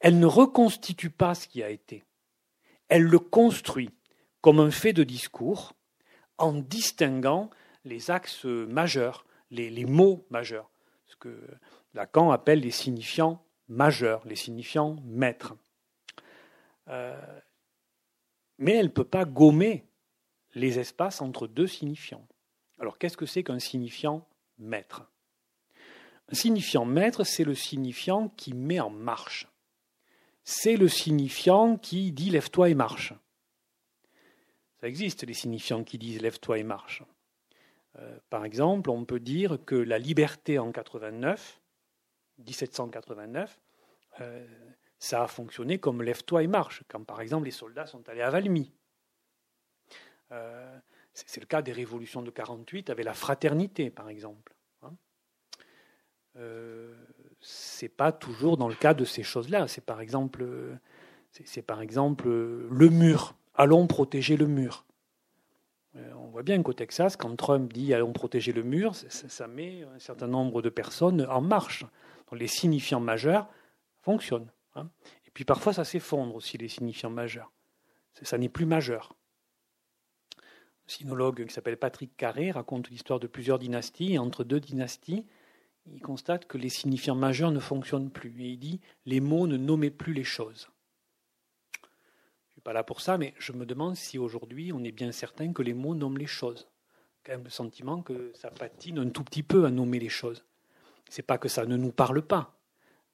Elle 0.00 0.18
ne 0.18 0.26
reconstitue 0.26 1.10
pas 1.10 1.34
ce 1.34 1.48
qui 1.48 1.62
a 1.62 1.70
été. 1.70 2.04
Elle 2.88 3.04
le 3.04 3.18
construit 3.18 3.90
comme 4.40 4.60
un 4.60 4.70
fait 4.70 4.92
de 4.92 5.04
discours 5.04 5.74
en 6.38 6.52
distinguant 6.52 7.50
les 7.84 8.10
axes 8.10 8.44
majeurs, 8.44 9.26
les, 9.50 9.84
mots 9.84 10.26
majeurs, 10.30 10.70
Lacan 11.94 12.30
appelle 12.30 12.60
les 12.60 12.70
signifiants 12.70 13.44
majeurs, 13.68 14.26
les 14.26 14.36
signifiants 14.36 14.96
maîtres. 15.04 15.54
Euh, 16.88 17.40
mais 18.58 18.72
elle 18.72 18.86
ne 18.86 18.90
peut 18.90 19.04
pas 19.04 19.24
gommer 19.24 19.86
les 20.54 20.78
espaces 20.78 21.20
entre 21.20 21.46
deux 21.46 21.66
signifiants. 21.66 22.26
Alors 22.78 22.98
qu'est-ce 22.98 23.16
que 23.16 23.26
c'est 23.26 23.44
qu'un 23.44 23.58
signifiant 23.58 24.26
maître? 24.58 25.10
Un 26.30 26.34
signifiant 26.34 26.84
maître, 26.84 27.24
c'est 27.24 27.44
le 27.44 27.54
signifiant 27.54 28.28
qui 28.28 28.54
met 28.54 28.80
en 28.80 28.90
marche. 28.90 29.48
C'est 30.44 30.76
le 30.76 30.88
signifiant 30.88 31.76
qui 31.76 32.12
dit 32.12 32.30
lève-toi 32.30 32.70
et 32.70 32.74
marche. 32.74 33.14
Ça 34.80 34.88
existe, 34.88 35.24
les 35.24 35.34
signifiants 35.34 35.84
qui 35.84 35.98
disent 35.98 36.22
lève-toi 36.22 36.58
et 36.58 36.62
marche. 36.62 37.02
Euh, 37.98 38.18
par 38.30 38.44
exemple, 38.44 38.90
on 38.90 39.04
peut 39.04 39.20
dire 39.20 39.58
que 39.66 39.74
la 39.74 39.98
liberté 39.98 40.58
en 40.58 40.72
89, 40.72 41.59
1789, 42.46 43.60
euh, 44.20 44.46
ça 44.98 45.22
a 45.22 45.26
fonctionné 45.26 45.78
comme 45.78 46.02
lève-toi 46.02 46.42
et 46.42 46.46
marche, 46.46 46.82
quand 46.88 47.04
par 47.04 47.20
exemple 47.20 47.44
les 47.44 47.50
soldats 47.50 47.86
sont 47.86 48.08
allés 48.08 48.22
à 48.22 48.30
Valmy. 48.30 48.72
Euh, 50.32 50.78
c'est 51.12 51.40
le 51.40 51.46
cas 51.46 51.62
des 51.62 51.72
révolutions 51.72 52.22
de 52.22 52.30
48 52.30 52.90
avec 52.90 53.04
la 53.04 53.14
fraternité, 53.14 53.90
par 53.90 54.08
exemple. 54.08 54.54
Hein. 54.82 54.92
Euh, 56.36 56.94
c'est 57.40 57.88
pas 57.88 58.12
toujours 58.12 58.56
dans 58.56 58.68
le 58.68 58.74
cas 58.74 58.94
de 58.94 59.04
ces 59.04 59.22
choses-là. 59.22 59.66
C'est 59.68 59.84
par 59.84 60.00
exemple, 60.00 60.46
par 61.66 61.82
exemple 61.82 62.28
le 62.28 62.88
mur. 62.88 63.34
Allons 63.54 63.86
protéger 63.86 64.36
le 64.36 64.46
mur. 64.46 64.84
Euh, 65.96 66.12
on 66.18 66.28
voit 66.28 66.42
bien 66.42 66.62
qu'au 66.62 66.72
Texas, 66.72 67.16
quand 67.16 67.34
Trump 67.36 67.72
dit 67.72 67.92
allons 67.94 68.12
protéger 68.12 68.52
le 68.52 68.62
mur, 68.62 68.94
ça, 68.94 69.48
met 69.48 69.82
un 69.94 69.98
certain 69.98 70.28
nombre 70.28 70.62
de 70.62 70.68
personnes 70.68 71.26
en 71.28 71.40
marche. 71.40 71.84
Les 72.32 72.46
signifiants 72.46 73.00
majeurs 73.00 73.48
fonctionnent. 74.02 74.52
Hein. 74.74 74.90
Et 75.26 75.30
puis 75.30 75.44
parfois 75.44 75.72
ça 75.72 75.84
s'effondre 75.84 76.34
aussi, 76.34 76.58
les 76.58 76.68
signifiants 76.68 77.10
majeurs. 77.10 77.52
Ça 78.22 78.38
n'est 78.38 78.48
plus 78.48 78.66
majeur 78.66 79.14
sinologue 80.90 81.46
qui 81.46 81.52
s'appelle 81.52 81.76
Patrick 81.76 82.16
Carré 82.16 82.50
raconte 82.50 82.90
l'histoire 82.90 83.20
de 83.20 83.26
plusieurs 83.26 83.58
dynasties. 83.58 84.14
Et 84.14 84.18
entre 84.18 84.44
deux 84.44 84.60
dynasties, 84.60 85.26
il 85.86 86.02
constate 86.02 86.46
que 86.46 86.58
les 86.58 86.68
signifiants 86.68 87.14
majeurs 87.14 87.52
ne 87.52 87.60
fonctionnent 87.60 88.10
plus. 88.10 88.42
Et 88.42 88.48
il 88.48 88.58
dit 88.58 88.80
les 89.06 89.20
mots 89.20 89.46
ne 89.46 89.56
nommaient 89.56 89.90
plus 89.90 90.12
les 90.12 90.24
choses. 90.24 90.68
Je 91.82 91.86
ne 92.48 92.52
suis 92.52 92.60
pas 92.60 92.72
là 92.72 92.84
pour 92.84 93.00
ça, 93.00 93.16
mais 93.16 93.34
je 93.38 93.52
me 93.52 93.64
demande 93.64 93.96
si 93.96 94.18
aujourd'hui 94.18 94.72
on 94.72 94.84
est 94.84 94.92
bien 94.92 95.12
certain 95.12 95.52
que 95.52 95.62
les 95.62 95.74
mots 95.74 95.94
nomment 95.94 96.18
les 96.18 96.26
choses. 96.26 96.68
Quand 97.24 97.32
même 97.32 97.44
le 97.44 97.50
sentiment 97.50 98.02
que 98.02 98.32
ça 98.34 98.50
patine 98.50 98.98
un 98.98 99.10
tout 99.10 99.24
petit 99.24 99.42
peu 99.42 99.64
à 99.64 99.70
nommer 99.70 99.98
les 99.98 100.08
choses. 100.08 100.44
C'est 101.10 101.22
pas 101.22 101.36
que 101.36 101.48
ça 101.48 101.66
ne 101.66 101.76
nous 101.76 101.92
parle 101.92 102.22
pas, 102.22 102.58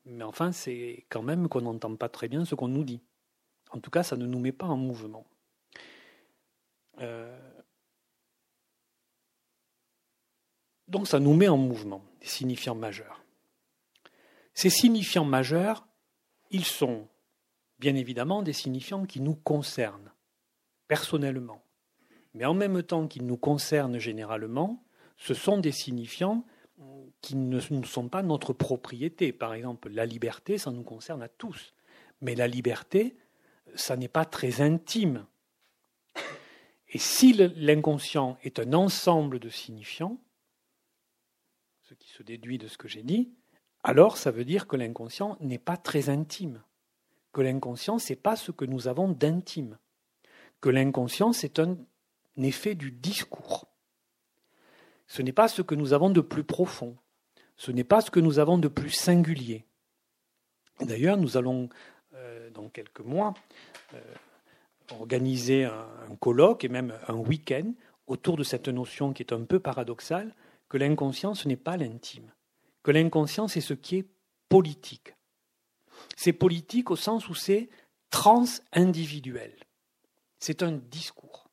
mais 0.04 0.22
enfin 0.22 0.52
c'est 0.52 1.04
quand 1.08 1.22
même 1.22 1.48
qu'on 1.48 1.62
n'entend 1.62 1.96
pas 1.96 2.08
très 2.08 2.28
bien 2.28 2.44
ce 2.44 2.54
qu'on 2.54 2.68
nous 2.68 2.84
dit. 2.84 3.02
En 3.72 3.80
tout 3.80 3.90
cas, 3.90 4.04
ça 4.04 4.16
ne 4.16 4.26
nous 4.26 4.38
met 4.38 4.52
pas 4.52 4.66
en 4.66 4.76
mouvement. 4.76 5.26
Euh, 7.00 7.36
Donc 10.88 11.08
ça 11.08 11.18
nous 11.18 11.34
met 11.34 11.48
en 11.48 11.56
mouvement, 11.56 12.02
des 12.20 12.28
signifiants 12.28 12.74
majeurs. 12.74 13.22
Ces 14.54 14.70
signifiants 14.70 15.24
majeurs, 15.24 15.86
ils 16.50 16.64
sont 16.64 17.08
bien 17.78 17.96
évidemment 17.96 18.42
des 18.42 18.52
signifiants 18.52 19.04
qui 19.04 19.20
nous 19.20 19.34
concernent 19.34 20.12
personnellement. 20.86 21.62
Mais 22.34 22.44
en 22.44 22.54
même 22.54 22.82
temps 22.82 23.08
qu'ils 23.08 23.26
nous 23.26 23.36
concernent 23.36 23.98
généralement, 23.98 24.84
ce 25.16 25.34
sont 25.34 25.58
des 25.58 25.72
signifiants 25.72 26.44
qui 27.26 27.34
ne 27.34 27.58
sont 27.58 28.08
pas 28.08 28.22
notre 28.22 28.52
propriété. 28.52 29.32
Par 29.32 29.52
exemple, 29.52 29.88
la 29.88 30.06
liberté, 30.06 30.58
ça 30.58 30.70
nous 30.70 30.84
concerne 30.84 31.22
à 31.22 31.28
tous. 31.28 31.74
Mais 32.20 32.36
la 32.36 32.46
liberté, 32.46 33.16
ça 33.74 33.96
n'est 33.96 34.06
pas 34.06 34.24
très 34.24 34.60
intime. 34.60 35.26
Et 36.88 36.98
si 36.98 37.32
l'inconscient 37.32 38.38
est 38.44 38.60
un 38.60 38.72
ensemble 38.74 39.40
de 39.40 39.48
signifiants, 39.48 40.20
ce 41.82 41.94
qui 41.94 42.08
se 42.10 42.22
déduit 42.22 42.58
de 42.58 42.68
ce 42.68 42.78
que 42.78 42.86
j'ai 42.86 43.02
dit, 43.02 43.32
alors 43.82 44.18
ça 44.18 44.30
veut 44.30 44.44
dire 44.44 44.68
que 44.68 44.76
l'inconscient 44.76 45.36
n'est 45.40 45.58
pas 45.58 45.76
très 45.76 46.08
intime, 46.08 46.62
que 47.32 47.40
l'inconscient, 47.40 47.98
ce 47.98 48.12
n'est 48.12 48.16
pas 48.16 48.36
ce 48.36 48.52
que 48.52 48.64
nous 48.64 48.86
avons 48.86 49.08
d'intime, 49.08 49.78
que 50.60 50.68
l'inconscient, 50.68 51.32
c'est 51.32 51.58
un 51.58 51.76
effet 52.36 52.76
du 52.76 52.92
discours. 52.92 53.66
Ce 55.08 55.22
n'est 55.22 55.32
pas 55.32 55.48
ce 55.48 55.62
que 55.62 55.74
nous 55.74 55.92
avons 55.92 56.10
de 56.10 56.20
plus 56.20 56.44
profond, 56.44 56.96
ce 57.56 57.70
n'est 57.70 57.84
pas 57.84 58.00
ce 58.00 58.10
que 58.10 58.20
nous 58.20 58.38
avons 58.38 58.58
de 58.58 58.68
plus 58.68 58.90
singulier. 58.90 59.64
D'ailleurs, 60.80 61.16
nous 61.16 61.36
allons, 61.36 61.68
euh, 62.14 62.50
dans 62.50 62.68
quelques 62.68 63.00
mois, 63.00 63.34
euh, 63.94 64.00
organiser 64.90 65.64
un, 65.64 65.86
un 66.10 66.16
colloque 66.16 66.64
et 66.64 66.68
même 66.68 66.94
un 67.08 67.14
week-end 67.14 67.72
autour 68.06 68.36
de 68.36 68.44
cette 68.44 68.68
notion 68.68 69.12
qui 69.12 69.22
est 69.22 69.32
un 69.32 69.44
peu 69.44 69.58
paradoxale, 69.58 70.34
que 70.68 70.76
l'inconscient, 70.76 71.34
ce 71.34 71.48
n'est 71.48 71.56
pas 71.56 71.76
l'intime, 71.76 72.30
que 72.82 72.90
l'inconscient, 72.90 73.48
c'est 73.48 73.60
ce 73.60 73.74
qui 73.74 73.96
est 73.96 74.06
politique. 74.48 75.14
C'est 76.16 76.32
politique 76.32 76.90
au 76.90 76.96
sens 76.96 77.28
où 77.28 77.34
c'est 77.34 77.68
trans-individuel. 78.10 79.54
C'est 80.38 80.62
un 80.62 80.72
discours. 80.72 81.48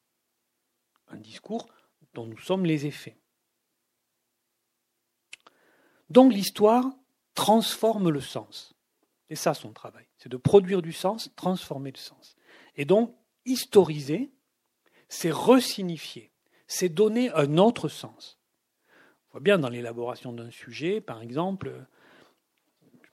Un 1.07 1.17
discours 1.17 1.67
dont 2.13 2.25
nous 2.25 2.37
sommes 2.37 2.65
les 2.65 2.85
effets. 2.85 3.17
Donc 6.13 6.31
l'histoire 6.31 6.85
transforme 7.33 8.09
le 8.09 8.21
sens. 8.21 8.73
C'est 9.27 9.35
ça 9.35 9.53
son 9.53 9.73
travail. 9.73 10.05
C'est 10.17 10.29
de 10.29 10.37
produire 10.37 10.81
du 10.81 10.93
sens, 10.93 11.31
transformer 11.35 11.91
le 11.91 11.97
sens. 11.97 12.35
Et 12.75 12.85
donc, 12.85 13.15
historiser, 13.45 14.31
c'est 15.09 15.31
resignifier, 15.31 16.31
c'est 16.67 16.89
donner 16.89 17.31
un 17.31 17.57
autre 17.57 17.89
sens 17.89 18.39
voit 19.33 19.41
bien 19.41 19.57
dans 19.59 19.69
l'élaboration 19.69 20.31
d'un 20.31 20.51
sujet, 20.51 21.01
par 21.01 21.21
exemple, 21.21 21.73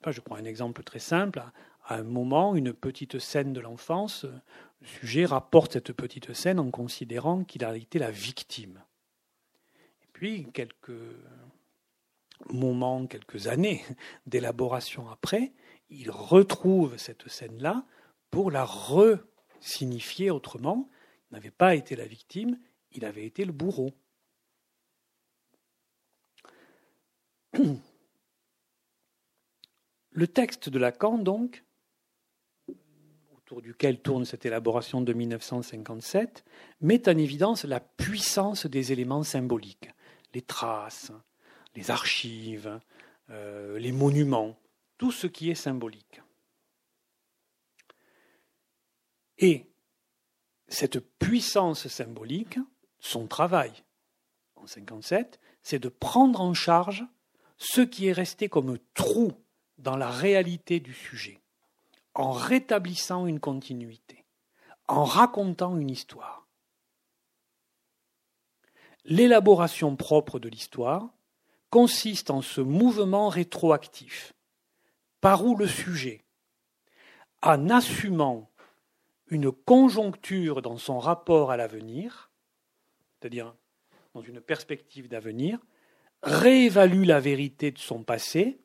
je, 0.06 0.12
je 0.12 0.20
prends 0.20 0.36
un 0.36 0.44
exemple 0.44 0.82
très 0.82 0.98
simple, 0.98 1.42
à 1.84 1.94
un 1.96 2.02
moment, 2.02 2.54
une 2.54 2.74
petite 2.74 3.18
scène 3.18 3.52
de 3.52 3.60
l'enfance, 3.60 4.24
le 4.80 4.86
sujet 4.86 5.24
rapporte 5.24 5.72
cette 5.72 5.92
petite 5.92 6.32
scène 6.34 6.60
en 6.60 6.70
considérant 6.70 7.44
qu'il 7.44 7.64
a 7.64 7.74
été 7.74 7.98
la 7.98 8.10
victime. 8.10 8.82
Et 10.02 10.08
puis, 10.12 10.46
quelques 10.52 10.92
moments, 12.48 13.06
quelques 13.06 13.46
années 13.46 13.84
d'élaboration 14.26 15.08
après, 15.10 15.52
il 15.90 16.10
retrouve 16.10 16.96
cette 16.96 17.28
scène-là 17.28 17.84
pour 18.30 18.50
la 18.50 18.64
resignifier 18.64 20.30
autrement. 20.30 20.88
Il 21.30 21.34
n'avait 21.34 21.50
pas 21.50 21.74
été 21.74 21.96
la 21.96 22.06
victime, 22.06 22.58
il 22.92 23.04
avait 23.04 23.26
été 23.26 23.44
le 23.44 23.52
bourreau. 23.52 23.92
Le 30.12 30.26
texte 30.26 30.68
de 30.68 30.78
Lacan, 30.80 31.18
donc, 31.18 31.64
autour 33.32 33.62
duquel 33.62 34.00
tourne 34.02 34.24
cette 34.24 34.44
élaboration 34.44 35.00
de 35.00 35.12
1957, 35.12 36.44
met 36.80 37.08
en 37.08 37.16
évidence 37.16 37.64
la 37.64 37.78
puissance 37.78 38.66
des 38.66 38.90
éléments 38.92 39.22
symboliques, 39.22 39.88
les 40.34 40.42
traces, 40.42 41.12
les 41.74 41.90
archives, 41.90 42.80
euh, 43.30 43.78
les 43.78 43.92
monuments, 43.92 44.58
tout 44.98 45.12
ce 45.12 45.26
qui 45.26 45.50
est 45.50 45.54
symbolique. 45.54 46.20
Et 49.38 49.66
cette 50.68 51.00
puissance 51.18 51.88
symbolique, 51.88 52.58
son 52.98 53.26
travail 53.26 53.70
en 54.56 54.62
1957, 54.62 55.40
c'est 55.62 55.78
de 55.78 55.88
prendre 55.88 56.40
en 56.40 56.54
charge 56.54 57.04
ce 57.56 57.80
qui 57.80 58.08
est 58.08 58.12
resté 58.12 58.48
comme 58.48 58.78
trou 58.94 59.32
dans 59.78 59.96
la 59.96 60.10
réalité 60.10 60.80
du 60.80 60.92
sujet, 60.92 61.40
en 62.14 62.32
rétablissant 62.32 63.26
une 63.26 63.40
continuité, 63.40 64.24
en 64.88 65.04
racontant 65.04 65.78
une 65.78 65.90
histoire. 65.90 66.46
L'élaboration 69.04 69.96
propre 69.96 70.38
de 70.38 70.48
l'histoire 70.48 71.10
consiste 71.70 72.30
en 72.30 72.42
ce 72.42 72.60
mouvement 72.60 73.28
rétroactif 73.28 74.34
par 75.20 75.44
où 75.44 75.56
le 75.56 75.66
sujet, 75.66 76.24
en 77.42 77.70
assumant 77.70 78.50
une 79.28 79.52
conjoncture 79.52 80.62
dans 80.62 80.76
son 80.76 80.98
rapport 80.98 81.50
à 81.50 81.56
l'avenir, 81.56 82.30
c'est-à-dire 83.20 83.54
dans 84.14 84.22
une 84.22 84.40
perspective 84.40 85.08
d'avenir, 85.08 85.58
réévalue 86.22 87.04
la 87.04 87.20
vérité 87.20 87.70
de 87.70 87.78
son 87.78 88.02
passé 88.02 88.60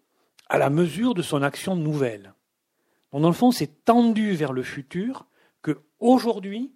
à 0.50 0.58
la 0.58 0.70
mesure 0.70 1.14
de 1.14 1.22
son 1.22 1.44
action 1.44 1.76
nouvelle. 1.76 2.34
Donc, 3.12 3.22
dans 3.22 3.30
le 3.30 3.34
fond, 3.34 3.52
c'est 3.52 3.86
tendu 3.86 4.34
vers 4.34 4.54
le 4.54 4.64
futur 4.64 5.28
que, 5.62 5.80
aujourd'hui, 6.00 6.74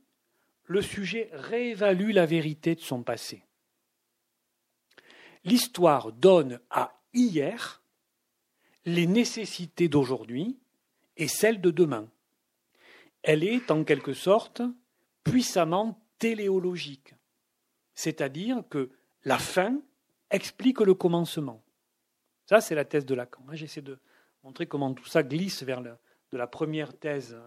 le 0.66 0.82
sujet 0.82 1.30
réévalue 1.34 2.12
la 2.12 2.26
vérité 2.26 2.76
de 2.76 2.80
son 2.80 3.04
passé. 3.04 3.44
L'histoire 5.44 6.12
donne 6.12 6.60
à 6.70 7.00
hier 7.14 7.82
les 8.86 9.08
nécessités 9.08 9.88
d'aujourd'hui 9.88 10.58
et 11.18 11.28
celles 11.28 11.62
de 11.62 11.72
demain. 11.72 12.08
Elle 13.24 13.44
est 13.44 13.72
en 13.72 13.84
quelque 13.84 14.14
sorte 14.14 14.62
puissamment 15.24 16.02
téléologique, 16.18 17.14
c'est-à-dire 17.94 18.64
que 18.70 18.90
la 19.24 19.38
fin 19.38 19.80
explique 20.32 20.80
le 20.80 20.94
commencement. 20.94 21.62
Ça, 22.46 22.62
c'est 22.62 22.76
la 22.76 22.86
thèse 22.86 23.06
de 23.06 23.16
Lacan. 23.16 23.44
J'essaie 23.52 23.82
de 23.82 24.00
montrer 24.44 24.66
comment 24.66 24.94
tout 24.94 25.06
ça 25.06 25.24
glisse 25.24 25.64
vers 25.64 25.82
le, 25.82 25.96
de 26.32 26.38
la 26.38 26.48
première 26.48 26.98
thèse, 26.98 27.38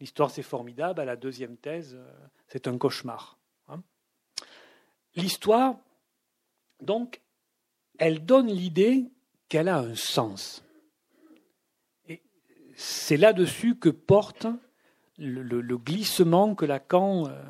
l'histoire 0.00 0.30
c'est 0.30 0.42
formidable, 0.42 1.00
à 1.00 1.04
la 1.04 1.16
deuxième 1.16 1.56
thèse, 1.56 1.98
c'est 2.48 2.68
un 2.68 2.76
cauchemar. 2.78 3.38
Hein. 3.68 3.82
L'histoire, 5.14 5.76
donc, 6.80 7.20
elle 7.98 8.24
donne 8.24 8.48
l'idée 8.48 9.10
qu'elle 9.48 9.68
a 9.68 9.78
un 9.78 9.94
sens. 9.94 10.64
Et 12.08 12.22
c'est 12.74 13.16
là-dessus 13.16 13.76
que 13.76 13.88
porte 13.88 14.46
le, 15.18 15.76
glissement 15.78 16.54
que 16.54 16.64
Lacan 16.64 17.26
euh, 17.28 17.42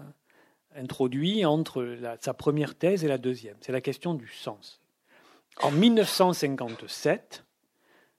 introduit 0.74 1.44
entre 1.44 1.98
sa 2.20 2.34
première 2.34 2.74
thèse 2.74 3.04
et 3.04 3.08
la 3.08 3.18
deuxième. 3.18 3.56
C'est 3.60 3.72
la 3.72 3.80
question 3.80 4.14
du 4.14 4.28
sens. 4.28 4.80
En 5.62 5.70
1957, 5.70 7.44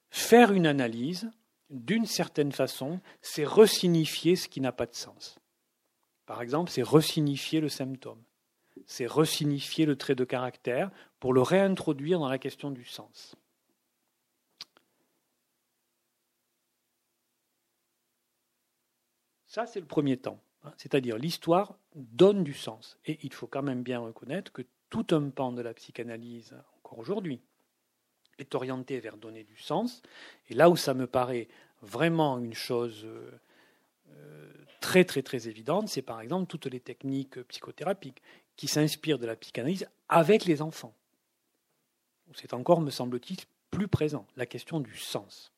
faire 0.10 0.54
une 0.54 0.66
analyse, 0.66 1.30
d'une 1.70 2.06
certaine 2.06 2.52
façon, 2.52 3.02
c'est 3.22 3.46
resignifier 3.46 4.36
ce 4.36 4.48
qui 4.48 4.62
n'a 4.62 4.72
pas 4.72 4.86
de 4.86 4.96
sens. 4.96 5.38
Par 6.26 6.42
exemple, 6.42 6.72
c'est 6.72 6.82
resignifier 6.82 7.60
le 7.60 7.70
symptôme, 7.70 8.22
c'est 8.86 9.08
resignifier 9.08 9.86
le 9.86 9.96
trait 9.96 10.16
de 10.16 10.24
caractère 10.24 10.92
pour 11.20 11.34
le 11.34 11.42
réintroduire 11.42 12.20
dans 12.20 12.30
la 12.30 12.38
question 12.38 12.72
du 12.72 12.86
sens. 12.86 13.36
Ça, 19.48 19.66
c'est 19.66 19.80
le 19.80 19.86
premier 19.86 20.18
temps. 20.18 20.42
Hein. 20.66 20.74
C'est-à-dire 20.78 21.18
l'histoire 21.18 21.78
donne 21.96 22.44
du 22.44 22.54
sens. 22.54 22.98
Et 23.06 23.20
il 23.24 23.32
faut 23.32 23.48
quand 23.48 23.64
même 23.64 23.84
bien 23.84 24.00
reconnaître 24.00 24.52
que 24.52 24.64
tout 24.90 25.08
un 25.12 25.30
pan 25.30 25.52
de 25.54 25.62
la 25.62 25.74
psychanalyse, 25.74 26.54
encore 26.78 27.00
aujourd'hui, 27.00 27.42
est 28.38 28.54
orienté 28.54 29.00
vers 29.00 29.18
donner 29.18 29.44
du 29.44 29.58
sens. 29.58 30.02
Et 30.50 30.54
là 30.54 30.70
où 30.70 30.76
ça 30.76 30.94
me 30.94 31.08
paraît 31.08 31.48
vraiment 31.82 32.38
une 32.40 32.54
chose 32.54 33.06
euh, 33.06 33.32
euh, 34.10 34.52
très 34.82 35.06
très 35.06 35.22
très 35.22 35.48
évidente, 35.48 35.88
c'est 35.88 36.02
par 36.02 36.22
exemple 36.22 36.48
toutes 36.48 36.66
les 36.66 36.80
techniques 36.80 37.42
psychothérapiques 37.44 38.22
qui 38.56 38.68
s'inspirent 38.68 39.20
de 39.20 39.26
la 39.26 39.36
psychanalyse 39.36 39.88
avec 40.10 40.46
les 40.46 40.62
enfants. 40.62 40.94
C'est 42.34 42.54
encore, 42.54 42.82
me 42.82 42.90
semble-t-il, 42.90 43.38
plus 43.72 43.88
présent, 43.88 44.26
la 44.36 44.46
question 44.46 44.80
du 44.80 44.98
sens. 44.98 45.52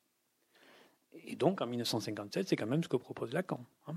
Et 1.24 1.36
donc, 1.36 1.60
en 1.60 1.66
1957, 1.66 2.48
c'est 2.48 2.56
quand 2.56 2.66
même 2.66 2.82
ce 2.82 2.88
que 2.88 2.96
propose 2.96 3.32
Lacan. 3.32 3.64
Hein. 3.86 3.96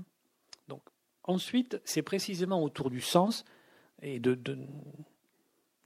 Donc, 0.68 0.82
ensuite, 1.24 1.80
c'est 1.84 2.02
précisément 2.02 2.62
autour 2.62 2.90
du 2.90 3.00
sens 3.00 3.44
et 4.00 4.18
de, 4.18 4.38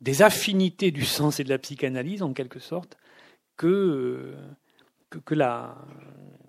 des 0.00 0.22
affinités 0.22 0.90
du 0.90 1.04
sens 1.04 1.40
et 1.40 1.44
de 1.44 1.48
la 1.48 1.58
psychanalyse, 1.58 2.22
en 2.22 2.32
quelque 2.32 2.60
sorte, 2.60 2.96
que, 3.56 4.34
que, 5.10 5.34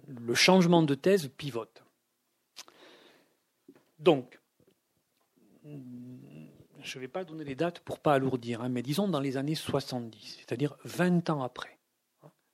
le 0.07 0.33
changement 0.33 0.83
de 0.83 0.95
thèse 0.95 1.29
pivote. 1.37 1.83
Donc, 3.99 4.39
je 6.87 6.97
ne 6.97 7.01
vais 7.01 7.07
pas 7.07 7.23
donner 7.23 7.43
les 7.43 7.55
dates 7.55 7.79
pour 7.79 7.97
ne 7.97 8.01
pas 8.01 8.13
alourdir, 8.13 8.61
hein, 8.61 8.69
mais 8.69 8.81
disons 8.81 9.07
dans 9.07 9.19
les 9.19 9.37
années 9.37 9.55
70, 9.55 10.37
c'est-à-dire 10.37 10.75
20 10.85 11.29
ans 11.29 11.43
après. 11.43 11.77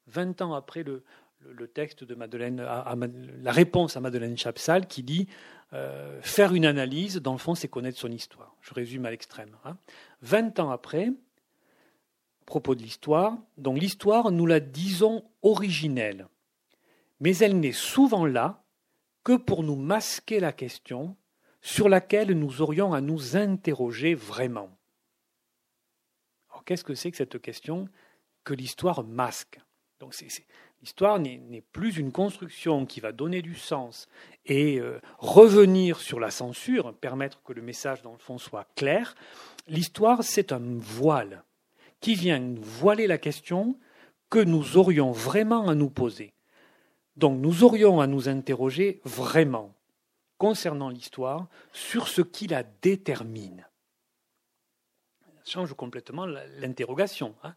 20 0.07 0.41
ans 0.41 0.53
après 0.53 0.84
le, 0.84 1.03
texte 1.73 2.03
de 2.03 2.15
Madeleine, 2.15 2.61
la 2.61 3.51
réponse 3.51 3.95
à 3.95 3.99
Madeleine 3.99 4.38
Chapsal 4.38 4.88
qui 4.88 5.03
dit 5.03 5.27
euh, 5.73 6.19
faire 6.21 6.53
une 6.53 6.65
analyse, 6.65 7.17
dans 7.17 7.31
le 7.31 7.38
fond, 7.38 7.55
c'est 7.55 7.67
connaître 7.67 7.97
son 7.97 8.11
histoire. 8.11 8.55
Je 8.61 8.73
résume 8.73 9.05
à 9.05 9.11
l'extrême. 9.11 9.55
Hein. 9.65 9.77
Vingt 10.21 10.59
ans 10.59 10.71
après, 10.71 11.07
à 11.07 12.45
propos 12.45 12.75
de 12.75 12.81
l'histoire, 12.81 13.38
donc 13.57 13.79
l'histoire, 13.79 14.31
nous 14.31 14.45
la 14.45 14.59
disons 14.59 15.23
originelle, 15.41 16.27
mais 17.19 17.38
elle 17.38 17.59
n'est 17.59 17.71
souvent 17.71 18.25
là 18.25 18.63
que 19.23 19.38
pour 19.38 19.63
nous 19.63 19.75
masquer 19.75 20.39
la 20.39 20.51
question 20.51 21.15
sur 21.64 21.89
laquelle 21.89 22.34
nous 22.34 22.61
aurions 22.61 22.93
à 22.93 23.01
nous 23.01 23.36
interroger 23.36 24.14
vraiment. 24.14 24.70
Qu'est-ce 26.66 26.84
que 26.84 26.93
c'est 26.93 27.11
que 27.11 27.18
cette 27.18 27.41
question 27.41 27.89
que 28.43 28.53
l'histoire 28.53 29.03
masque? 29.03 29.59
Donc 29.99 30.14
L'histoire 30.82 31.18
n'est 31.20 31.64
plus 31.72 31.97
une 31.97 32.11
construction 32.11 32.86
qui 32.86 32.99
va 32.99 33.14
donner 33.14 33.41
du 33.41 33.55
sens 33.55 34.09
et 34.45 34.80
euh, 34.80 34.99
revenir 35.18 35.99
sur 36.01 36.20
la 36.20 36.30
censure, 36.30 36.93
permettre 36.93 37.41
que 37.43 37.53
le 37.53 37.61
message 37.61 38.01
dans 38.01 38.11
le 38.11 38.18
fond 38.18 38.38
soit 38.38 38.68
clair. 38.76 39.16
L'histoire, 39.68 40.24
c'est 40.24 40.51
un 40.51 40.61
voile 40.80 41.43
qui 42.01 42.16
vient 42.16 42.39
nous 42.39 42.61
voiler 42.61 43.07
la 43.07 43.18
question 43.18 43.78
que 44.30 44.39
nous 44.39 44.76
aurions 44.76 45.11
vraiment 45.11 45.70
à 45.70 45.76
nous 45.76 45.89
poser. 45.89 46.34
Donc 47.16 47.39
nous 47.39 47.64
aurions 47.64 48.01
à 48.01 48.07
nous 48.07 48.28
interroger 48.28 48.99
vraiment 49.05 49.74
concernant 50.38 50.89
l'histoire 50.89 51.47
sur 51.71 52.07
ce 52.07 52.21
qui 52.21 52.47
la 52.47 52.63
détermine. 52.63 53.67
Ça 55.21 55.51
change 55.51 55.73
complètement 55.73 56.25
l'interrogation. 56.25 57.36
Hein. 57.43 57.55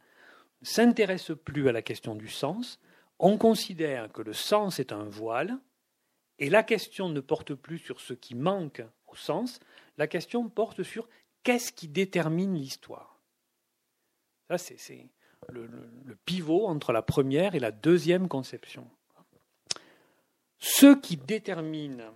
Ne 0.62 0.66
s'intéresse 0.66 1.32
plus 1.44 1.68
à 1.68 1.72
la 1.72 1.82
question 1.82 2.14
du 2.14 2.28
sens, 2.28 2.80
on 3.18 3.38
considère 3.38 4.12
que 4.12 4.22
le 4.22 4.32
sens 4.32 4.78
est 4.78 4.92
un 4.92 5.04
voile, 5.04 5.58
et 6.38 6.50
la 6.50 6.62
question 6.62 7.08
ne 7.08 7.20
porte 7.20 7.54
plus 7.54 7.78
sur 7.78 8.00
ce 8.00 8.12
qui 8.12 8.34
manque 8.34 8.82
au 9.06 9.16
sens, 9.16 9.58
la 9.96 10.06
question 10.06 10.48
porte 10.48 10.82
sur 10.82 11.08
qu'est-ce 11.42 11.72
qui 11.72 11.88
détermine 11.88 12.54
l'histoire. 12.54 13.20
Ça, 14.48 14.58
c'est 14.58 15.08
le, 15.48 15.68
pivot 16.24 16.66
entre 16.66 16.92
la 16.92 17.02
première 17.02 17.54
et 17.54 17.60
la 17.60 17.72
deuxième 17.72 18.28
conception. 18.28 18.88
Ce 20.58 20.94
qui 20.94 21.16
détermine 21.16 22.10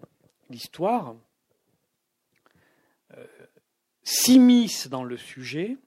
l'histoire 0.51 1.16
euh, 3.16 3.26
s'immisce 4.03 4.88
dans 4.88 5.05
le 5.05 5.16
sujet 5.16 5.78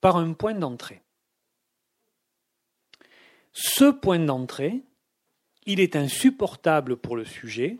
par 0.00 0.16
un 0.16 0.32
point 0.32 0.54
d'entrée. 0.54 1.02
Ce 3.52 3.90
point 3.90 4.18
d'entrée, 4.18 4.82
il 5.66 5.80
est 5.80 5.96
insupportable 5.96 6.96
pour 6.96 7.16
le 7.16 7.24
sujet 7.24 7.78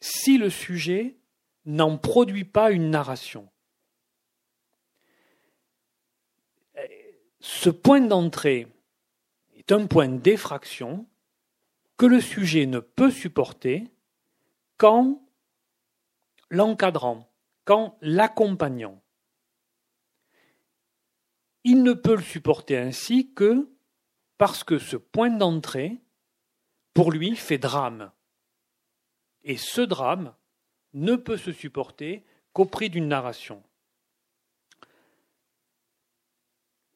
si 0.00 0.36
le 0.36 0.50
sujet 0.50 1.16
n'en 1.64 1.96
produit 1.96 2.44
pas 2.44 2.70
une 2.70 2.90
narration. 2.90 3.48
Ce 7.40 7.70
point 7.70 8.00
d'entrée 8.00 8.66
est 9.54 9.70
un 9.72 9.86
point 9.86 10.08
d'effraction 10.08 11.06
que 11.96 12.06
le 12.06 12.20
sujet 12.20 12.66
ne 12.66 12.80
peut 12.80 13.10
supporter 13.10 13.93
qu'en 14.76 15.20
l'encadrant, 16.50 17.28
qu'en 17.64 17.96
l'accompagnant. 18.00 19.02
Il 21.64 21.82
ne 21.82 21.92
peut 21.92 22.16
le 22.16 22.22
supporter 22.22 22.76
ainsi 22.76 23.32
que 23.32 23.70
parce 24.38 24.64
que 24.64 24.78
ce 24.78 24.96
point 24.96 25.30
d'entrée, 25.30 26.02
pour 26.92 27.10
lui, 27.10 27.36
fait 27.36 27.58
drame. 27.58 28.12
Et 29.42 29.56
ce 29.56 29.80
drame 29.80 30.34
ne 30.92 31.16
peut 31.16 31.36
se 31.36 31.52
supporter 31.52 32.24
qu'au 32.52 32.64
prix 32.64 32.90
d'une 32.90 33.08
narration. 33.08 33.62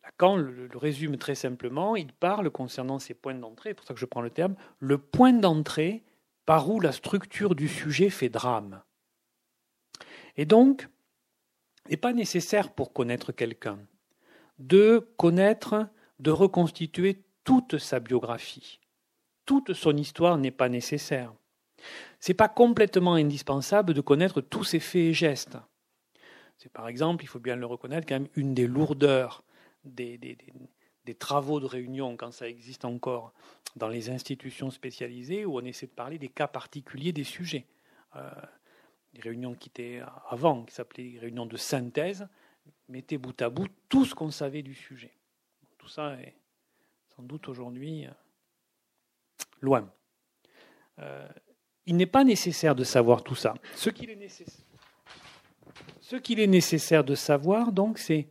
Lacan 0.02 0.36
le, 0.36 0.70
résume 0.74 1.18
très 1.18 1.34
simplement, 1.34 1.96
il 1.96 2.12
parle 2.12 2.50
concernant 2.50 2.98
ces 2.98 3.14
points 3.14 3.34
d'entrée, 3.34 3.70
c'est 3.70 3.74
pour 3.74 3.86
ça 3.86 3.94
que 3.94 4.00
je 4.00 4.06
prends 4.06 4.22
le 4.22 4.30
terme, 4.30 4.56
le 4.78 4.98
point 4.98 5.32
d'entrée 5.32 6.04
par 6.48 6.70
où 6.70 6.80
la 6.80 6.92
structure 6.92 7.54
du 7.54 7.68
sujet 7.68 8.08
fait 8.08 8.30
drame. 8.30 8.80
Et 10.38 10.46
donc, 10.46 10.88
n'est 11.90 11.98
pas 11.98 12.14
nécessaire 12.14 12.72
pour 12.72 12.94
connaître 12.94 13.32
quelqu'un. 13.32 13.78
De 14.58 15.06
connaître, 15.18 15.90
de 16.20 16.30
reconstituer 16.30 17.22
toute 17.44 17.76
sa 17.76 18.00
biographie. 18.00 18.80
Toute 19.44 19.74
son 19.74 19.94
histoire 19.98 20.38
n'est 20.38 20.50
pas 20.50 20.70
nécessaire. 20.70 21.34
C'est 22.18 22.32
pas 22.32 22.48
complètement 22.48 23.12
indispensable 23.12 23.92
de 23.92 24.00
connaître 24.00 24.40
tous 24.40 24.64
ses 24.64 24.80
faits 24.80 25.02
et 25.02 25.12
gestes. 25.12 25.58
C'est 26.56 26.72
par 26.72 26.88
exemple, 26.88 27.24
il 27.24 27.28
faut 27.28 27.40
bien 27.40 27.56
le 27.56 27.66
reconnaître, 27.66 28.06
quand 28.08 28.20
même 28.20 28.28
une 28.36 28.54
des 28.54 28.66
lourdeurs 28.66 29.44
des 29.84 30.16
travaux 31.14 31.60
de 31.60 31.66
réunion, 31.66 32.16
quand 32.16 32.32
ça 32.32 32.48
existe 32.48 32.84
encore, 32.84 33.32
dans 33.76 33.88
les 33.88 34.10
institutions 34.10 34.70
spécialisées, 34.70 35.44
où 35.44 35.58
on 35.58 35.64
essaie 35.64 35.86
de 35.86 35.92
parler 35.92 36.18
des 36.18 36.28
cas 36.28 36.48
particuliers 36.48 37.12
des 37.12 37.24
sujets. 37.24 37.66
Euh, 38.16 38.30
des 39.14 39.22
réunions 39.22 39.54
qui 39.54 39.68
étaient 39.68 40.02
avant, 40.28 40.64
qui 40.64 40.74
s'appelaient 40.74 41.18
réunions 41.18 41.46
de 41.46 41.56
synthèse, 41.56 42.28
mettaient 42.88 43.18
bout 43.18 43.40
à 43.40 43.48
bout 43.48 43.68
tout 43.88 44.04
ce 44.04 44.14
qu'on 44.14 44.30
savait 44.30 44.62
du 44.62 44.74
sujet. 44.74 45.12
Tout 45.78 45.88
ça 45.88 46.14
est 46.20 46.34
sans 47.16 47.22
doute 47.22 47.48
aujourd'hui 47.48 48.06
euh, 48.06 48.10
loin. 49.60 49.90
Euh, 50.98 51.28
il 51.86 51.96
n'est 51.96 52.06
pas 52.06 52.24
nécessaire 52.24 52.74
de 52.74 52.84
savoir 52.84 53.22
tout 53.22 53.34
ça. 53.34 53.54
Ce 53.74 53.90
qu'il 53.90 54.10
est 54.10 54.16
nécessaire, 54.16 54.64
ce 56.00 56.16
qu'il 56.16 56.40
est 56.40 56.46
nécessaire 56.46 57.04
de 57.04 57.14
savoir, 57.14 57.72
donc, 57.72 57.98
c'est 57.98 58.28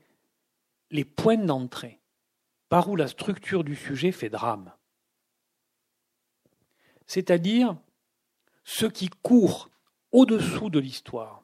les 0.91 1.05
points 1.05 1.38
d'entrée 1.38 1.99
par 2.70 2.89
où 2.89 2.95
la 2.95 3.07
structure 3.07 3.63
du 3.63 3.76
sujet 3.76 4.11
fait 4.11 4.30
drame. 4.30 4.74
C'est-à-dire 7.05 7.78
ce 8.63 8.86
qui 8.86 9.09
court 9.09 9.70
au-dessous 10.11 10.70
de 10.70 10.80
l'histoire. 10.80 11.43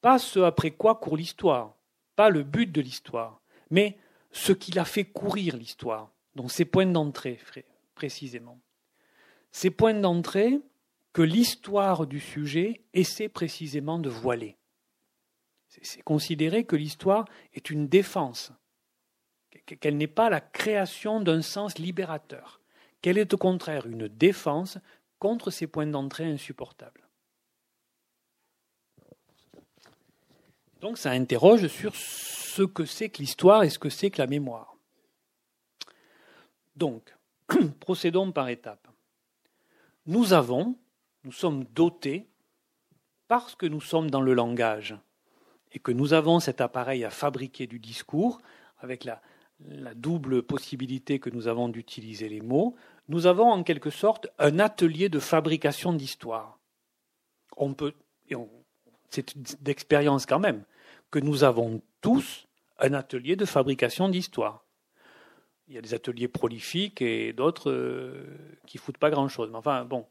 Pas 0.00 0.18
ce 0.18 0.40
après 0.40 0.70
quoi 0.70 0.94
court 0.94 1.16
l'histoire, 1.16 1.76
pas 2.16 2.30
le 2.30 2.42
but 2.42 2.72
de 2.72 2.80
l'histoire, 2.80 3.42
mais 3.70 3.98
ce 4.30 4.52
qui 4.52 4.72
l'a 4.72 4.84
fait 4.86 5.04
courir 5.04 5.56
l'histoire, 5.56 6.10
donc 6.34 6.50
ces 6.50 6.64
points 6.64 6.86
d'entrée 6.86 7.38
précisément. 7.94 8.58
Ces 9.52 9.70
points 9.70 9.94
d'entrée 9.94 10.60
que 11.12 11.22
l'histoire 11.22 12.06
du 12.06 12.20
sujet 12.20 12.82
essaie 12.94 13.28
précisément 13.28 13.98
de 13.98 14.08
voiler. 14.08 14.56
C'est 15.68 16.02
considérer 16.02 16.64
que 16.64 16.76
l'histoire 16.76 17.26
est 17.52 17.70
une 17.70 17.88
défense 17.88 18.52
qu'elle 19.76 19.96
n'est 19.96 20.06
pas 20.06 20.30
la 20.30 20.40
création 20.40 21.20
d'un 21.20 21.42
sens 21.42 21.78
libérateur, 21.78 22.60
qu'elle 23.02 23.18
est 23.18 23.34
au 23.34 23.38
contraire 23.38 23.86
une 23.86 24.08
défense 24.08 24.78
contre 25.18 25.50
ces 25.50 25.66
points 25.66 25.86
d'entrée 25.86 26.24
insupportables. 26.24 27.06
Donc 30.80 30.98
ça 30.98 31.10
interroge 31.10 31.66
sur 31.68 31.94
ce 31.94 32.62
que 32.62 32.84
c'est 32.84 33.10
que 33.10 33.18
l'histoire 33.18 33.62
et 33.62 33.70
ce 33.70 33.78
que 33.78 33.90
c'est 33.90 34.10
que 34.10 34.20
la 34.20 34.26
mémoire. 34.26 34.76
Donc, 36.74 37.14
procédons 37.80 38.32
par 38.32 38.48
étapes. 38.48 38.88
Nous 40.06 40.32
avons, 40.32 40.76
nous 41.24 41.32
sommes 41.32 41.64
dotés, 41.64 42.26
parce 43.28 43.54
que 43.54 43.66
nous 43.66 43.80
sommes 43.80 44.10
dans 44.10 44.22
le 44.22 44.34
langage 44.34 44.96
et 45.72 45.78
que 45.78 45.92
nous 45.92 46.14
avons 46.14 46.40
cet 46.40 46.60
appareil 46.60 47.04
à 47.04 47.10
fabriquer 47.10 47.66
du 47.66 47.78
discours, 47.78 48.40
avec 48.78 49.04
la, 49.04 49.20
la 49.68 49.94
double 49.94 50.42
possibilité 50.42 51.18
que 51.18 51.30
nous 51.30 51.48
avons 51.48 51.68
d'utiliser 51.68 52.28
les 52.28 52.40
mots, 52.40 52.76
nous 53.08 53.26
avons 53.26 53.50
en 53.50 53.62
quelque 53.62 53.90
sorte 53.90 54.28
un 54.38 54.58
atelier 54.58 55.08
de 55.08 55.18
fabrication 55.18 55.92
d'histoire. 55.92 56.58
On 57.56 57.74
peut, 57.74 57.92
c'est 59.10 59.62
d'expérience 59.62 60.26
quand 60.26 60.38
même, 60.38 60.64
que 61.10 61.18
nous 61.18 61.44
avons 61.44 61.82
tous 62.00 62.46
un 62.78 62.94
atelier 62.94 63.36
de 63.36 63.44
fabrication 63.44 64.08
d'histoire. 64.08 64.64
Il 65.68 65.74
y 65.74 65.78
a 65.78 65.82
des 65.82 65.94
ateliers 65.94 66.28
prolifiques 66.28 67.02
et 67.02 67.32
d'autres 67.32 67.70
euh, 67.70 68.24
qui 68.66 68.78
foutent 68.78 68.98
pas 68.98 69.10
grand-chose. 69.10 69.50
Mais 69.50 69.58
enfin, 69.58 69.84
bon, 69.84 70.06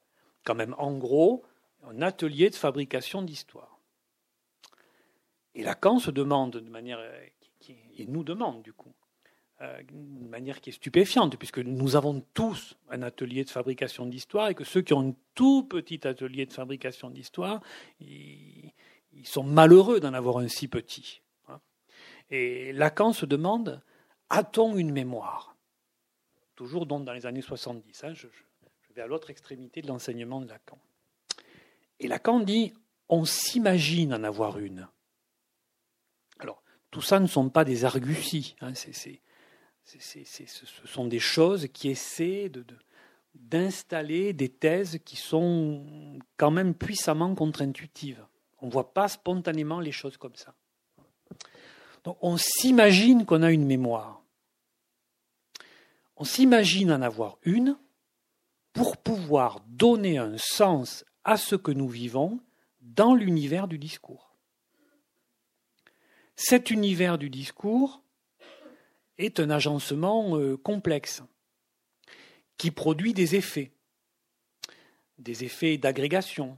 quand 0.45 0.55
même, 0.55 0.75
en 0.77 0.97
gros, 0.97 1.43
un 1.83 2.01
atelier 2.01 2.49
de 2.49 2.55
fabrication 2.55 3.21
d'histoire. 3.21 3.79
Et 5.55 5.63
Lacan 5.63 5.99
se 5.99 6.11
demande 6.11 6.51
de 6.51 6.69
manière, 6.69 7.01
il 7.97 8.11
nous 8.11 8.23
demande 8.23 8.61
du 8.61 8.71
coup, 8.71 8.93
euh, 9.61 9.83
d'une 9.83 10.29
manière 10.29 10.61
qui 10.61 10.69
est 10.69 10.73
stupéfiante, 10.73 11.35
puisque 11.35 11.59
nous 11.59 11.97
avons 11.97 12.23
tous 12.33 12.77
un 12.89 13.01
atelier 13.01 13.43
de 13.43 13.49
fabrication 13.49 14.05
d'histoire 14.05 14.47
et 14.47 14.55
que 14.55 14.63
ceux 14.63 14.81
qui 14.81 14.93
ont 14.93 15.09
un 15.09 15.13
tout 15.35 15.63
petit 15.63 16.07
atelier 16.07 16.45
de 16.45 16.53
fabrication 16.53 17.09
d'histoire, 17.09 17.59
ils, 17.99 18.71
sont 19.25 19.43
malheureux 19.43 19.99
d'en 19.99 20.13
avoir 20.13 20.37
un 20.37 20.47
si 20.47 20.69
petit. 20.69 21.21
Hein. 21.49 21.59
Et 22.29 22.71
Lacan 22.71 23.11
se 23.11 23.25
demande 23.25 23.81
a-t-on 24.29 24.77
une 24.77 24.91
mémoire? 24.91 25.57
Toujours 26.55 26.85
donc 26.85 27.03
dans 27.03 27.13
les 27.13 27.25
années 27.25 27.41
70. 27.41 28.03
Hein, 28.05 28.13
je, 28.13 28.27
vais 28.95 29.01
à 29.01 29.07
l'autre 29.07 29.29
extrémité 29.29 29.81
de 29.81 29.87
l'enseignement 29.87 30.39
de 30.39 30.47
Lacan. 30.47 30.77
Et 31.99 32.07
Lacan 32.07 32.39
dit 32.39 32.73
on 33.09 33.25
s'imagine 33.25 34.13
en 34.13 34.23
avoir 34.23 34.57
une. 34.57 34.87
Alors, 36.39 36.63
tout 36.91 37.01
ça 37.01 37.19
ne 37.19 37.27
sont 37.27 37.49
pas 37.49 37.65
des 37.65 37.83
arguties. 37.83 38.55
Hein, 38.61 38.73
c'est 38.73 39.19
ce 39.97 40.87
sont 40.87 41.05
des 41.05 41.19
choses 41.19 41.67
qui 41.73 41.89
essaient 41.89 42.51
d'installer 43.33 44.33
des 44.33 44.49
thèses 44.49 44.99
qui 45.03 45.15
sont 45.15 46.19
quand 46.37 46.51
même 46.51 46.75
puissamment 46.75 47.33
contre-intuitives. 47.33 48.23
On 48.61 48.67
ne 48.67 48.71
voit 48.71 48.93
pas 48.93 49.07
spontanément 49.07 49.79
les 49.79 49.91
choses 49.91 50.17
comme 50.17 50.35
ça. 50.35 50.53
On 52.21 52.37
s'imagine 52.37 53.25
qu'on 53.25 53.43
a 53.43 53.51
une 53.51 53.65
mémoire. 53.65 54.21
On 56.17 56.23
s'imagine 56.23 56.91
en 56.91 57.01
avoir 57.01 57.37
une 57.43 57.77
pour 58.73 58.97
pouvoir 58.97 59.61
donner 59.67 60.17
un 60.17 60.37
sens 60.37 61.05
à 61.23 61.37
ce 61.37 61.55
que 61.55 61.71
nous 61.71 61.87
vivons 61.87 62.39
dans 62.81 63.15
l'univers 63.15 63.67
du 63.67 63.77
discours. 63.77 64.35
Cet 66.35 66.71
univers 66.71 67.17
du 67.17 67.29
discours, 67.29 68.01
est 69.19 69.39
un 69.39 69.51
agencement 69.51 70.37
euh, 70.37 70.57
complexe 70.57 71.21
qui 72.57 72.71
produit 72.71 73.13
des 73.13 73.35
effets, 73.35 73.71
des 75.19 75.43
effets 75.43 75.77
d'agrégation, 75.77 76.57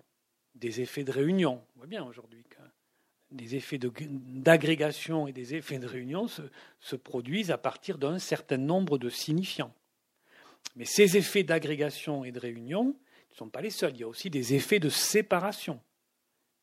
des 0.55 0.80
effets 0.80 1.03
de 1.03 1.12
réunion. 1.12 1.62
On 1.76 1.80
voit 1.80 1.88
bien 1.88 2.05
aujourd'hui 2.05 2.43
que 2.49 2.57
des 3.32 3.55
effets 3.55 3.80
d'agrégation 3.80 5.28
et 5.28 5.34
des 5.34 5.55
effets 5.55 5.80
de 5.80 5.88
réunion 5.88 6.28
se, 6.28 6.43
se 6.80 6.95
produisent 6.95 7.51
à 7.51 7.57
partir 7.57 7.97
d'un 7.97 8.20
certain 8.20 8.57
nombre 8.57 8.97
de 8.97 9.09
signifiants. 9.09 9.74
Mais 10.76 10.86
ces 10.86 11.18
effets 11.18 11.43
d'agrégation 11.43 12.24
et 12.24 12.32
de 12.32 12.39
réunion 12.39 12.95
ne 13.32 13.36
sont 13.36 13.49
pas 13.49 13.62
les 13.62 13.70
seuls. 13.72 13.93
Il 13.95 14.01
y 14.01 14.03
a 14.03 14.07
aussi 14.07 14.30
des 14.30 14.53
effets 14.53 14.80
de 14.80 14.89
séparation 14.89 15.82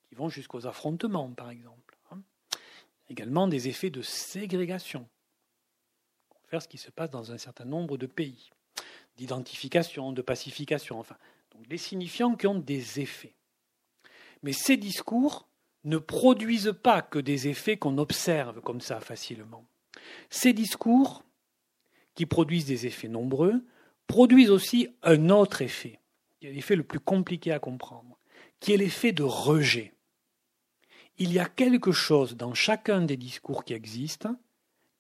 qui 0.09 0.15
vont 0.15 0.29
jusqu'aux 0.29 0.67
affrontements, 0.67 1.31
par 1.31 1.51
exemple. 1.51 1.97
Hein. 2.11 2.23
Également 3.09 3.49
des 3.49 3.69
effets 3.69 3.91
de 3.91 4.03
ségrégation 4.03 5.09
faire 6.49 6.63
ce 6.63 6.69
qui 6.69 6.79
se 6.79 6.91
passe 6.91 7.11
dans 7.11 7.33
un 7.33 7.39
certain 7.39 7.65
nombre 7.65 7.99
de 7.99 8.07
pays, 8.07 8.51
d'identification, 9.17 10.13
de 10.13 10.23
pacification, 10.23 10.99
enfin, 10.99 11.17
donc 11.53 11.67
des 11.69 11.79
signifiants 11.79 12.35
qui 12.35 12.47
ont 12.47 12.59
des 12.59 13.01
effets. 13.01 13.35
Mais 14.43 14.53
ces 14.53 14.77
discours 14.77 15.49
ne 15.85 15.99
produisent 15.99 16.75
pas 16.83 17.03
que 17.03 17.19
des 17.19 17.49
effets 17.49 17.77
qu'on 17.77 17.99
observe 17.99 18.61
comme 18.63 18.81
ça 18.81 19.01
facilement. 19.01 19.65
Ces 20.31 20.53
discours, 20.53 21.23
qui 22.15 22.27
produisent 22.27 22.67
des 22.67 22.87
effets 22.87 23.09
nombreux, 23.09 23.65
produisent 24.07 24.51
aussi 24.51 24.89
un 25.03 25.29
autre 25.29 25.63
effet, 25.63 26.01
qui 26.41 26.47
est 26.47 26.53
l'effet 26.53 26.77
le 26.77 26.83
plus 26.83 27.01
compliqué 27.01 27.53
à 27.53 27.59
comprendre, 27.59 28.19
qui 28.59 28.73
est 28.73 28.77
l'effet 28.77 29.13
de 29.13 29.23
rejet. 29.23 29.93
Il 31.19 31.33
y 31.33 31.39
a 31.39 31.47
quelque 31.47 31.93
chose 31.93 32.37
dans 32.37 32.55
chacun 32.55 33.03
des 33.03 33.17
discours 33.17 33.65
qui 33.65 33.75
existent 33.75 34.37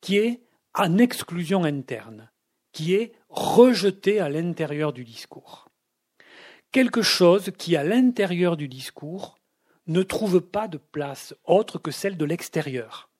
qui 0.01 0.18
est 0.18 0.40
en 0.79 0.97
exclusion 0.99 1.64
interne, 1.64 2.31
qui 2.72 2.95
est 2.95 3.12
rejeté 3.29 4.20
à 4.20 4.29
l'intérieur 4.29 4.93
du 4.93 5.05
discours. 5.05 5.68
Quelque 6.70 7.03
chose 7.03 7.51
qui, 7.59 7.76
à 7.76 7.83
l'intérieur 7.83 8.57
du 8.57 8.68
discours, 8.68 9.39
ne 9.87 10.03
trouve 10.03 10.41
pas 10.41 10.68
de 10.68 10.79
place 10.79 11.35
autre 11.45 11.79
que 11.79 11.91
celle 11.91 12.16
de 12.16 12.24
l'extérieur. 12.24 13.11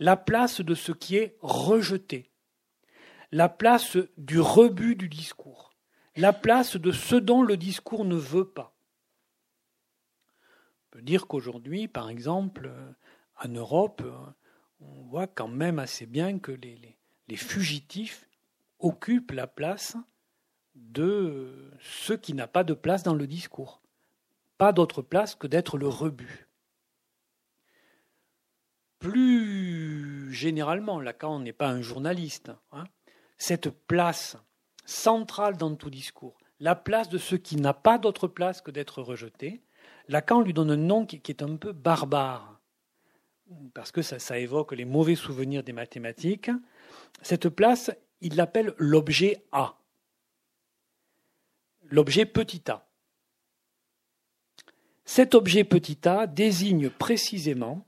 La 0.00 0.16
place 0.16 0.60
de 0.60 0.74
ce 0.74 0.90
qui 0.90 1.16
est 1.16 1.36
rejeté. 1.40 2.30
La 3.30 3.48
place 3.48 3.96
du 4.16 4.40
rebut 4.40 4.96
du 4.96 5.08
discours. 5.08 5.72
La 6.16 6.32
place 6.32 6.76
de 6.76 6.90
ce 6.90 7.14
dont 7.14 7.42
le 7.42 7.56
discours 7.56 8.04
ne 8.04 8.16
veut 8.16 8.48
pas. 8.48 8.74
On 10.86 10.96
peut 10.96 11.02
dire 11.02 11.26
qu'aujourd'hui, 11.26 11.88
par 11.88 12.10
exemple, 12.10 12.70
en 13.42 13.48
Europe, 13.48 14.02
on 14.96 15.02
voit 15.02 15.26
quand 15.26 15.48
même 15.48 15.78
assez 15.78 16.06
bien 16.06 16.38
que 16.38 16.52
les, 16.52 16.96
fugitifs 17.36 18.28
occupent 18.78 19.32
la 19.32 19.46
place 19.46 19.96
de 20.74 21.70
ce 21.80 22.12
qui 22.12 22.34
n'a 22.34 22.46
pas 22.46 22.62
de 22.62 22.74
place 22.74 23.02
dans 23.02 23.14
le 23.14 23.26
discours. 23.26 23.80
Pas 24.58 24.72
d'autre 24.72 25.00
place 25.00 25.34
que 25.34 25.46
d'être 25.46 25.78
le 25.78 25.88
rebut. 25.88 26.48
plus 28.98 30.32
généralement, 30.32 31.00
Lacan 31.00 31.40
n'est 31.40 31.52
pas 31.52 31.68
un 31.68 31.82
journaliste, 31.82 32.52
hein, 32.70 32.84
cette 33.36 33.70
place 33.70 34.36
centrale 34.84 35.56
dans 35.56 35.74
tout 35.74 35.90
discours, 35.90 36.38
la 36.60 36.76
place 36.76 37.08
de 37.08 37.18
ce 37.18 37.34
qui 37.34 37.56
n'a 37.56 37.74
pas 37.74 37.98
d'autre 37.98 38.28
place 38.28 38.60
que 38.60 38.70
d'être 38.70 39.02
rejeté, 39.02 39.62
Lacan 40.08 40.40
lui 40.40 40.52
donne 40.52 40.70
un 40.70 40.76
nom 40.76 41.04
qui, 41.06 41.20
est 41.28 41.42
un 41.42 41.56
peu 41.56 41.72
barbare, 41.72 42.51
parce 43.74 43.92
que 43.92 44.02
ça, 44.02 44.38
évoque 44.38 44.72
les 44.72 44.84
mauvais 44.84 45.14
souvenirs 45.14 45.62
des 45.62 45.72
mathématiques. 45.72 46.50
Cette 47.22 47.48
place, 47.48 47.90
il 48.20 48.36
l'appelle 48.36 48.74
l'objet 48.78 49.44
A, 49.52 49.78
l'objet 51.84 52.26
petit 52.26 52.70
a. 52.70 52.88
Cet 55.04 55.34
objet 55.34 55.64
petit 55.64 55.98
a 56.06 56.26
désigne 56.26 56.88
précisément 56.88 57.86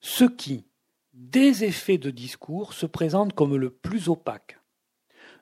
ce 0.00 0.24
qui, 0.24 0.66
des 1.12 1.64
effets 1.64 1.98
de 1.98 2.10
discours, 2.10 2.72
se 2.72 2.86
présente 2.86 3.32
comme 3.32 3.56
le 3.56 3.70
plus 3.70 4.08
opaque, 4.08 4.58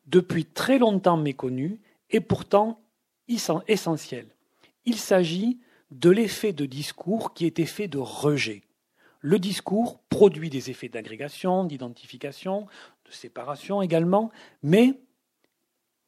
depuis 0.07 0.45
très 0.45 0.79
longtemps 0.79 1.17
méconnu 1.17 1.81
et 2.11 2.21
pourtant 2.21 2.83
essentiel. 3.29 4.35
Il 4.85 4.97
s'agit 4.97 5.61
de 5.91 6.11
l'effet 6.11 6.53
de 6.53 6.67
discours 6.67 7.35
qui 7.35 7.47
est 7.47 7.59
effet 7.59 7.89
de 7.89 7.99
rejet. 7.99 8.63
Le 9.21 9.39
discours 9.39 10.01
produit 10.09 10.51
des 10.51 10.71
effets 10.71 10.89
d'agrégation, 10.89 11.65
d'identification, 11.65 12.67
de 13.05 13.13
séparation 13.13 13.83
également, 13.83 14.31
mais 14.63 14.99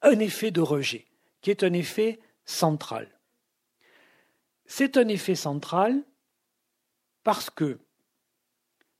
un 0.00 0.18
effet 0.18 0.50
de 0.50 0.60
rejet, 0.60 1.06
qui 1.40 1.50
est 1.50 1.62
un 1.62 1.72
effet 1.72 2.20
central. 2.44 3.08
C'est 4.66 4.96
un 4.96 5.08
effet 5.08 5.34
central 5.34 6.02
parce 7.22 7.50
que 7.50 7.78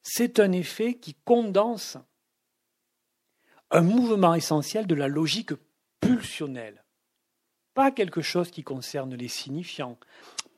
c'est 0.03 0.41
un 0.41 0.53
effet 0.53 0.95
qui 0.95 1.15
condense 1.25 1.97
un 3.71 3.81
mouvement 3.81 4.35
essentiel 4.35 4.87
de 4.87 4.95
la 4.95 5.09
logique 5.09 5.53
pulsionnelle. 6.01 6.85
Pas 7.73 7.91
quelque 7.91 8.21
chose 8.21 8.51
qui 8.51 8.63
concerne 8.63 9.15
les 9.15 9.29
signifiants, 9.29 9.99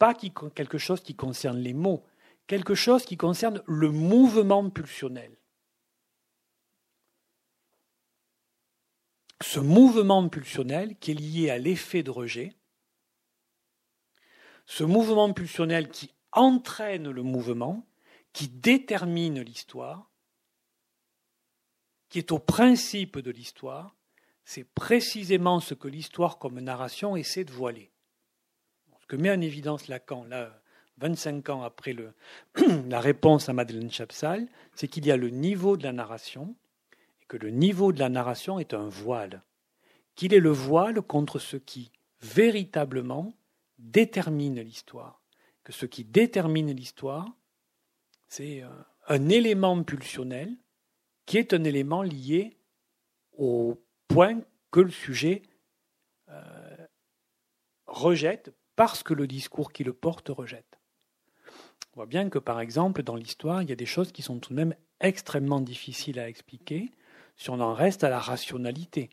pas 0.00 0.14
quelque 0.14 0.78
chose 0.78 1.00
qui 1.00 1.14
concerne 1.14 1.58
les 1.58 1.74
mots, 1.74 2.04
quelque 2.46 2.74
chose 2.74 3.04
qui 3.04 3.16
concerne 3.16 3.62
le 3.66 3.90
mouvement 3.90 4.68
pulsionnel. 4.70 5.36
Ce 9.42 9.60
mouvement 9.60 10.28
pulsionnel 10.28 10.96
qui 10.98 11.10
est 11.10 11.14
lié 11.14 11.50
à 11.50 11.58
l'effet 11.58 12.02
de 12.02 12.10
rejet, 12.10 12.56
ce 14.66 14.84
mouvement 14.84 15.32
pulsionnel 15.32 15.90
qui 15.90 16.14
entraîne 16.32 17.10
le 17.10 17.22
mouvement, 17.22 17.86
qui 18.32 18.48
détermine 18.48 19.40
l'histoire, 19.40 20.10
qui 22.08 22.18
est 22.18 22.32
au 22.32 22.38
principe 22.38 23.18
de 23.18 23.30
l'histoire, 23.30 23.96
c'est 24.44 24.64
précisément 24.64 25.60
ce 25.60 25.74
que 25.74 25.88
l'histoire 25.88 26.38
comme 26.38 26.60
narration 26.60 27.16
essaie 27.16 27.44
de 27.44 27.52
voiler. 27.52 27.92
Ce 29.00 29.06
que 29.06 29.16
met 29.16 29.30
en 29.30 29.40
évidence 29.40 29.88
Lacan, 29.88 30.24
là, 30.24 30.62
25 30.98 31.48
ans 31.50 31.62
après 31.62 31.94
la 32.88 33.00
réponse 33.00 33.48
à 33.48 33.52
Madeleine 33.52 33.90
Chapsal, 33.90 34.48
c'est 34.74 34.88
qu'il 34.88 35.06
y 35.06 35.10
a 35.10 35.16
le 35.16 35.30
niveau 35.30 35.76
de 35.76 35.82
la 35.82 35.92
narration, 35.92 36.54
et 37.22 37.26
que 37.26 37.36
le 37.36 37.50
niveau 37.50 37.92
de 37.92 37.98
la 37.98 38.08
narration 38.08 38.58
est 38.58 38.74
un 38.74 38.88
voile, 38.88 39.42
qu'il 40.14 40.32
est 40.34 40.40
le 40.40 40.50
voile 40.50 41.02
contre 41.02 41.38
ce 41.38 41.56
qui 41.56 41.90
véritablement 42.20 43.34
détermine 43.78 44.60
l'histoire, 44.60 45.22
que 45.64 45.72
ce 45.72 45.86
qui 45.86 46.04
détermine 46.04 46.70
l'histoire, 46.72 47.28
c'est 48.28 48.62
euh, 48.62 48.68
un 49.08 49.28
élément 49.28 49.82
pulsionnel 49.82 50.56
qui 51.26 51.38
est 51.38 51.52
un 51.52 51.64
élément 51.64 52.02
lié 52.02 52.56
au 53.36 53.82
point 54.08 54.40
que 54.70 54.80
le 54.80 54.90
sujet 54.90 55.42
euh, 56.28 56.86
rejette 57.86 58.52
parce 58.76 59.02
que 59.02 59.14
le 59.14 59.26
discours 59.26 59.72
qui 59.72 59.84
le 59.84 59.92
porte 59.92 60.28
rejette. 60.28 60.73
On 61.92 61.96
voit 61.96 62.06
bien 62.06 62.28
que, 62.28 62.38
par 62.38 62.60
exemple, 62.60 63.02
dans 63.02 63.16
l'histoire, 63.16 63.62
il 63.62 63.68
y 63.68 63.72
a 63.72 63.76
des 63.76 63.86
choses 63.86 64.10
qui 64.10 64.22
sont 64.22 64.38
tout 64.38 64.50
de 64.50 64.56
même 64.56 64.74
extrêmement 65.00 65.60
difficiles 65.60 66.18
à 66.18 66.28
expliquer 66.28 66.90
si 67.36 67.50
on 67.50 67.60
en 67.60 67.74
reste 67.74 68.04
à 68.04 68.10
la 68.10 68.18
rationalité. 68.18 69.10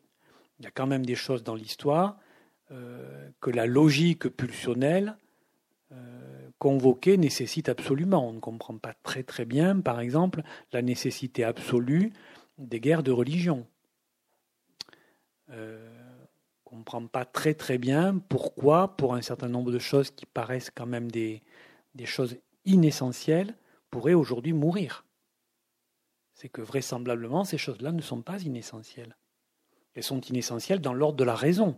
Il 0.59 0.65
y 0.65 0.67
a 0.67 0.71
quand 0.71 0.87
même 0.87 1.05
des 1.05 1.15
choses 1.15 1.43
dans 1.43 1.55
l'histoire 1.55 2.17
euh, 2.71 3.29
que 3.39 3.49
la 3.49 3.65
logique 3.65 4.29
pulsionnelle 4.29 5.15
convoqué 6.61 7.17
nécessite 7.17 7.69
absolument. 7.69 8.29
On 8.29 8.33
ne 8.33 8.39
comprend 8.39 8.77
pas 8.77 8.93
très 9.01 9.23
très 9.23 9.45
bien, 9.45 9.79
par 9.79 9.99
exemple, 9.99 10.43
la 10.71 10.83
nécessité 10.83 11.43
absolue 11.43 12.13
des 12.59 12.79
guerres 12.79 13.01
de 13.01 13.11
religion. 13.11 13.65
Euh, 15.49 15.89
on 16.67 16.75
ne 16.75 16.83
comprend 16.83 17.07
pas 17.07 17.25
très 17.25 17.55
très 17.55 17.79
bien 17.79 18.19
pourquoi, 18.29 18.95
pour 18.95 19.15
un 19.15 19.23
certain 19.23 19.49
nombre 19.49 19.71
de 19.71 19.79
choses 19.79 20.11
qui 20.11 20.27
paraissent 20.27 20.69
quand 20.69 20.85
même 20.85 21.09
des, 21.09 21.41
des 21.95 22.05
choses 22.05 22.37
inessentielles, 22.65 23.55
pourraient 23.89 24.13
aujourd'hui 24.13 24.53
mourir. 24.53 25.05
C'est 26.33 26.49
que 26.49 26.61
vraisemblablement, 26.61 27.43
ces 27.43 27.57
choses-là 27.57 27.91
ne 27.91 28.01
sont 28.01 28.21
pas 28.21 28.41
inessentielles. 28.41 29.15
Elles 29.93 30.03
sont 30.03 30.21
inessentielles 30.21 30.81
dans 30.81 30.93
l'ordre 30.93 31.17
de 31.17 31.23
la 31.23 31.35
raison, 31.35 31.77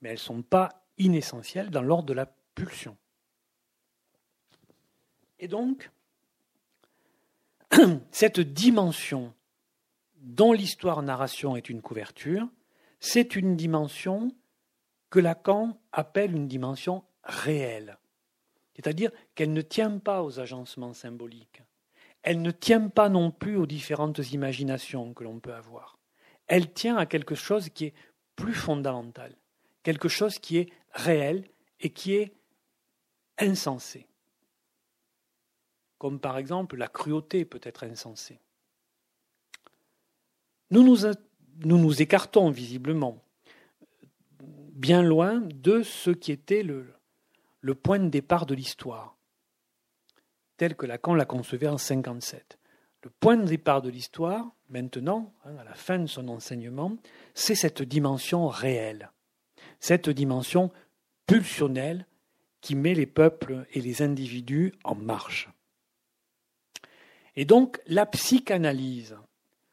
mais 0.00 0.10
elles 0.10 0.16
ne 0.16 0.20
sont 0.20 0.42
pas 0.42 0.86
inessentielles 0.98 1.70
dans 1.70 1.82
l'ordre 1.82 2.06
de 2.06 2.12
la 2.12 2.26
pulsion. 2.54 2.96
Et 5.38 5.48
donc, 5.48 5.90
cette 8.10 8.40
dimension 8.40 9.34
dont 10.16 10.52
l'histoire-narration 10.52 11.56
est 11.56 11.68
une 11.68 11.82
couverture, 11.82 12.48
c'est 13.00 13.36
une 13.36 13.56
dimension 13.56 14.34
que 15.10 15.18
Lacan 15.18 15.78
appelle 15.92 16.34
une 16.34 16.48
dimension 16.48 17.04
réelle. 17.22 17.98
C'est-à-dire 18.76 19.10
qu'elle 19.34 19.52
ne 19.52 19.62
tient 19.62 19.98
pas 19.98 20.22
aux 20.22 20.38
agencements 20.38 20.92
symboliques. 20.92 21.62
Elle 22.22 22.42
ne 22.42 22.50
tient 22.50 22.88
pas 22.88 23.08
non 23.08 23.30
plus 23.30 23.56
aux 23.56 23.66
différentes 23.66 24.18
imaginations 24.32 25.14
que 25.14 25.24
l'on 25.24 25.40
peut 25.40 25.54
avoir. 25.54 25.98
Elle 26.46 26.72
tient 26.72 26.96
à 26.96 27.06
quelque 27.06 27.34
chose 27.34 27.70
qui 27.70 27.86
est 27.86 27.94
plus 28.36 28.54
fondamental, 28.54 29.34
quelque 29.82 30.08
chose 30.08 30.38
qui 30.38 30.58
est 30.58 30.70
réel 30.92 31.48
et 31.80 31.90
qui 31.90 32.14
est 32.14 32.34
insensé 33.38 34.06
comme 35.98 36.20
par 36.20 36.38
exemple 36.38 36.76
la 36.76 36.88
cruauté 36.88 37.44
peut 37.44 37.60
être 37.62 37.84
insensée. 37.84 38.38
Nous 40.70 40.82
nous, 40.82 42.02
écartons 42.02 42.50
visiblement 42.50 43.22
bien 44.40 45.02
loin 45.02 45.40
de 45.40 45.82
ce 45.82 46.10
qui 46.10 46.32
était 46.32 46.62
le, 46.62 46.92
le 47.66 47.74
point 47.74 47.98
de 47.98 48.08
départ 48.08 48.46
de 48.46 48.54
l'histoire, 48.54 49.16
tel 50.56 50.76
que 50.76 50.86
Lacan 50.86 51.14
l'a 51.14 51.24
concevait 51.24 51.66
en 51.66 51.78
57. 51.78 52.60
Le 53.02 53.10
point 53.10 53.36
de 53.36 53.44
départ 53.44 53.82
de 53.82 53.90
l'histoire, 53.90 54.52
maintenant, 54.68 55.34
hein, 55.44 55.56
à 55.58 55.64
la 55.64 55.74
fin 55.74 55.98
de 55.98 56.06
son 56.06 56.28
enseignement, 56.28 56.96
c'est 57.34 57.56
cette 57.56 57.82
dimension 57.82 58.46
réelle, 58.46 59.10
cette 59.80 60.08
dimension 60.08 60.70
pulsionnelle 61.26 62.06
qui 62.60 62.76
met 62.76 62.94
les 62.94 63.06
peuples 63.06 63.66
et 63.72 63.80
les 63.80 64.00
individus 64.00 64.72
en 64.84 64.94
marche. 64.94 65.48
Et 67.34 67.44
donc 67.44 67.80
la 67.88 68.06
psychanalyse 68.06 69.16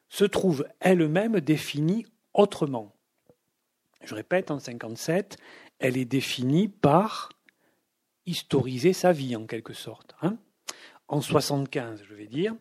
se 0.10 0.26
trouve 0.26 0.68
elle-même 0.80 1.42
définie 1.42 2.08
autrement. 2.34 2.92
Je 4.04 4.16
répète, 4.16 4.50
en 4.50 4.58
57, 4.58 5.38
elle 5.78 5.96
est 5.96 6.06
définie 6.06 6.68
par 6.68 7.30
historiser 8.26 8.94
sa 8.94 9.12
vie 9.12 9.36
en 9.36 9.46
quelque 9.46 9.74
sorte. 9.74 10.16
Hein. 10.22 10.38
en 11.08 11.22
75, 11.22 12.04
je 12.08 12.14
vais 12.14 12.28
dire, 12.28 12.56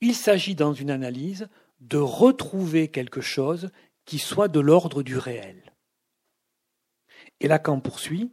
il 0.00 0.14
s'agit 0.14 0.54
dans 0.54 0.72
une 0.72 0.90
analyse 0.90 1.48
de 1.80 1.98
retrouver 1.98 2.88
quelque 2.88 3.20
chose 3.20 3.70
qui 4.04 4.18
soit 4.18 4.48
de 4.48 4.60
l'ordre 4.60 5.02
du 5.02 5.16
réel. 5.16 5.72
Et 7.40 7.48
Lacan 7.48 7.80
poursuit, 7.80 8.32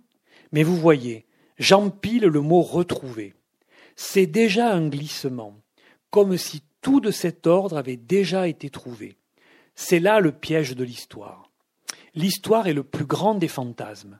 mais 0.51 0.63
vous 0.63 0.77
voyez, 0.77 1.25
j'empile 1.57 2.25
le 2.25 2.41
mot 2.41 2.61
retrouver. 2.61 3.33
C'est 3.95 4.25
déjà 4.25 4.73
un 4.73 4.87
glissement 4.87 5.61
comme 6.09 6.37
si 6.37 6.63
tout 6.81 7.01
de 7.01 7.11
cet 7.11 7.45
ordre 7.45 7.77
avait 7.77 7.97
déjà 7.97 8.47
été 8.47 8.69
trouvé. 8.69 9.17
C'est 9.75 9.99
là 9.99 10.21
le 10.21 10.31
piège 10.31 10.75
de 10.75 10.83
l'histoire. 10.83 11.51
L'histoire 12.13 12.67
est 12.67 12.73
le 12.73 12.83
plus 12.83 13.05
grand 13.05 13.35
des 13.35 13.49
fantasmes. 13.49 14.19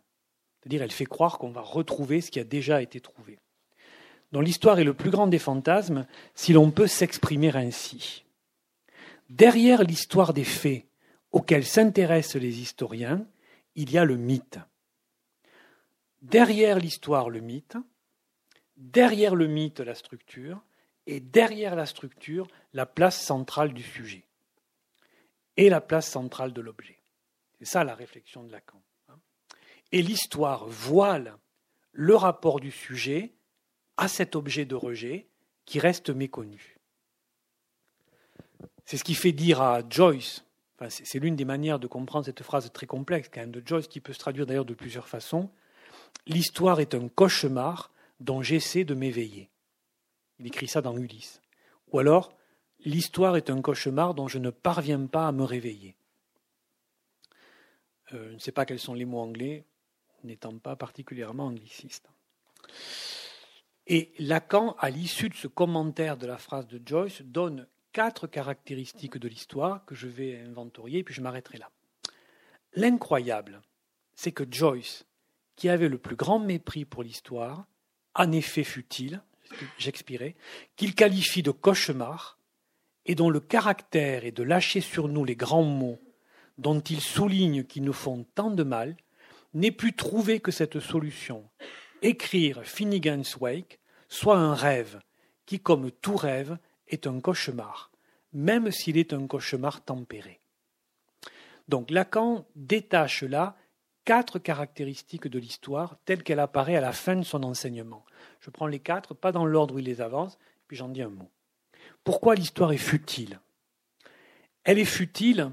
C'est-à-dire, 0.66 0.82
elle 0.82 0.91
fait 0.91 1.05
croire 1.05 1.38
qu'on 1.38 1.51
va 1.51 1.61
retrouver 1.61 2.22
ce 2.22 2.32
qui 2.32 2.39
a 2.39 2.43
déjà 2.43 2.82
été 2.82 2.99
trouvé. 2.99 3.38
Donc 4.32 4.43
l'histoire 4.43 4.80
est 4.80 4.84
le 4.84 4.95
plus 4.95 5.11
grand 5.11 5.28
des 5.28 5.38
fantasmes, 5.38 6.07
si 6.34 6.53
l'on 6.53 6.72
peut 6.72 6.88
s'exprimer 6.88 7.55
ainsi. 7.55 8.26
Derrière 9.30 9.84
l'histoire 9.84 10.34
des 10.34 10.43
faits 10.43 10.88
auxquels 11.32 11.66
s'intéressent 11.66 12.41
les 12.41 12.61
historiens, 12.61 13.28
il 13.76 13.91
y 13.91 13.99
a 13.99 14.05
le 14.05 14.18
mythe. 14.18 14.57
Derrière 16.24 16.80
l'histoire, 16.80 17.30
le 17.30 17.41
mythe. 17.41 17.78
Derrière 18.76 19.36
le 19.36 19.45
mythe, 19.45 19.82
la 19.82 19.93
structure 19.93 20.63
et 21.05 21.20
derrière 21.20 21.76
la 21.76 21.86
structure, 21.86 22.47
la 22.74 22.88
place 22.88 23.22
centrale 23.22 23.72
du 23.72 23.84
sujet 23.84 24.26
et 25.57 25.70
la 25.70 25.80
place 25.80 26.09
centrale 26.09 26.53
de 26.53 26.61
l'objet. 26.61 26.97
C'est 27.59 27.66
ça 27.66 27.84
la 27.84 27.93
réflexion 27.93 28.43
de 28.43 28.51
Lacan. 28.51 28.82
Et 29.96 30.02
l'histoire 30.02 30.68
voile 30.68 31.38
le 31.93 32.18
rapport 32.18 32.60
du 32.60 32.70
sujet 32.70 33.34
à 33.96 34.10
cet 34.10 34.36
objet 34.36 34.66
de 34.66 34.76
rejet 34.76 35.30
qui 35.64 35.80
reste 35.80 36.10
méconnu. 36.10 36.82
C'est 38.84 38.98
ce 38.98 39.06
qui 39.06 39.16
fait 39.16 39.32
dire 39.32 39.62
à 39.62 39.84
Joyce, 39.89 40.43
c'est 40.89 41.20
l'une 41.20 41.38
des 41.38 41.46
manières 41.46 41.80
de 41.80 41.88
comprendre 41.88 42.26
cette 42.26 42.43
phrase 42.43 42.70
très 42.74 42.88
complexe 42.88 43.30
de 43.32 43.64
Joyce, 43.66 43.88
qui 43.88 44.02
peut 44.02 44.12
se 44.12 44.20
traduire 44.20 44.46
d'ailleurs 44.46 44.66
de 44.66 44.74
plusieurs 44.74 45.08
façons, 45.08 45.50
l'histoire 46.28 46.82
est 46.82 46.93
un 46.93 47.08
cauchemar 47.08 47.89
dont 48.20 48.41
j'essaie 48.41 48.84
de 48.84 48.96
m'éveiller. 48.96 49.50
Il 50.39 50.48
écrit 50.48 50.68
ça 50.68 50.82
dans 50.82 50.98
Ulysse. 50.98 51.41
Ou 51.93 52.00
alors, 52.00 52.34
l'histoire 52.84 53.38
est 53.38 53.50
un 53.50 53.62
cauchemar 53.62 54.14
dont 54.14 54.28
je 54.28 54.39
ne 54.39 54.50
parviens 54.50 55.06
pas 55.06 55.30
à 55.30 55.32
me 55.32 55.46
réveiller. 55.46 55.96
Euh, 58.12 58.28
je 58.32 58.34
ne 58.34 58.39
sais 58.39 58.52
pas 58.52 58.66
quels 58.66 58.78
sont 58.78 58.93
les 58.93 59.06
mots 59.06 59.22
anglais, 59.22 59.64
n'étant 60.26 60.58
pas 60.58 60.76
particulièrement 60.76 61.48
angliciste. 61.48 62.10
Et 63.88 64.14
Lacan, 64.20 64.76
à 64.80 64.90
l'issue 64.90 65.30
de 65.30 65.36
ce 65.36 65.48
commentaire 65.48 66.18
de 66.18 66.26
la 66.26 66.38
phrase 66.38 66.68
de 66.68 66.82
Joyce, 66.84 67.22
donne 67.22 67.68
quatre 67.94 68.28
caractéristiques 68.28 69.18
de 69.18 69.28
l'histoire 69.28 69.86
que 69.86 69.96
je 69.96 70.08
vais 70.08 70.42
inventorier, 70.42 71.04
puis 71.04 71.14
je 71.14 71.22
m'arrêterai 71.22 71.60
là. 71.60 71.70
L'incroyable, 72.74 73.62
c'est 74.16 74.32
que 74.32 74.44
Joyce, 74.50 75.06
qui 75.56 75.70
avait 75.70 75.88
le 75.88 75.98
plus 75.98 76.16
grand 76.16 76.40
mépris 76.40 76.84
pour 76.84 77.04
l'histoire, 77.04 77.66
en 78.16 78.32
effet 78.32 78.64
fut-il, 78.64 79.22
j'expirais, 79.78 80.36
qu'il 80.76 80.96
qualifie 80.96 81.44
de 81.44 81.52
cauchemar, 81.52 82.40
et 83.06 83.16
dont 83.16 83.30
le 83.30 83.40
caractère 83.40 84.26
est 84.26 84.32
de 84.32 84.44
lâcher 84.44 84.82
sur 84.82 85.08
nous 85.08 85.24
les 85.24 85.36
grands 85.36 85.64
mots 85.64 86.02
dont 86.58 86.80
il 86.80 87.02
souligne 87.02 87.64
qu'ils 87.64 87.84
nous 87.84 87.94
font 87.94 88.26
tant 88.36 88.50
de 88.50 88.64
mal, 88.64 88.96
n'ait 89.56 89.72
pu 89.72 89.93
trouver 89.93 90.39
que 90.39 90.51
cette 90.51 90.80
solution, 90.80 91.49
écrire 92.01 92.64
Finnegan's 92.64 93.38
Wake, 93.38 93.80
soit 94.08 94.38
un 94.38 94.53
rêve, 94.53 94.99
qui, 95.45 95.60
comme 95.60 95.91
tout 95.91 96.16
rêve, 96.16 96.58
est 96.88 97.08
un 97.08 97.20
cauchemar, 97.20 97.91
même 98.34 98.72
s'il 98.72 98.97
est 98.97 99.14
un 99.14 99.26
cauchemar 99.26 99.84
tempéré. 99.84 100.39
Donc 101.68 101.89
Lacan 101.89 102.45
détache 102.56 103.24
là 103.24 103.56
quatre 104.03 104.38
caractéristiques 104.38 105.28
de 105.28 105.39
l'histoire 105.39 105.97
telle 106.06 106.22
qu'elle 106.22 106.39
apparaît 106.39 106.76
à 106.76 106.82
la 106.82 106.93
fin 106.93 107.16
de 107.16 107.24
son 107.24 107.43
enseignement. 107.43 108.06
Je 108.39 108.51
prends 108.51 108.68
les 108.68 108.80
quatre, 108.80 109.16
pas 109.16 109.32
dans 109.32 109.45
l'ordre 109.45 109.76
où 109.76 109.80
il 109.80 109.86
les 109.86 110.01
avance, 110.01 110.38
puis 110.68 110.78
j'en 110.78 110.89
dis 110.89 111.01
un 111.01 111.10
mot. 111.10 111.30
Pourquoi 112.03 112.36
l'histoire 112.36 112.72
est 112.72 112.78
futile? 112.78 113.39
Elle 114.64 114.78
est 114.78 114.86
futile, 114.86 115.51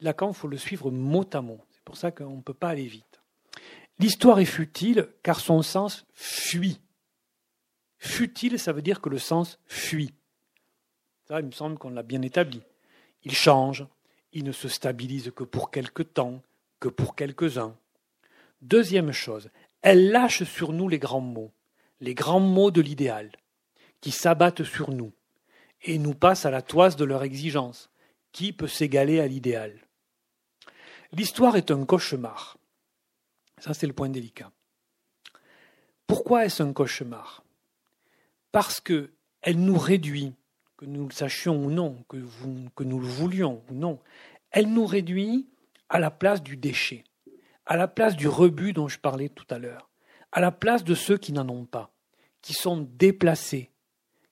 Lacan, 0.00 0.28
il 0.28 0.34
faut 0.34 0.48
le 0.48 0.58
suivre 0.58 0.90
mot 0.90 1.26
à 1.32 1.40
mot. 1.40 1.60
C'est 1.70 1.82
pour 1.82 1.96
ça 1.96 2.10
qu'on 2.10 2.36
ne 2.36 2.42
peut 2.42 2.54
pas 2.54 2.68
aller 2.68 2.86
vite. 2.86 3.09
L'histoire 4.00 4.38
est 4.40 4.46
futile 4.46 5.10
car 5.22 5.38
son 5.40 5.60
sens 5.60 6.06
fuit. 6.14 6.80
Futile, 7.98 8.58
ça 8.58 8.72
veut 8.72 8.80
dire 8.80 9.02
que 9.02 9.10
le 9.10 9.18
sens 9.18 9.58
fuit. 9.66 10.14
Ça, 11.28 11.38
il 11.40 11.44
me 11.44 11.52
semble 11.52 11.76
qu'on 11.76 11.90
l'a 11.90 12.02
bien 12.02 12.22
établi. 12.22 12.62
Il 13.24 13.34
change, 13.34 13.86
il 14.32 14.44
ne 14.44 14.52
se 14.52 14.68
stabilise 14.68 15.32
que 15.36 15.44
pour 15.44 15.70
quelque 15.70 16.02
temps, 16.02 16.40
que 16.80 16.88
pour 16.88 17.14
quelques-uns. 17.14 17.76
Deuxième 18.62 19.12
chose, 19.12 19.50
elle 19.82 20.10
lâche 20.10 20.44
sur 20.44 20.72
nous 20.72 20.88
les 20.88 20.98
grands 20.98 21.20
mots, 21.20 21.52
les 22.00 22.14
grands 22.14 22.40
mots 22.40 22.70
de 22.70 22.80
l'idéal, 22.80 23.30
qui 24.00 24.12
s'abattent 24.12 24.64
sur 24.64 24.92
nous 24.92 25.12
et 25.82 25.98
nous 25.98 26.14
passent 26.14 26.46
à 26.46 26.50
la 26.50 26.62
toise 26.62 26.96
de 26.96 27.04
leur 27.04 27.22
exigence. 27.22 27.90
Qui 28.32 28.54
peut 28.54 28.66
s'égaler 28.66 29.20
à 29.20 29.26
l'idéal? 29.26 29.78
L'histoire 31.12 31.56
est 31.56 31.70
un 31.70 31.84
cauchemar. 31.84 32.56
Ça, 33.60 33.74
c'est 33.74 33.86
le 33.86 33.92
point 33.92 34.08
délicat. 34.08 34.50
Pourquoi 36.06 36.44
est-ce 36.44 36.62
un 36.62 36.72
cauchemar? 36.72 37.44
Parce 38.52 38.80
que 38.80 39.12
elle 39.42 39.60
nous 39.60 39.78
réduit, 39.78 40.34
que 40.76 40.84
nous 40.84 41.06
le 41.06 41.12
sachions 41.12 41.64
ou 41.64 41.70
non, 41.70 42.04
que, 42.08 42.16
que 42.74 42.84
nous 42.84 42.98
le 42.98 43.06
voulions 43.06 43.62
ou 43.70 43.74
non, 43.74 44.00
elle 44.50 44.72
nous 44.72 44.86
réduit 44.86 45.48
à 45.88 45.98
la 45.98 46.10
place 46.10 46.42
du 46.42 46.56
déchet, 46.56 47.04
à 47.64 47.76
la 47.76 47.86
place 47.86 48.16
du 48.16 48.28
rebut 48.28 48.72
dont 48.72 48.88
je 48.88 48.98
parlais 48.98 49.28
tout 49.28 49.46
à 49.50 49.58
l'heure, 49.58 49.88
à 50.32 50.40
la 50.40 50.50
place 50.50 50.84
de 50.84 50.94
ceux 50.94 51.16
qui 51.16 51.32
n'en 51.32 51.48
ont 51.48 51.64
pas, 51.64 51.92
qui 52.42 52.54
sont 52.54 52.88
déplacés, 52.98 53.70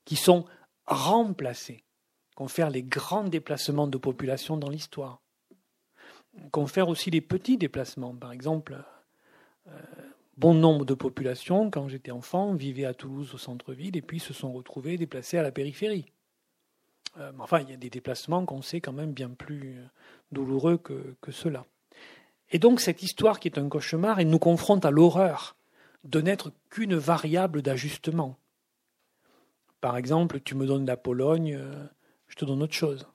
qui 0.05 0.17
sont 0.17 0.47
remplacés, 0.87 1.85
confère 2.35 2.71
les 2.71 2.83
grands 2.83 3.25
déplacements 3.25 3.87
de 3.87 3.99
population 3.99 4.57
dans 4.57 4.71
l'histoire 4.71 5.23
confère 6.51 6.89
aussi 6.89 7.11
les 7.11 7.21
petits 7.21 7.59
déplacements. 7.59 8.15
Par 8.15 8.33
exemple, 8.33 8.77
bon 10.39 10.55
nombre 10.55 10.85
de 10.85 10.95
populations, 10.95 11.71
quand 11.71 11.89
j'étais 11.89 12.13
enfant, 12.13 12.55
vivaient 12.55 12.85
à 12.85 12.95
Toulouse 12.95 13.35
au 13.35 13.39
centre-ville 13.39 13.97
et 13.97 14.03
puis 14.03 14.21
se 14.21 14.33
sont 14.33 14.53
retrouvés 14.53 14.97
déplacés 14.97 15.37
à 15.37 15.43
la 15.43 15.51
périphérie. 15.51 16.07
Euh, 17.19 17.33
enfin, 17.39 17.61
il 17.61 17.71
y 17.71 17.73
a 17.73 17.77
des 17.77 17.91
déplacements 17.91 18.45
qu'on 18.47 18.63
sait 18.63 18.81
quand 18.81 18.93
même 18.93 19.13
bien 19.13 19.31
plus 19.31 19.79
douloureux 20.31 20.79
que, 20.79 21.17
que 21.21 21.33
cela. 21.33 21.67
Et 22.51 22.59
donc 22.59 22.81
cette 22.81 23.03
histoire 23.03 23.41
qui 23.41 23.49
est 23.49 23.59
un 23.59 23.69
cauchemar, 23.69 24.21
elle 24.21 24.31
nous 24.31 24.39
confronte 24.39 24.85
à 24.85 24.91
l'horreur 24.91 25.57
de 26.05 26.21
n'être 26.21 26.53
qu'une 26.71 26.95
variable 26.95 27.61
d'ajustement. 27.61 28.37
Par 29.81 29.97
exemple, 29.97 30.41
tu 30.41 30.55
me 30.55 30.67
donnes 30.67 30.87
la 30.87 30.97
Pologne, 30.97 31.57
euh, 31.61 31.85
je 32.29 32.37
te 32.37 32.45
donne 32.45 32.63
autre 32.63 32.75
chose. 32.75 33.07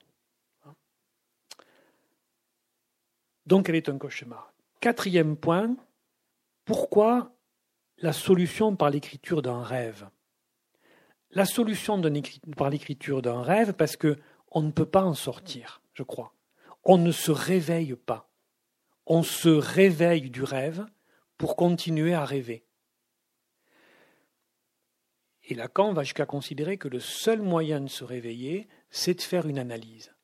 Donc 3.46 3.68
elle 3.68 3.74
est 3.76 3.88
un 3.88 3.98
cauchemar. 3.98 4.52
Quatrième 4.80 5.36
point, 5.36 5.76
pourquoi 6.64 7.34
la 7.98 8.12
solution 8.12 8.76
par 8.76 8.90
l'écriture 8.90 9.42
d'un 9.42 9.62
rêve? 9.62 10.08
La 11.30 11.44
solution 11.44 12.00
par 12.56 12.70
l'écriture 12.70 13.22
d'un 13.22 13.42
rêve 13.42 13.72
parce 13.72 13.96
que 13.96 14.18
on 14.50 14.62
ne 14.62 14.70
peut 14.70 14.86
pas 14.86 15.02
en 15.02 15.14
sortir, 15.14 15.82
je 15.94 16.02
crois. 16.02 16.34
On 16.84 16.98
ne 16.98 17.10
se 17.10 17.32
réveille 17.32 17.94
pas. 17.96 18.30
On 19.06 19.22
se 19.22 19.48
réveille 19.48 20.30
du 20.30 20.42
rêve 20.42 20.86
pour 21.36 21.56
continuer 21.56 22.14
à 22.14 22.24
rêver. 22.24 22.64
Et 25.46 25.54
Lacan 25.54 25.92
va 25.92 26.04
jusqu'à 26.04 26.24
considérer 26.24 26.78
que 26.78 26.88
le 26.88 27.00
seul 27.00 27.42
moyen 27.42 27.80
de 27.80 27.88
se 27.88 28.04
réveiller, 28.04 28.68
c'est 28.90 29.14
de 29.14 29.20
faire 29.20 29.46
une 29.46 29.58
analyse 29.58 30.14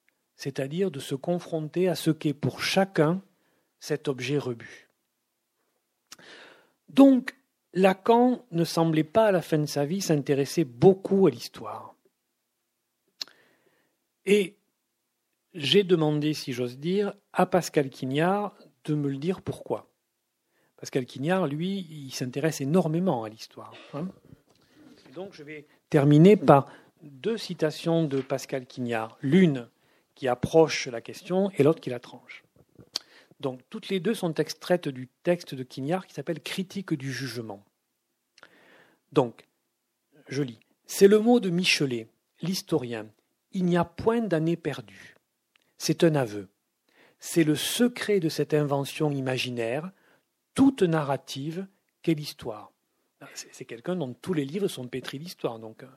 c'est-à-dire 0.40 0.90
de 0.90 1.00
se 1.00 1.14
confronter 1.14 1.86
à 1.90 1.94
ce 1.94 2.10
qu'est 2.10 2.32
pour 2.32 2.62
chacun 2.62 3.22
cet 3.78 4.08
objet 4.08 4.38
rebut. 4.38 4.89
Donc, 6.94 7.36
Lacan 7.72 8.44
ne 8.50 8.64
semblait 8.64 9.04
pas 9.04 9.26
à 9.26 9.32
la 9.32 9.42
fin 9.42 9.58
de 9.58 9.66
sa 9.66 9.84
vie 9.84 10.00
s'intéresser 10.00 10.64
beaucoup 10.64 11.26
à 11.26 11.30
l'histoire. 11.30 11.94
Et 14.26 14.56
j'ai 15.54 15.84
demandé, 15.84 16.34
si 16.34 16.52
j'ose 16.52 16.78
dire, 16.78 17.14
à 17.32 17.46
Pascal 17.46 17.90
Quignard 17.90 18.54
de 18.84 18.94
me 18.94 19.08
le 19.08 19.18
dire 19.18 19.40
pourquoi. 19.40 19.88
Pascal 20.76 21.04
Quignard, 21.04 21.46
lui, 21.46 21.86
il 21.90 22.12
s'intéresse 22.12 22.60
énormément 22.60 23.24
à 23.24 23.28
l'histoire. 23.28 23.72
Hein. 23.94 24.08
donc 25.14 25.32
je 25.32 25.42
vais 25.42 25.66
terminer 25.90 26.36
par 26.36 26.66
deux 27.02 27.36
citations 27.36 28.04
de 28.04 28.20
Pascal 28.20 28.66
Quignard. 28.66 29.16
L'une 29.20 29.68
qui 30.14 30.26
approche 30.26 30.86
la 30.88 31.00
question 31.00 31.50
et 31.56 31.62
l'autre 31.62 31.80
qui 31.80 31.90
la 31.90 32.00
tranche. 32.00 32.44
Donc 33.40 33.60
toutes 33.70 33.88
les 33.88 34.00
deux 34.00 34.14
sont 34.14 34.34
extraites 34.34 34.88
du 34.88 35.08
texte 35.22 35.54
de 35.54 35.62
Quignard 35.62 36.06
qui 36.06 36.14
s'appelle 36.14 36.40
Critique 36.40 36.94
du 36.94 37.12
jugement. 37.12 37.64
Donc, 39.12 39.48
je 40.28 40.42
lis. 40.42 40.60
C'est 40.86 41.08
le 41.08 41.18
mot 41.18 41.40
de 41.40 41.50
Michelet, 41.50 42.08
l'historien. 42.42 43.08
Il 43.52 43.64
n'y 43.64 43.76
a 43.76 43.84
point 43.84 44.20
d'année 44.20 44.56
perdue. 44.56 45.16
C'est 45.78 46.04
un 46.04 46.14
aveu. 46.14 46.48
C'est 47.18 47.44
le 47.44 47.54
secret 47.54 48.20
de 48.20 48.28
cette 48.28 48.54
invention 48.54 49.10
imaginaire, 49.10 49.90
toute 50.54 50.82
narrative, 50.82 51.66
qu'est 52.02 52.14
l'histoire. 52.14 52.72
C'est 53.34 53.66
quelqu'un 53.66 53.96
dont 53.96 54.14
tous 54.14 54.32
les 54.32 54.44
livres 54.44 54.68
sont 54.68 54.88
pétris 54.88 55.18
d'histoire, 55.18 55.58
donc 55.58 55.82
euh, 55.82 55.88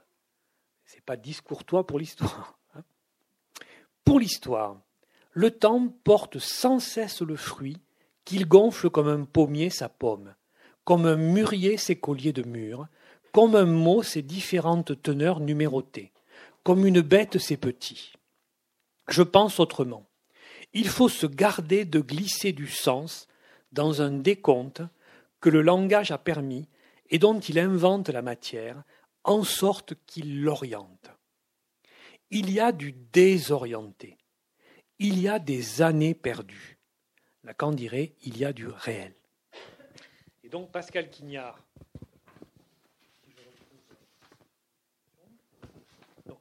c'est 0.86 1.02
pas 1.02 1.16
discourtois 1.16 1.88
pour 1.88 2.00
l'histoire. 2.00 2.60
Pour 4.04 4.20
l'histoire, 4.20 4.82
le 5.34 5.52
temps 5.52 5.88
porte 6.04 6.40
sans 6.40 6.80
cesse 6.80 7.22
le 7.22 7.36
fruit 7.36 7.78
qu'il 8.24 8.48
gonfle 8.48 8.90
comme 8.90 9.08
un 9.08 9.26
pommier 9.26 9.70
sa 9.70 9.90
pomme, 9.90 10.36
comme 10.86 11.06
un 11.06 11.16
mûrier 11.16 11.78
ses 11.78 11.96
colliers 11.96 12.34
de 12.34 12.44
mûres, 12.44 12.88
comme 13.32 13.56
un 13.56 13.66
mot 13.66 14.04
ses 14.04 14.22
différentes 14.22 15.02
teneurs 15.02 15.40
numérotées, 15.40 16.12
comme 16.64 16.86
une 16.86 17.02
bête 17.02 17.40
ses 17.40 17.58
petits. 17.58 18.14
Je 19.10 19.24
pense 19.24 19.60
autrement. 19.60 20.06
Il 20.74 20.88
faut 20.88 21.10
se 21.10 21.26
garder 21.26 21.84
de 21.84 22.00
glisser 22.00 22.52
du 22.52 22.68
sens 22.68 23.28
dans 23.72 24.02
un 24.02 24.12
décompte 24.12 24.82
que 25.42 25.50
le 25.50 25.62
langage 25.62 26.12
a 26.12 26.18
permis 26.18 26.70
et 27.10 27.20
dont 27.20 27.40
il 27.40 27.60
invente 27.60 28.10
la 28.10 28.22
matière 28.22 28.84
en 29.24 29.44
sorte 29.44 29.96
qu'il 30.06 30.42
l'oriente. 30.42 31.12
Il 32.30 32.52
y 32.52 32.60
a 32.60 32.72
du 32.72 32.94
désorienté. 32.94 34.18
Il 35.06 35.20
y 35.20 35.28
a 35.28 35.38
des 35.38 35.82
années 35.82 36.14
perdues. 36.14 36.80
Lacan 37.43 37.74
dirait 37.74 38.14
il 38.24 38.38
y 38.38 38.45
a 38.45 38.54
du 38.54 38.70
réel. 38.70 39.14
Et 40.45 40.47
donc 40.47 40.72
Pascal 40.72 41.10
Quignard 41.10 41.60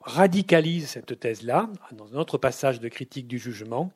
radicalise 0.02 0.90
cette 0.90 1.18
thèse-là 1.18 1.70
dans 1.90 2.14
un 2.14 2.20
autre 2.20 2.38
passage 2.38 2.78
de 2.78 2.86
critique 2.86 3.26
du 3.26 3.40
jugement. 3.40 3.90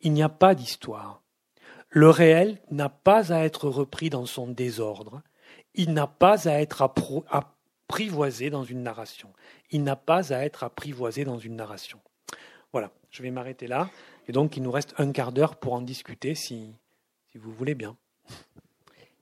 Il 0.00 0.12
n'y 0.14 0.24
a 0.24 0.28
pas 0.28 0.56
d'histoire. 0.56 1.22
Le 1.88 2.10
réel 2.10 2.60
n'a 2.72 2.88
pas 2.88 3.32
à 3.32 3.44
être 3.44 3.68
repris 3.68 4.10
dans 4.10 4.26
son 4.26 4.48
désordre. 4.48 5.22
Il 5.74 5.92
n'a 5.92 6.08
pas 6.08 6.48
à 6.48 6.60
être 6.60 6.82
apprivoisé 7.30 8.50
dans 8.50 8.64
une 8.64 8.82
narration. 8.82 9.32
Il 9.70 9.84
n'a 9.84 9.94
pas 9.94 10.34
à 10.34 10.44
être 10.44 10.64
apprivoisé 10.64 11.24
dans 11.24 11.38
une 11.38 11.54
narration. 11.54 12.00
Voilà, 12.72 12.90
je 13.10 13.22
vais 13.22 13.30
m'arrêter 13.30 13.66
là. 13.66 13.88
Et 14.28 14.32
donc, 14.32 14.56
il 14.56 14.62
nous 14.62 14.70
reste 14.70 14.94
un 14.98 15.10
quart 15.10 15.32
d'heure 15.32 15.56
pour 15.56 15.72
en 15.72 15.80
discuter 15.80 16.34
si, 16.34 16.74
vous 17.34 17.52
voulez 17.52 17.74
bien. 17.74 17.96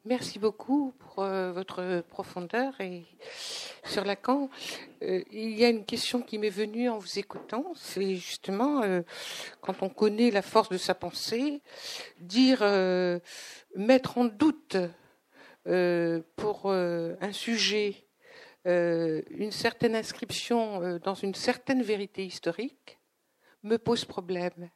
Merci 0.05 0.38
beaucoup 0.38 0.92
pour 0.99 1.24
euh, 1.24 1.53
votre 1.53 2.03
profondeur 2.09 2.80
et 2.80 3.05
sur 3.84 4.05
Lacan. 4.05 4.51
Euh, 5.03 5.22
il 5.32 5.59
y 5.59 5.64
a 5.64 5.68
une 5.68 5.84
question 5.84 6.22
qui 6.22 6.38
m'est 6.38 6.49
venue 6.49 6.88
en 6.88 6.99
vous 6.99 7.18
écoutant, 7.18 7.72
c'est 7.74 8.14
justement 8.14 8.82
euh, 8.82 9.03
quand 9.61 9.82
on 9.82 9.88
connaît 9.88 10.30
la 10.30 10.42
force 10.42 10.68
de 10.68 10.78
sa 10.78 10.94
pensée, 10.94 11.61
dire 12.20 12.61
mettre 13.74 14.18
en 14.18 14.26
doute 14.26 14.76
pour 16.36 16.70
un 16.70 17.32
sujet 17.32 18.07
une 18.64 19.51
certaine 19.51 19.97
inscription 19.97 20.99
dans 21.03 21.14
une 21.14 21.34
certaine 21.34 21.82
vérité 21.82 22.24
historique 22.24 22.95
me 23.66 23.78
pose 23.78 24.04
problème. 24.04 24.70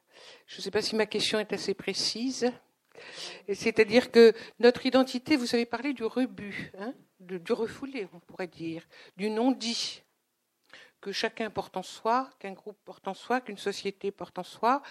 Je 0.47 0.59
ne 0.59 0.63
sais 0.63 0.71
pas 0.71 0.83
si 0.83 0.97
ma 0.97 1.07
question 1.07 1.39
est 1.39 1.53
assez 1.53 1.75
précise. 1.75 2.53
C'est-à-dire 3.53 4.11
que 4.11 4.35
notre 4.59 4.85
identité, 4.85 5.37
vous 5.37 5.55
avez 5.55 5.65
parlé 5.65 5.95
du 5.95 6.05
rebut, 6.05 6.73
hein, 6.79 6.93
du 7.21 7.53
refoulé, 7.53 8.09
on 8.13 8.21
pourrait 8.21 8.47
dire, 8.47 8.87
du 9.17 9.31
non-dit, 9.31 10.03
que 11.01 11.13
chacun 11.13 11.51
porte 11.51 11.77
en 11.77 11.83
soi, 11.83 12.29
qu'un 12.39 12.53
groupe 12.53 12.77
porte 12.85 13.09
en 13.09 13.15
soi, 13.15 13.41
qu'une 13.41 13.57
société 13.57 14.11
porte 14.11 14.39
en 14.39 14.45
soi. 14.45 14.83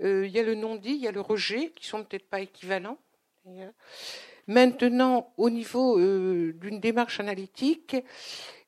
Euh, 0.00 0.26
il 0.26 0.32
y 0.32 0.38
a 0.38 0.42
le 0.42 0.54
non-dit, 0.54 0.92
il 0.92 1.02
y 1.02 1.08
a 1.08 1.12
le 1.12 1.20
rejet, 1.20 1.70
qui 1.76 1.86
sont 1.86 2.02
peut-être 2.04 2.28
pas 2.28 2.40
équivalents. 2.40 2.98
Maintenant, 4.46 5.32
au 5.36 5.50
niveau 5.50 5.98
euh, 5.98 6.52
d'une 6.54 6.80
démarche 6.80 7.20
analytique, 7.20 7.96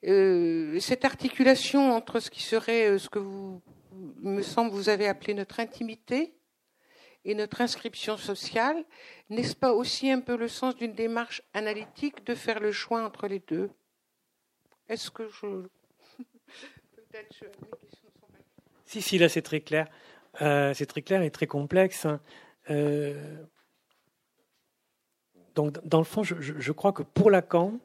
euh, 0.04 0.78
cette 0.78 1.04
articulation 1.04 1.92
entre 1.92 2.20
ce 2.20 2.30
qui 2.30 2.42
serait 2.42 2.98
ce 2.98 3.08
que 3.08 3.18
vous, 3.18 3.62
me 4.20 4.42
semble, 4.42 4.70
vous 4.70 4.88
avez 4.88 5.08
appelé 5.08 5.34
notre 5.34 5.60
intimité, 5.60 6.34
et 7.24 7.34
notre 7.34 7.60
inscription 7.60 8.16
sociale, 8.16 8.84
n'est-ce 9.30 9.56
pas 9.56 9.72
aussi 9.72 10.10
un 10.10 10.20
peu 10.20 10.36
le 10.36 10.48
sens 10.48 10.76
d'une 10.76 10.92
démarche 10.92 11.42
analytique 11.54 12.24
de 12.26 12.34
faire 12.34 12.60
le 12.60 12.72
choix 12.72 13.02
entre 13.04 13.26
les 13.26 13.40
deux? 13.40 13.70
Est-ce 14.88 15.10
que 15.10 15.28
je... 15.28 15.46
Peut-être 16.96 17.34
Si, 18.84 19.00
si, 19.00 19.18
là 19.18 19.28
c'est 19.28 19.42
très 19.42 19.60
clair. 19.60 19.88
Euh, 20.42 20.74
c'est 20.74 20.86
très 20.86 21.02
clair 21.02 21.22
et 21.22 21.30
très 21.30 21.46
complexe. 21.46 22.04
Hein. 22.04 22.20
Euh, 22.70 23.42
donc, 25.54 25.82
dans 25.86 25.98
le 25.98 26.04
fond, 26.04 26.24
je, 26.24 26.72
crois 26.72 26.92
que 26.92 27.02
pour 27.02 27.30
Lacan, 27.30 27.78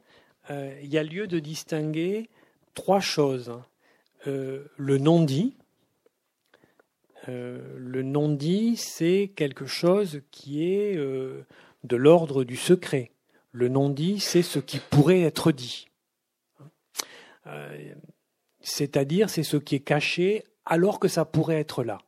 euh, 0.50 0.78
il 0.82 0.88
y 0.88 0.98
a 0.98 1.02
lieu 1.02 1.26
de 1.26 1.38
distinguer 1.38 2.28
trois 2.74 3.00
choses. 3.00 3.52
le 4.26 4.98
non-dit, 4.98 5.56
euh, 7.28 7.74
le 7.76 8.02
non-dit, 8.02 8.76
c'est 8.76 9.32
quelque 9.36 9.66
chose 9.66 10.22
qui 10.30 10.64
est 10.64 10.96
euh, 10.96 11.44
de 11.84 11.96
l'ordre 11.96 12.44
du 12.44 12.56
secret. 12.56 13.10
Le 13.52 13.68
non-dit, 13.68 14.20
c'est 14.20 14.42
ce 14.42 14.58
qui 14.58 14.78
pourrait 14.78 15.20
être 15.22 15.52
dit. 15.52 15.88
Euh, 17.46 17.94
c'est-à-dire, 18.60 19.28
c'est 19.28 19.42
ce 19.42 19.56
qui 19.56 19.74
est 19.74 19.80
caché 19.80 20.44
alors 20.64 20.98
que 21.00 21.08
ça 21.08 21.24
pourrait 21.24 21.60
être 21.60 21.82
là. 21.84 21.98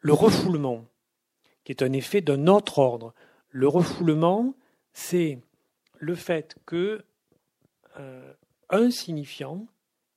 Le 0.00 0.12
refoulement, 0.12 0.84
qui 1.64 1.72
est 1.72 1.82
un 1.82 1.92
effet 1.92 2.20
d'un 2.20 2.48
autre 2.48 2.78
ordre. 2.78 3.14
Le 3.50 3.68
refoulement, 3.68 4.54
c'est 4.92 5.38
le 5.98 6.14
fait 6.14 6.56
que 6.66 7.04
un 8.70 8.90
signifiant, 8.90 9.66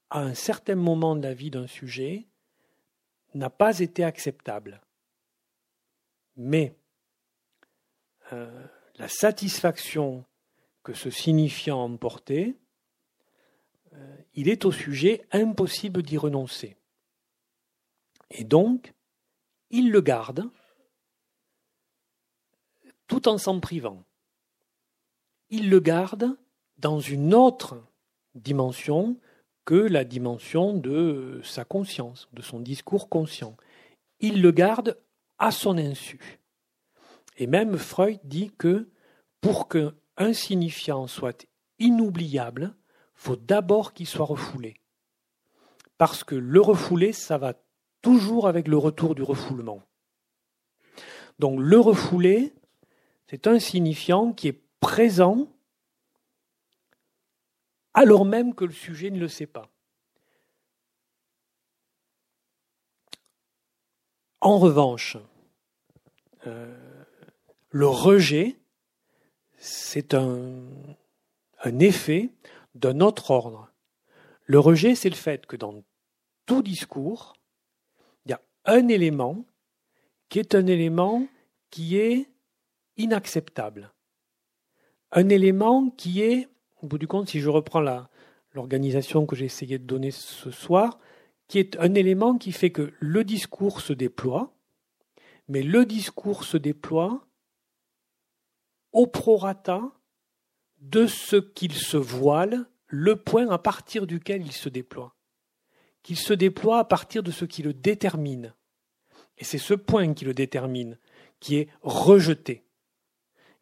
à 0.10 0.22
un 0.22 0.34
certain 0.34 0.76
moment 0.76 1.18
de 1.18 1.22
la 1.22 1.34
vie 1.34 1.52
d'un 1.52 1.68
sujet, 1.68 2.26
n'a 3.36 3.50
pas 3.50 3.80
été 3.80 4.04
acceptable. 4.04 4.82
Mais 6.36 6.76
euh, 8.34 8.66
la 8.96 9.08
satisfaction 9.08 10.26
que 10.84 10.94
ce 10.94 11.10
signifiant 11.10 11.84
emportait, 11.84 12.56
euh, 13.94 14.18
il 14.34 14.50
est 14.50 14.66
au 14.66 14.72
sujet 14.72 15.28
impossible 15.32 16.02
d'y 16.04 16.18
renoncer. 16.18 16.78
Et 18.32 18.44
donc, 18.44 18.94
il 19.70 19.92
le 19.92 20.02
garde 20.02 20.50
tout 23.08 23.28
en 23.28 23.38
s'en 23.38 23.60
privant. 23.60 24.04
Il 25.50 25.70
le 25.70 25.80
garde 25.80 26.38
dans 26.78 27.00
une 27.00 27.34
autre 27.34 27.84
dimension 28.34 29.18
que 29.66 29.76
la 29.76 30.04
dimension 30.04 30.74
de 30.74 31.42
sa 31.44 31.66
conscience, 31.66 32.30
de 32.34 32.42
son 32.42 32.60
discours 32.60 33.10
conscient. 33.10 33.58
Il 34.20 34.42
le 34.42 34.52
garde 34.52 34.98
à 35.40 35.52
son 35.52 35.78
insu. 35.78 36.40
Et 37.38 37.48
même 37.48 37.78
Freud 37.78 38.20
dit 38.24 38.52
que 38.58 38.90
pour 39.42 39.68
qu'un 39.68 40.34
signifiant 40.34 41.08
soit 41.08 41.46
inoubliable, 41.80 42.76
faut 43.16 43.36
d'abord 43.36 43.94
qu'il 43.94 44.08
soit 44.08 44.26
refoulé. 44.26 44.76
Parce 45.98 46.24
que 46.24 46.36
le 46.36 46.62
refoulé, 46.62 47.12
ça 47.12 47.38
va 47.38 47.54
toujours 48.02 48.48
avec 48.48 48.68
le 48.68 48.78
retour 48.78 49.16
du 49.16 49.24
refoulement. 49.24 49.82
Donc 51.40 51.60
le 51.60 51.80
refoulé, 51.80 52.54
c'est 53.28 53.48
un 53.48 53.60
signifiant 53.60 54.32
qui 54.32 54.50
est 54.50 54.62
présent 54.80 55.48
alors 57.96 58.26
même 58.26 58.54
que 58.54 58.66
le 58.66 58.74
sujet 58.74 59.10
ne 59.10 59.20
le 59.20 59.30
sait 59.30 59.48
pas. 59.48 59.72
En 64.42 64.60
revanche, 64.60 65.18
euh, 66.46 67.04
le 67.70 67.88
rejet, 67.88 68.60
c'est 69.58 70.14
un, 70.14 70.62
un 71.64 71.80
effet 71.80 72.30
d'un 72.76 73.00
autre 73.00 73.32
ordre. 73.32 73.72
Le 74.44 74.60
rejet, 74.60 74.94
c'est 74.94 75.10
le 75.10 75.16
fait 75.16 75.46
que 75.48 75.56
dans 75.56 75.84
tout 76.46 76.62
discours, 76.62 77.34
il 78.26 78.32
y 78.32 78.34
a 78.34 78.42
un 78.66 78.88
élément 78.90 79.46
qui 80.30 80.40
est 80.40 80.54
un 80.54 80.68
élément 80.68 81.28
qui 81.72 81.98
est 81.98 82.30
inacceptable. 82.98 83.92
Un 85.12 85.30
élément 85.30 85.90
qui 85.90 86.22
est 86.22 86.50
au 86.86 86.88
bout 86.88 87.00
du 87.00 87.08
compte, 87.08 87.30
si 87.30 87.40
je 87.40 87.50
reprends 87.50 87.84
l'organisation 88.54 89.26
que 89.26 89.36
j'ai 89.36 89.46
essayé 89.46 89.80
de 89.80 89.86
donner 89.86 90.12
ce 90.12 90.52
soir, 90.52 91.00
qui 91.48 91.58
est 91.58 91.76
un 91.80 91.96
élément 91.96 92.38
qui 92.38 92.52
fait 92.52 92.72
que 92.72 92.94
le 93.00 93.24
discours 93.24 93.82
se 93.82 93.92
déploie, 93.92 94.56
mais 95.48 95.64
le 95.64 95.84
discours 95.88 96.44
se 96.44 96.58
déploie 96.58 97.28
au 98.92 99.08
prorata 99.08 99.82
de 100.78 101.08
ce 101.08 101.38
qu'il 101.38 101.74
se 101.74 101.98
voile, 101.98 102.70
le 102.86 103.16
point 103.16 103.50
à 103.50 103.58
partir 103.58 104.06
duquel 104.06 104.46
il 104.46 104.52
se 104.52 104.70
déploie. 104.70 105.16
Qu'il 106.04 106.18
se 106.18 106.34
déploie 106.34 106.78
à 106.78 106.86
partir 106.86 107.24
de 107.24 107.32
ce 107.32 107.46
qui 107.46 107.64
le 107.64 107.74
détermine. 107.74 108.54
Et 109.40 109.44
c'est 109.44 109.58
ce 109.58 109.74
point 109.74 110.14
qui 110.14 110.24
le 110.24 110.36
détermine, 110.36 111.00
qui 111.40 111.56
est 111.56 111.70
rejeté. 111.82 112.64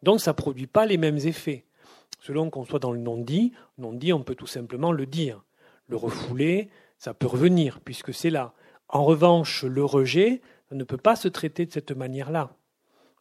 Donc 0.02 0.20
ça 0.20 0.32
ne 0.32 0.36
produit 0.36 0.66
pas 0.66 0.84
les 0.84 0.98
mêmes 0.98 1.16
effets. 1.16 1.64
Selon 2.24 2.48
qu'on 2.48 2.64
soit 2.64 2.78
dans 2.78 2.92
le 2.92 3.00
non-dit, 3.00 3.52
non-dit, 3.76 4.14
on 4.14 4.22
peut 4.22 4.34
tout 4.34 4.46
simplement 4.46 4.92
le 4.92 5.04
dire. 5.04 5.44
Le 5.88 5.96
refouler, 5.98 6.70
ça 6.96 7.12
peut 7.12 7.26
revenir, 7.26 7.80
puisque 7.80 8.14
c'est 8.14 8.30
là. 8.30 8.54
En 8.88 9.04
revanche, 9.04 9.62
le 9.62 9.84
rejet, 9.84 10.40
ça 10.70 10.74
ne 10.74 10.84
peut 10.84 10.96
pas 10.96 11.16
se 11.16 11.28
traiter 11.28 11.66
de 11.66 11.72
cette 11.72 11.90
manière-là. 11.92 12.56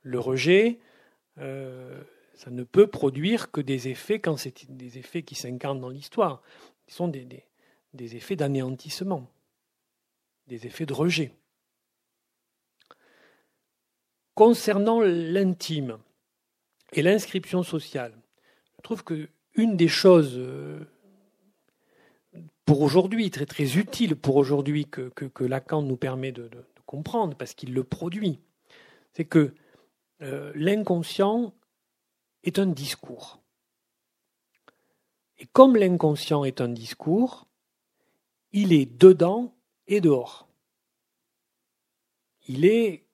Le 0.03 0.19
rejet, 0.19 0.79
euh, 1.39 2.01
ça 2.33 2.49
ne 2.49 2.63
peut 2.63 2.87
produire 2.87 3.51
que 3.51 3.59
des 3.59 3.89
effets 3.89 4.21
quand 4.21 4.37
c'est 4.37 4.71
des 4.71 4.97
effets 4.97 5.23
qui 5.23 5.35
s'incarnent 5.35 5.81
dans 5.81 5.89
l'histoire. 5.89 6.41
Ce 6.87 6.95
sont 6.95 7.09
des, 7.09 7.45
effets 7.93 8.37
d'anéantissement, 8.37 9.29
des 10.47 10.65
effets 10.65 10.85
de 10.85 10.93
rejet. 10.93 11.33
Concernant 14.33 15.01
l'intime 15.01 15.97
et 16.93 17.01
l'inscription 17.01 17.63
sociale, 17.63 18.17
trouve 18.83 19.03
que 19.03 19.29
une 19.55 19.77
des 19.77 19.87
choses 19.87 20.33
euh, 20.37 20.79
pour 22.65 22.81
aujourd'hui, 22.81 23.29
très 23.31 23.45
très 23.45 23.77
utile 23.77 24.15
pour 24.15 24.35
aujourd'hui 24.35 24.85
que, 24.85 25.09
que, 25.09 25.43
Lacan 25.43 25.81
nous 25.81 25.97
permet 25.97 26.31
de, 26.31 26.49
comprendre 26.85 27.35
parce 27.35 27.55
qu'il 27.55 27.73
le 27.73 27.83
produit, 27.83 28.39
c'est 29.13 29.25
que 29.25 29.55
euh, 30.21 30.51
l'inconscient 30.53 31.53
est 32.43 32.59
un 32.59 32.67
discours. 32.67 33.39
Et 35.39 35.47
comme 35.47 35.75
l'inconscient 35.75 36.43
est 36.43 36.61
un 36.61 36.69
discours, 36.69 37.47
il 38.51 38.73
est 38.73 38.85
dedans 38.85 39.55
et 39.87 40.01
dehors. 40.01 40.47
Il 42.47 42.65
est, 42.65 43.05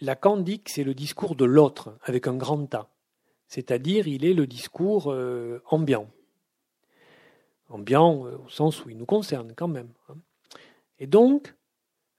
Lacan 0.00 0.36
dit 0.36 0.60
que 0.60 0.70
c'est 0.70 0.84
le 0.84 0.94
discours 0.94 1.34
de 1.34 1.44
l'autre 1.44 1.98
avec 2.02 2.28
un 2.28 2.36
grand 2.36 2.72
A, 2.74 2.88
c'est-à-dire 3.50 4.08
il 4.08 4.24
est 4.24 4.32
le 4.32 4.46
discours 4.46 5.12
euh, 5.12 5.62
ambiant 5.66 6.08
ambiant 7.70 8.26
euh, 8.26 8.36
au 8.44 8.48
sens 8.48 8.84
où 8.84 8.90
il 8.90 8.98
nous 8.98 9.06
concerne 9.06 9.54
quand 9.54 9.68
même. 9.68 9.90
Hein. 10.08 10.16
Et 10.98 11.06
donc, 11.06 11.54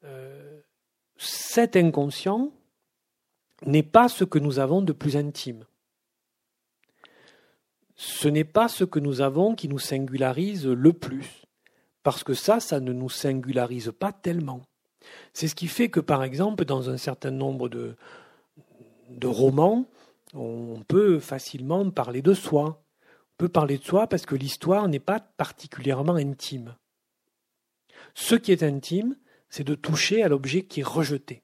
euh, 0.04 0.62
cet 1.18 1.76
inconscient 1.76 2.52
n'est 3.66 3.84
pas 3.84 4.10
ce 4.10 4.24
que 4.24 4.40
nous 4.40 4.60
avons 4.60 4.82
de 4.82 4.94
plus 4.94 5.18
intime. 5.18 5.66
Ce 7.96 8.28
n'est 8.28 8.46
pas 8.46 8.68
ce 8.68 8.84
que 8.84 9.00
nous 9.00 9.22
avons 9.22 9.54
qui 9.54 9.68
nous 9.68 9.78
singularise 9.78 10.66
le 10.66 10.94
plus, 10.94 11.44
parce 12.02 12.24
que 12.24 12.34
ça, 12.34 12.60
ça 12.60 12.80
ne 12.80 12.92
nous 12.94 13.10
singularise 13.10 13.92
pas 13.98 14.12
tellement. 14.12 14.62
C'est 15.34 15.48
ce 15.48 15.54
qui 15.54 15.68
fait 15.68 15.90
que, 15.90 16.00
par 16.00 16.24
exemple, 16.24 16.66
dans 16.66 16.90
un 16.90 16.98
certain 16.98 17.30
nombre 17.30 17.70
de, 17.70 17.96
de 19.10 19.28
romans, 19.28 19.86
on 20.34 20.84
peut 20.88 21.20
facilement 21.20 21.90
parler 21.90 22.22
de 22.22 22.34
soi, 22.34 22.84
peut 23.38 23.50
parler 23.50 23.78
de 23.78 23.84
soi 23.84 24.08
parce 24.08 24.26
que 24.26 24.36
l'histoire 24.36 24.88
n'est 24.88 25.00
pas 25.00 25.20
particulièrement 25.20 26.16
intime. 26.16 26.76
Ce 28.14 28.36
qui 28.36 28.52
est 28.52 28.64
intime, 28.64 29.16
c'est 29.50 29.64
de 29.64 29.76
toucher 29.76 30.24
à 30.24 30.30
l'objet 30.30 30.64
qui 30.64 30.82
est 30.82 30.88
rejeté. 30.88 31.44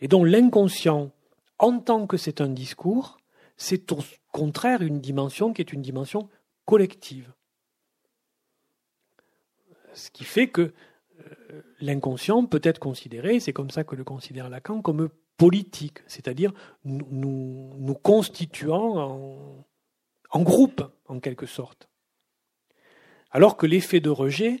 Et 0.00 0.08
donc 0.08 0.26
l'inconscient, 0.26 1.12
en 1.58 1.78
tant 1.78 2.06
que 2.06 2.16
c'est 2.16 2.40
un 2.40 2.48
discours, 2.48 3.18
c'est 3.56 3.92
au 3.92 3.98
contraire 4.32 4.82
une 4.82 5.00
dimension 5.00 5.52
qui 5.52 5.62
est 5.62 5.72
une 5.72 5.82
dimension 5.82 6.28
collective. 6.64 7.32
Ce 9.94 10.10
qui 10.10 10.24
fait 10.24 10.48
que 10.48 10.72
euh, 11.20 11.62
l'inconscient 11.80 12.46
peut 12.46 12.60
être 12.64 12.78
considéré, 12.78 13.40
c'est 13.40 13.52
comme 13.52 13.70
ça 13.70 13.84
que 13.84 13.94
le 13.94 14.04
considère 14.04 14.48
Lacan, 14.48 14.80
comme 14.80 15.10
c'est-à-dire 16.06 16.52
nous, 16.84 17.06
nous, 17.10 17.74
nous 17.78 17.94
constituant 17.94 18.98
en, 18.98 19.66
en 20.30 20.42
groupe, 20.42 20.82
en 21.06 21.20
quelque 21.20 21.46
sorte. 21.46 21.88
Alors 23.30 23.56
que 23.56 23.66
l'effet 23.66 24.00
de 24.00 24.10
rejet, 24.10 24.60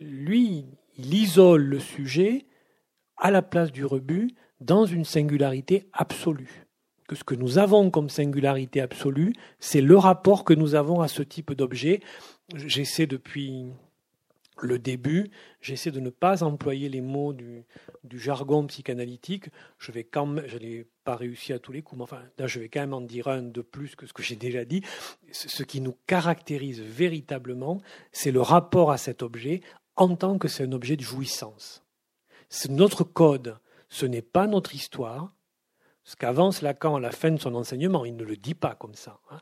lui, 0.00 0.66
il 0.96 1.14
isole 1.14 1.62
le 1.62 1.80
sujet 1.80 2.46
à 3.16 3.30
la 3.30 3.42
place 3.42 3.72
du 3.72 3.84
rebut 3.84 4.34
dans 4.60 4.86
une 4.86 5.04
singularité 5.04 5.88
absolue. 5.92 6.66
Que 7.08 7.16
ce 7.16 7.24
que 7.24 7.34
nous 7.34 7.58
avons 7.58 7.90
comme 7.90 8.10
singularité 8.10 8.80
absolue, 8.80 9.32
c'est 9.58 9.80
le 9.80 9.96
rapport 9.96 10.44
que 10.44 10.54
nous 10.54 10.74
avons 10.74 11.00
à 11.00 11.08
ce 11.08 11.22
type 11.22 11.52
d'objet. 11.52 12.00
J'essaie 12.54 13.06
depuis 13.06 13.72
le 14.60 14.78
début, 14.78 15.30
j'essaie 15.60 15.90
de 15.90 16.00
ne 16.00 16.10
pas 16.10 16.42
employer 16.42 16.88
les 16.88 17.00
mots 17.00 17.32
du, 17.32 17.64
jargon 18.12 18.66
psychanalytique. 18.66 19.50
Je 19.78 19.92
n'ai 19.92 20.86
pas 21.04 21.16
réussi 21.16 21.52
à 21.52 21.58
tous 21.58 21.72
les 21.72 21.82
coups, 21.82 21.98
mais 21.98 22.04
enfin, 22.04 22.22
là, 22.38 22.46
je 22.46 22.58
vais 22.58 22.68
quand 22.68 22.80
même 22.80 22.94
en 22.94 23.00
dire 23.00 23.28
un 23.28 23.42
de 23.42 23.60
plus 23.60 23.96
que 23.96 24.06
ce 24.06 24.12
que 24.12 24.22
j'ai 24.22 24.36
déjà 24.36 24.64
dit. 24.64 24.82
Ce 25.32 25.62
qui 25.62 25.80
nous 25.80 25.96
caractérise 26.06 26.80
véritablement, 26.80 27.80
c'est 28.12 28.32
le 28.32 28.40
rapport 28.40 28.90
à 28.90 28.98
cet 28.98 29.22
objet 29.22 29.60
en 29.96 30.14
tant 30.14 30.38
que 30.38 30.48
c'est 30.48 30.64
un 30.64 30.72
objet 30.72 30.96
de 30.96 31.02
jouissance. 31.02 31.84
C'est 32.48 32.70
notre 32.70 33.04
code, 33.04 33.58
ce 33.88 34.06
n'est 34.06 34.22
pas 34.22 34.46
notre 34.46 34.74
histoire. 34.74 35.34
Ce 36.04 36.16
qu'avance 36.16 36.62
Lacan 36.62 36.96
à 36.96 37.00
la 37.00 37.10
fin 37.10 37.30
de 37.30 37.40
son 37.40 37.54
enseignement, 37.54 38.06
il 38.06 38.16
ne 38.16 38.24
le 38.24 38.36
dit 38.36 38.54
pas 38.54 38.74
comme 38.74 38.94
ça, 38.94 39.20
hein, 39.30 39.40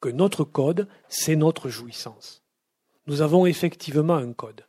que 0.00 0.08
notre 0.08 0.42
code, 0.42 0.88
c'est 1.08 1.36
notre 1.36 1.68
jouissance. 1.68 2.42
Nous 3.08 3.22
avons 3.22 3.46
effectivement 3.46 4.16
un 4.16 4.34
code, 4.34 4.66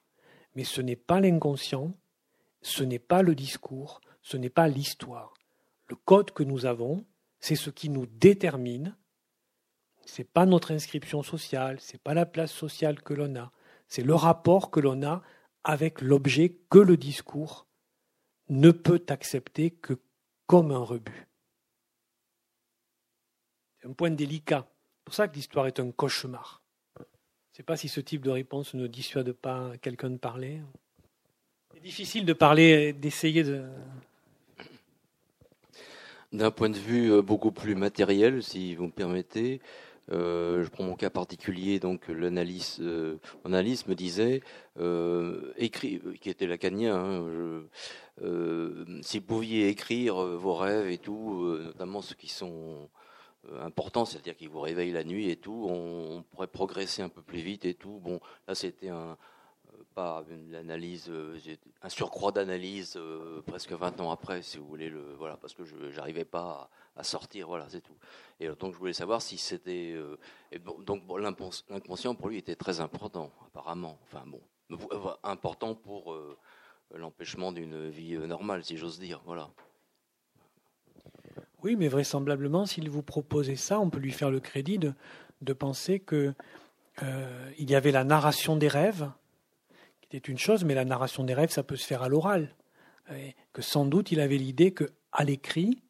mais 0.55 0.63
ce 0.63 0.79
n'est 0.79 0.95
pas 0.95 1.19
l'inconscient, 1.19 1.93
ce 2.61 2.83
n'est 2.83 2.97
pas 2.97 3.21
le 3.21 3.35
discours, 3.35 3.99
ce 4.21 4.37
n'est 4.37 4.49
pas 4.49 4.69
l'histoire. 4.69 5.33
Le 5.87 5.97
code 5.97 6.31
que 6.31 6.43
nous 6.43 6.65
avons, 6.65 7.05
c'est 7.41 7.57
ce 7.57 7.69
qui 7.69 7.89
nous 7.89 8.05
détermine. 8.05 8.95
Ce 10.05 10.21
n'est 10.21 10.25
pas 10.25 10.45
notre 10.45 10.71
inscription 10.71 11.21
sociale, 11.21 11.81
ce 11.81 11.91
n'est 11.91 11.99
pas 11.99 12.13
la 12.13 12.25
place 12.25 12.53
sociale 12.53 13.01
que 13.01 13.13
l'on 13.13 13.35
a, 13.35 13.51
c'est 13.89 14.03
le 14.03 14.15
rapport 14.15 14.71
que 14.71 14.79
l'on 14.79 15.03
a 15.03 15.21
avec 15.65 15.99
l'objet 15.99 16.61
que 16.69 16.79
le 16.79 16.95
discours 16.95 17.67
ne 18.47 18.71
peut 18.71 19.03
accepter 19.09 19.71
que 19.71 19.99
comme 20.47 20.71
un 20.71 20.79
rebut. 20.79 21.27
C'est 23.81 23.89
un 23.89 23.93
point 23.93 24.11
délicat. 24.11 24.65
C'est 24.95 25.03
pour 25.03 25.13
ça 25.13 25.27
que 25.27 25.35
l'histoire 25.35 25.67
est 25.67 25.81
un 25.81 25.91
cauchemar 25.91 26.58
sais 27.59 27.63
pas 27.63 27.75
si 27.75 27.89
ce 27.89 27.99
type 27.99 28.21
de 28.21 28.29
réponse 28.29 28.73
ne 28.73 28.87
dissuade 28.87 29.33
pas 29.33 29.73
quelqu'un 29.81 30.09
de 30.09 30.17
parler. 30.17 30.61
C'est 31.73 31.83
difficile 31.83 32.25
de 32.25 32.31
parler, 32.31 32.93
d'essayer 32.93 33.43
de. 33.43 33.65
D'un 36.31 36.51
point 36.51 36.69
de 36.69 36.77
vue 36.77 37.11
euh, 37.11 37.21
beaucoup 37.21 37.51
plus 37.51 37.75
matériel, 37.75 38.41
si 38.43 38.75
vous 38.75 38.85
me 38.85 38.91
permettez, 38.91 39.59
euh, 40.09 40.63
je 40.63 40.69
prends 40.69 40.85
mon 40.85 40.95
cas 40.95 41.09
particulier, 41.09 41.79
donc 41.81 42.07
l'analyse, 42.07 42.77
euh, 42.79 43.17
analyse 43.43 43.85
me 43.87 43.95
disait, 43.95 44.41
écrit, 45.57 45.99
qui 46.21 46.29
était 46.29 46.47
lacanien, 46.47 46.95
hein, 46.95 47.63
si 49.01 49.19
vous 49.19 49.25
pouviez 49.25 49.67
écrire 49.67 50.15
vos 50.15 50.55
rêves 50.55 50.87
et 50.87 50.97
tout, 50.97 51.57
notamment 51.61 52.01
ceux 52.01 52.15
qui 52.15 52.29
sont 52.29 52.89
euh, 52.89 52.98
important, 53.61 54.05
c'est-à-dire 54.05 54.35
qu'il 54.35 54.49
vous 54.49 54.61
réveille 54.61 54.91
la 54.91 55.03
nuit 55.03 55.29
et 55.29 55.35
tout, 55.35 55.67
on, 55.69 56.23
pourrait 56.23 56.47
progresser 56.47 57.01
un 57.01 57.09
peu 57.09 57.21
plus 57.21 57.39
vite 57.39 57.65
et 57.65 57.73
tout. 57.73 57.99
Bon, 57.99 58.19
là 58.47 58.55
c'était 58.55 58.89
un 58.89 59.17
euh, 59.73 59.83
pas 59.95 60.23
une 60.29 60.55
analyse, 60.55 61.09
euh, 61.09 61.37
un 61.81 61.89
surcroît 61.89 62.31
d'analyse 62.31 62.99
presque 63.45 63.71
20 63.71 64.01
ans 64.01 64.11
après, 64.11 64.41
si 64.41 64.57
vous 64.57 64.67
voulez 64.67 64.89
le 64.89 65.13
voilà, 65.17 65.37
parce 65.37 65.53
que 65.53 65.63
je 65.63 65.75
n'arrivais 65.95 66.25
pas 66.25 66.69
à, 66.95 67.03
sortir, 67.03 67.47
voilà, 67.47 67.67
c'est 67.69 67.81
tout. 67.81 67.97
Et 68.39 68.47
donc 68.47 68.73
je 68.73 68.77
voulais 68.77 68.93
savoir 68.93 69.21
si 69.21 69.37
c'était 69.37 69.95
donc 70.85 71.03
l'inconscient 71.69 72.15
pour 72.15 72.29
lui 72.29 72.37
était 72.37 72.55
très 72.55 72.79
important 72.79 73.31
apparemment, 73.47 73.99
enfin 74.03 74.23
bon, 74.27 74.41
important 75.23 75.75
pour 75.75 76.15
l'empêchement 76.93 77.51
d'une 77.51 77.89
vie 77.89 78.17
normale, 78.17 78.63
si 78.63 78.77
j'ose 78.77 78.99
dire, 78.99 79.21
voilà. 79.25 79.49
Oui, 81.63 81.75
mais 81.75 81.87
vraisemblablement, 81.87 82.65
s'il 82.65 82.89
vous 82.89 83.03
proposait 83.03 83.55
ça, 83.55 83.79
on 83.79 83.89
peut 83.89 83.99
lui 83.99 84.11
faire 84.11 84.31
le 84.31 84.39
crédit 84.39 84.79
de, 84.79 85.53
penser 85.53 85.99
que 85.99 86.33
euh, 87.03 87.51
y 87.57 87.75
avait 87.75 87.91
la 87.91 88.03
narration 88.03 88.55
des 88.55 88.67
rêves, 88.67 89.09
qui 89.99 90.15
était 90.15 90.31
une 90.31 90.37
chose, 90.37 90.63
mais 90.63 90.73
la 90.73 90.85
narration 90.85 91.23
des 91.23 91.33
rêves, 91.33 91.49
ça 91.49 91.63
peut 91.63 91.75
se 91.75 91.85
faire 91.85 92.03
à 92.03 92.09
l'oral. 92.09 92.55
que 93.53 93.61
sans 93.61 93.85
doute 93.85 94.11
il 94.11 94.19
avait 94.19 94.37
l'idée 94.37 94.71
que 94.71 94.91
à 95.11 95.23
l'écrit, 95.23 95.81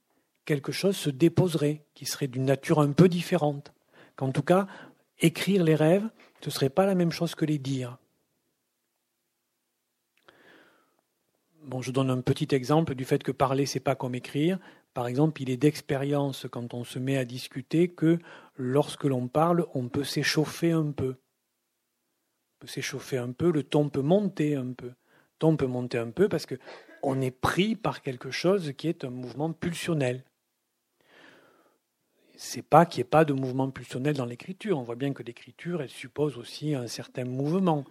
quelque 0.46 0.72
chose 0.72 0.98
se 0.98 1.10
déposerait, 1.10 1.86
qui 1.94 2.06
serait 2.06 2.28
d'une 2.28 2.46
nature 2.46 2.80
un 2.80 2.92
peu 2.92 3.08
différente. 3.08 3.74
Qu'en 4.16 4.32
tout 4.32 4.42
cas, 4.42 4.68
écrire 5.20 5.64
les 5.64 5.76
rêves, 5.76 6.10
ce 6.42 6.50
ne 6.50 6.52
serait 6.52 6.70
pas 6.70 6.86
la 6.86 6.96
même 6.96 7.12
chose 7.12 7.36
que 7.36 7.46
les 7.46 7.60
dire. 7.60 7.98
Bon, 11.64 11.82
je 11.82 11.92
donne 11.92 12.10
un 12.10 12.22
petit 12.22 12.48
exemple 12.56 12.96
du 12.96 13.06
fait 13.06 13.22
que 13.22 13.32
parler, 13.32 13.68
c'est 13.68 13.80
pas 13.80 13.96
comme 13.96 14.16
écrire. 14.16 14.58
Par 14.94 15.08
exemple, 15.08 15.42
il 15.42 15.50
est 15.50 15.58
d'expérience 15.58 16.48
quand 16.52 16.74
on 16.74 16.84
se 16.84 17.00
met 17.00 17.18
à 17.18 17.26
discuter 17.26 17.90
que 17.90 18.20
lorsque 18.56 19.06
l'on 19.06 19.28
parle, 19.28 19.66
on 19.74 19.88
peut 19.88 20.04
s'échauffer 20.04 20.72
un 20.72 20.92
peu. 20.92 21.16
On 22.56 22.60
peut 22.60 22.68
s'échauffer 22.68 23.18
un 23.18 23.32
peu, 23.32 23.52
le 23.52 23.64
ton 23.64 23.90
peut 23.90 24.02
monter 24.02 24.56
un 24.56 24.74
peu. 24.74 24.88
Le 24.88 24.96
ton 25.40 25.56
peut 25.56 25.68
monter 25.68 25.98
un 25.98 26.12
peu 26.12 26.28
parce 26.28 26.46
que 26.46 26.56
on 27.02 27.22
est 27.22 27.32
pris 27.32 27.76
par 27.76 28.02
quelque 28.02 28.32
chose 28.32 28.74
qui 28.78 28.88
est 28.88 29.06
un 29.06 29.10
mouvement 29.10 29.54
pulsionnel. 29.54 30.24
C'est 32.36 32.62
pas 32.62 32.86
qu'il 32.86 33.00
n'y 33.00 33.08
ait 33.08 33.10
pas 33.10 33.26
de 33.26 33.34
mouvement 33.34 33.70
pulsionnel 33.70 34.16
dans 34.16 34.26
l'écriture. 34.26 34.78
On 34.78 34.84
voit 34.84 34.96
bien 34.96 35.14
que 35.14 35.24
l'écriture, 35.24 35.82
elle 35.82 35.90
suppose 35.90 36.38
aussi 36.38 36.74
un 36.74 36.88
certain 36.88 37.26
mouvement. 37.26 37.84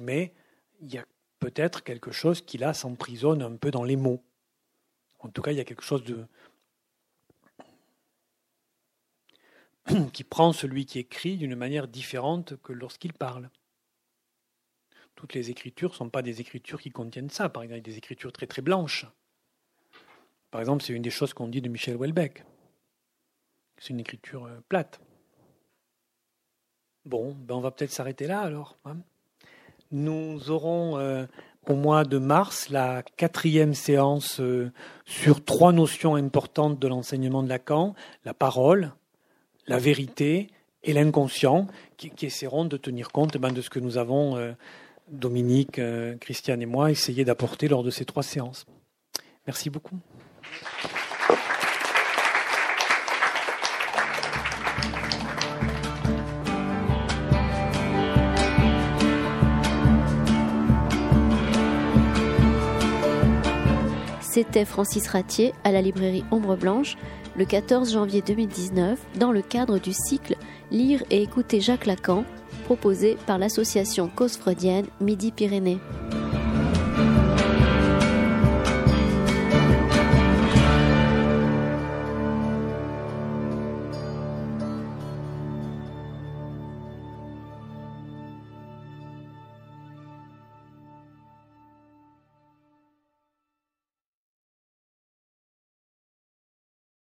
Mais 0.00 0.32
il 0.80 0.92
y 0.92 0.98
a 0.98 1.04
peut-être 1.38 1.82
quelque 1.82 2.10
chose 2.10 2.40
qui 2.40 2.58
là 2.58 2.72
s'emprisonne 2.72 3.42
un 3.42 3.56
peu 3.56 3.70
dans 3.70 3.84
les 3.84 3.96
mots. 3.96 4.22
En 5.20 5.28
tout 5.28 5.42
cas, 5.42 5.52
il 5.52 5.56
y 5.58 5.60
a 5.60 5.64
quelque 5.64 5.82
chose 5.82 6.04
de, 6.04 6.26
qui 10.12 10.24
prend 10.24 10.52
celui 10.52 10.86
qui 10.86 10.98
écrit 10.98 11.36
d'une 11.36 11.56
manière 11.56 11.88
différente 11.88 12.56
que 12.62 12.72
lorsqu'il 12.72 13.12
parle. 13.12 13.50
Toutes 15.14 15.34
les 15.34 15.50
écritures 15.50 15.90
ne 15.90 15.94
sont 15.96 16.10
pas 16.10 16.22
des 16.22 16.40
écritures 16.40 16.80
qui 16.80 16.90
contiennent 16.90 17.30
ça. 17.30 17.48
Par 17.48 17.62
exemple, 17.62 17.82
des 17.82 17.98
écritures 17.98 18.32
très 18.32 18.46
très 18.46 18.62
blanches. 18.62 19.06
Par 20.50 20.60
exemple, 20.60 20.82
c'est 20.82 20.94
une 20.94 21.02
des 21.02 21.10
choses 21.10 21.34
qu'on 21.34 21.48
dit 21.48 21.60
de 21.60 21.68
Michel 21.68 21.96
Houellebecq. 21.96 22.44
C'est 23.78 23.90
une 23.90 24.00
écriture 24.00 24.46
euh, 24.46 24.60
plate. 24.68 25.00
Bon, 27.04 27.34
ben 27.34 27.54
on 27.54 27.60
va 27.60 27.70
peut-être 27.70 27.92
s'arrêter 27.92 28.26
là 28.26 28.40
alors. 28.40 28.78
hein. 28.84 28.98
Nous 29.90 30.50
aurons 30.50 30.98
euh, 30.98 31.26
au 31.68 31.74
mois 31.74 32.04
de 32.04 32.18
mars 32.18 32.70
la 32.70 33.02
quatrième 33.16 33.74
séance 33.74 34.40
euh, 34.40 34.72
sur 35.04 35.44
trois 35.44 35.72
notions 35.72 36.14
importantes 36.14 36.78
de 36.78 36.88
l'enseignement 36.88 37.42
de 37.42 37.48
Lacan 37.48 37.94
la 38.24 38.34
parole, 38.34 38.92
la 39.66 39.78
vérité 39.78 40.48
et 40.82 40.92
l'inconscient, 40.92 41.66
qui, 41.96 42.10
essaieront 42.24 42.64
de 42.64 42.76
tenir 42.76 43.10
compte 43.12 43.32
eh 43.36 43.38
ben, 43.38 43.52
de 43.52 43.60
ce 43.60 43.70
que 43.70 43.78
nous 43.78 43.98
avons, 43.98 44.36
euh, 44.36 44.52
Dominique, 45.08 45.78
euh, 45.78 46.16
Christiane 46.16 46.62
et 46.62 46.66
moi, 46.66 46.90
essayé 46.90 47.24
d'apporter 47.24 47.68
lors 47.68 47.82
de 47.82 47.90
ces 47.90 48.04
trois 48.04 48.22
séances. 48.22 48.64
Merci 49.46 49.68
beaucoup. 49.68 49.98
C'était 64.30 64.64
Francis 64.64 65.08
Ratier 65.08 65.52
à 65.64 65.72
la 65.72 65.82
librairie 65.82 66.22
Ombre 66.30 66.54
Blanche 66.54 66.96
le 67.36 67.44
14 67.44 67.92
janvier 67.92 68.22
2019 68.24 68.96
dans 69.18 69.32
le 69.32 69.42
cadre 69.42 69.80
du 69.80 69.92
cycle 69.92 70.36
Lire 70.70 71.02
et 71.10 71.20
écouter 71.20 71.60
Jacques 71.60 71.86
Lacan 71.86 72.24
proposé 72.64 73.18
par 73.26 73.38
l'association 73.38 74.08
cause 74.08 74.36
freudienne 74.36 74.86
Midi-Pyrénées. 75.00 75.80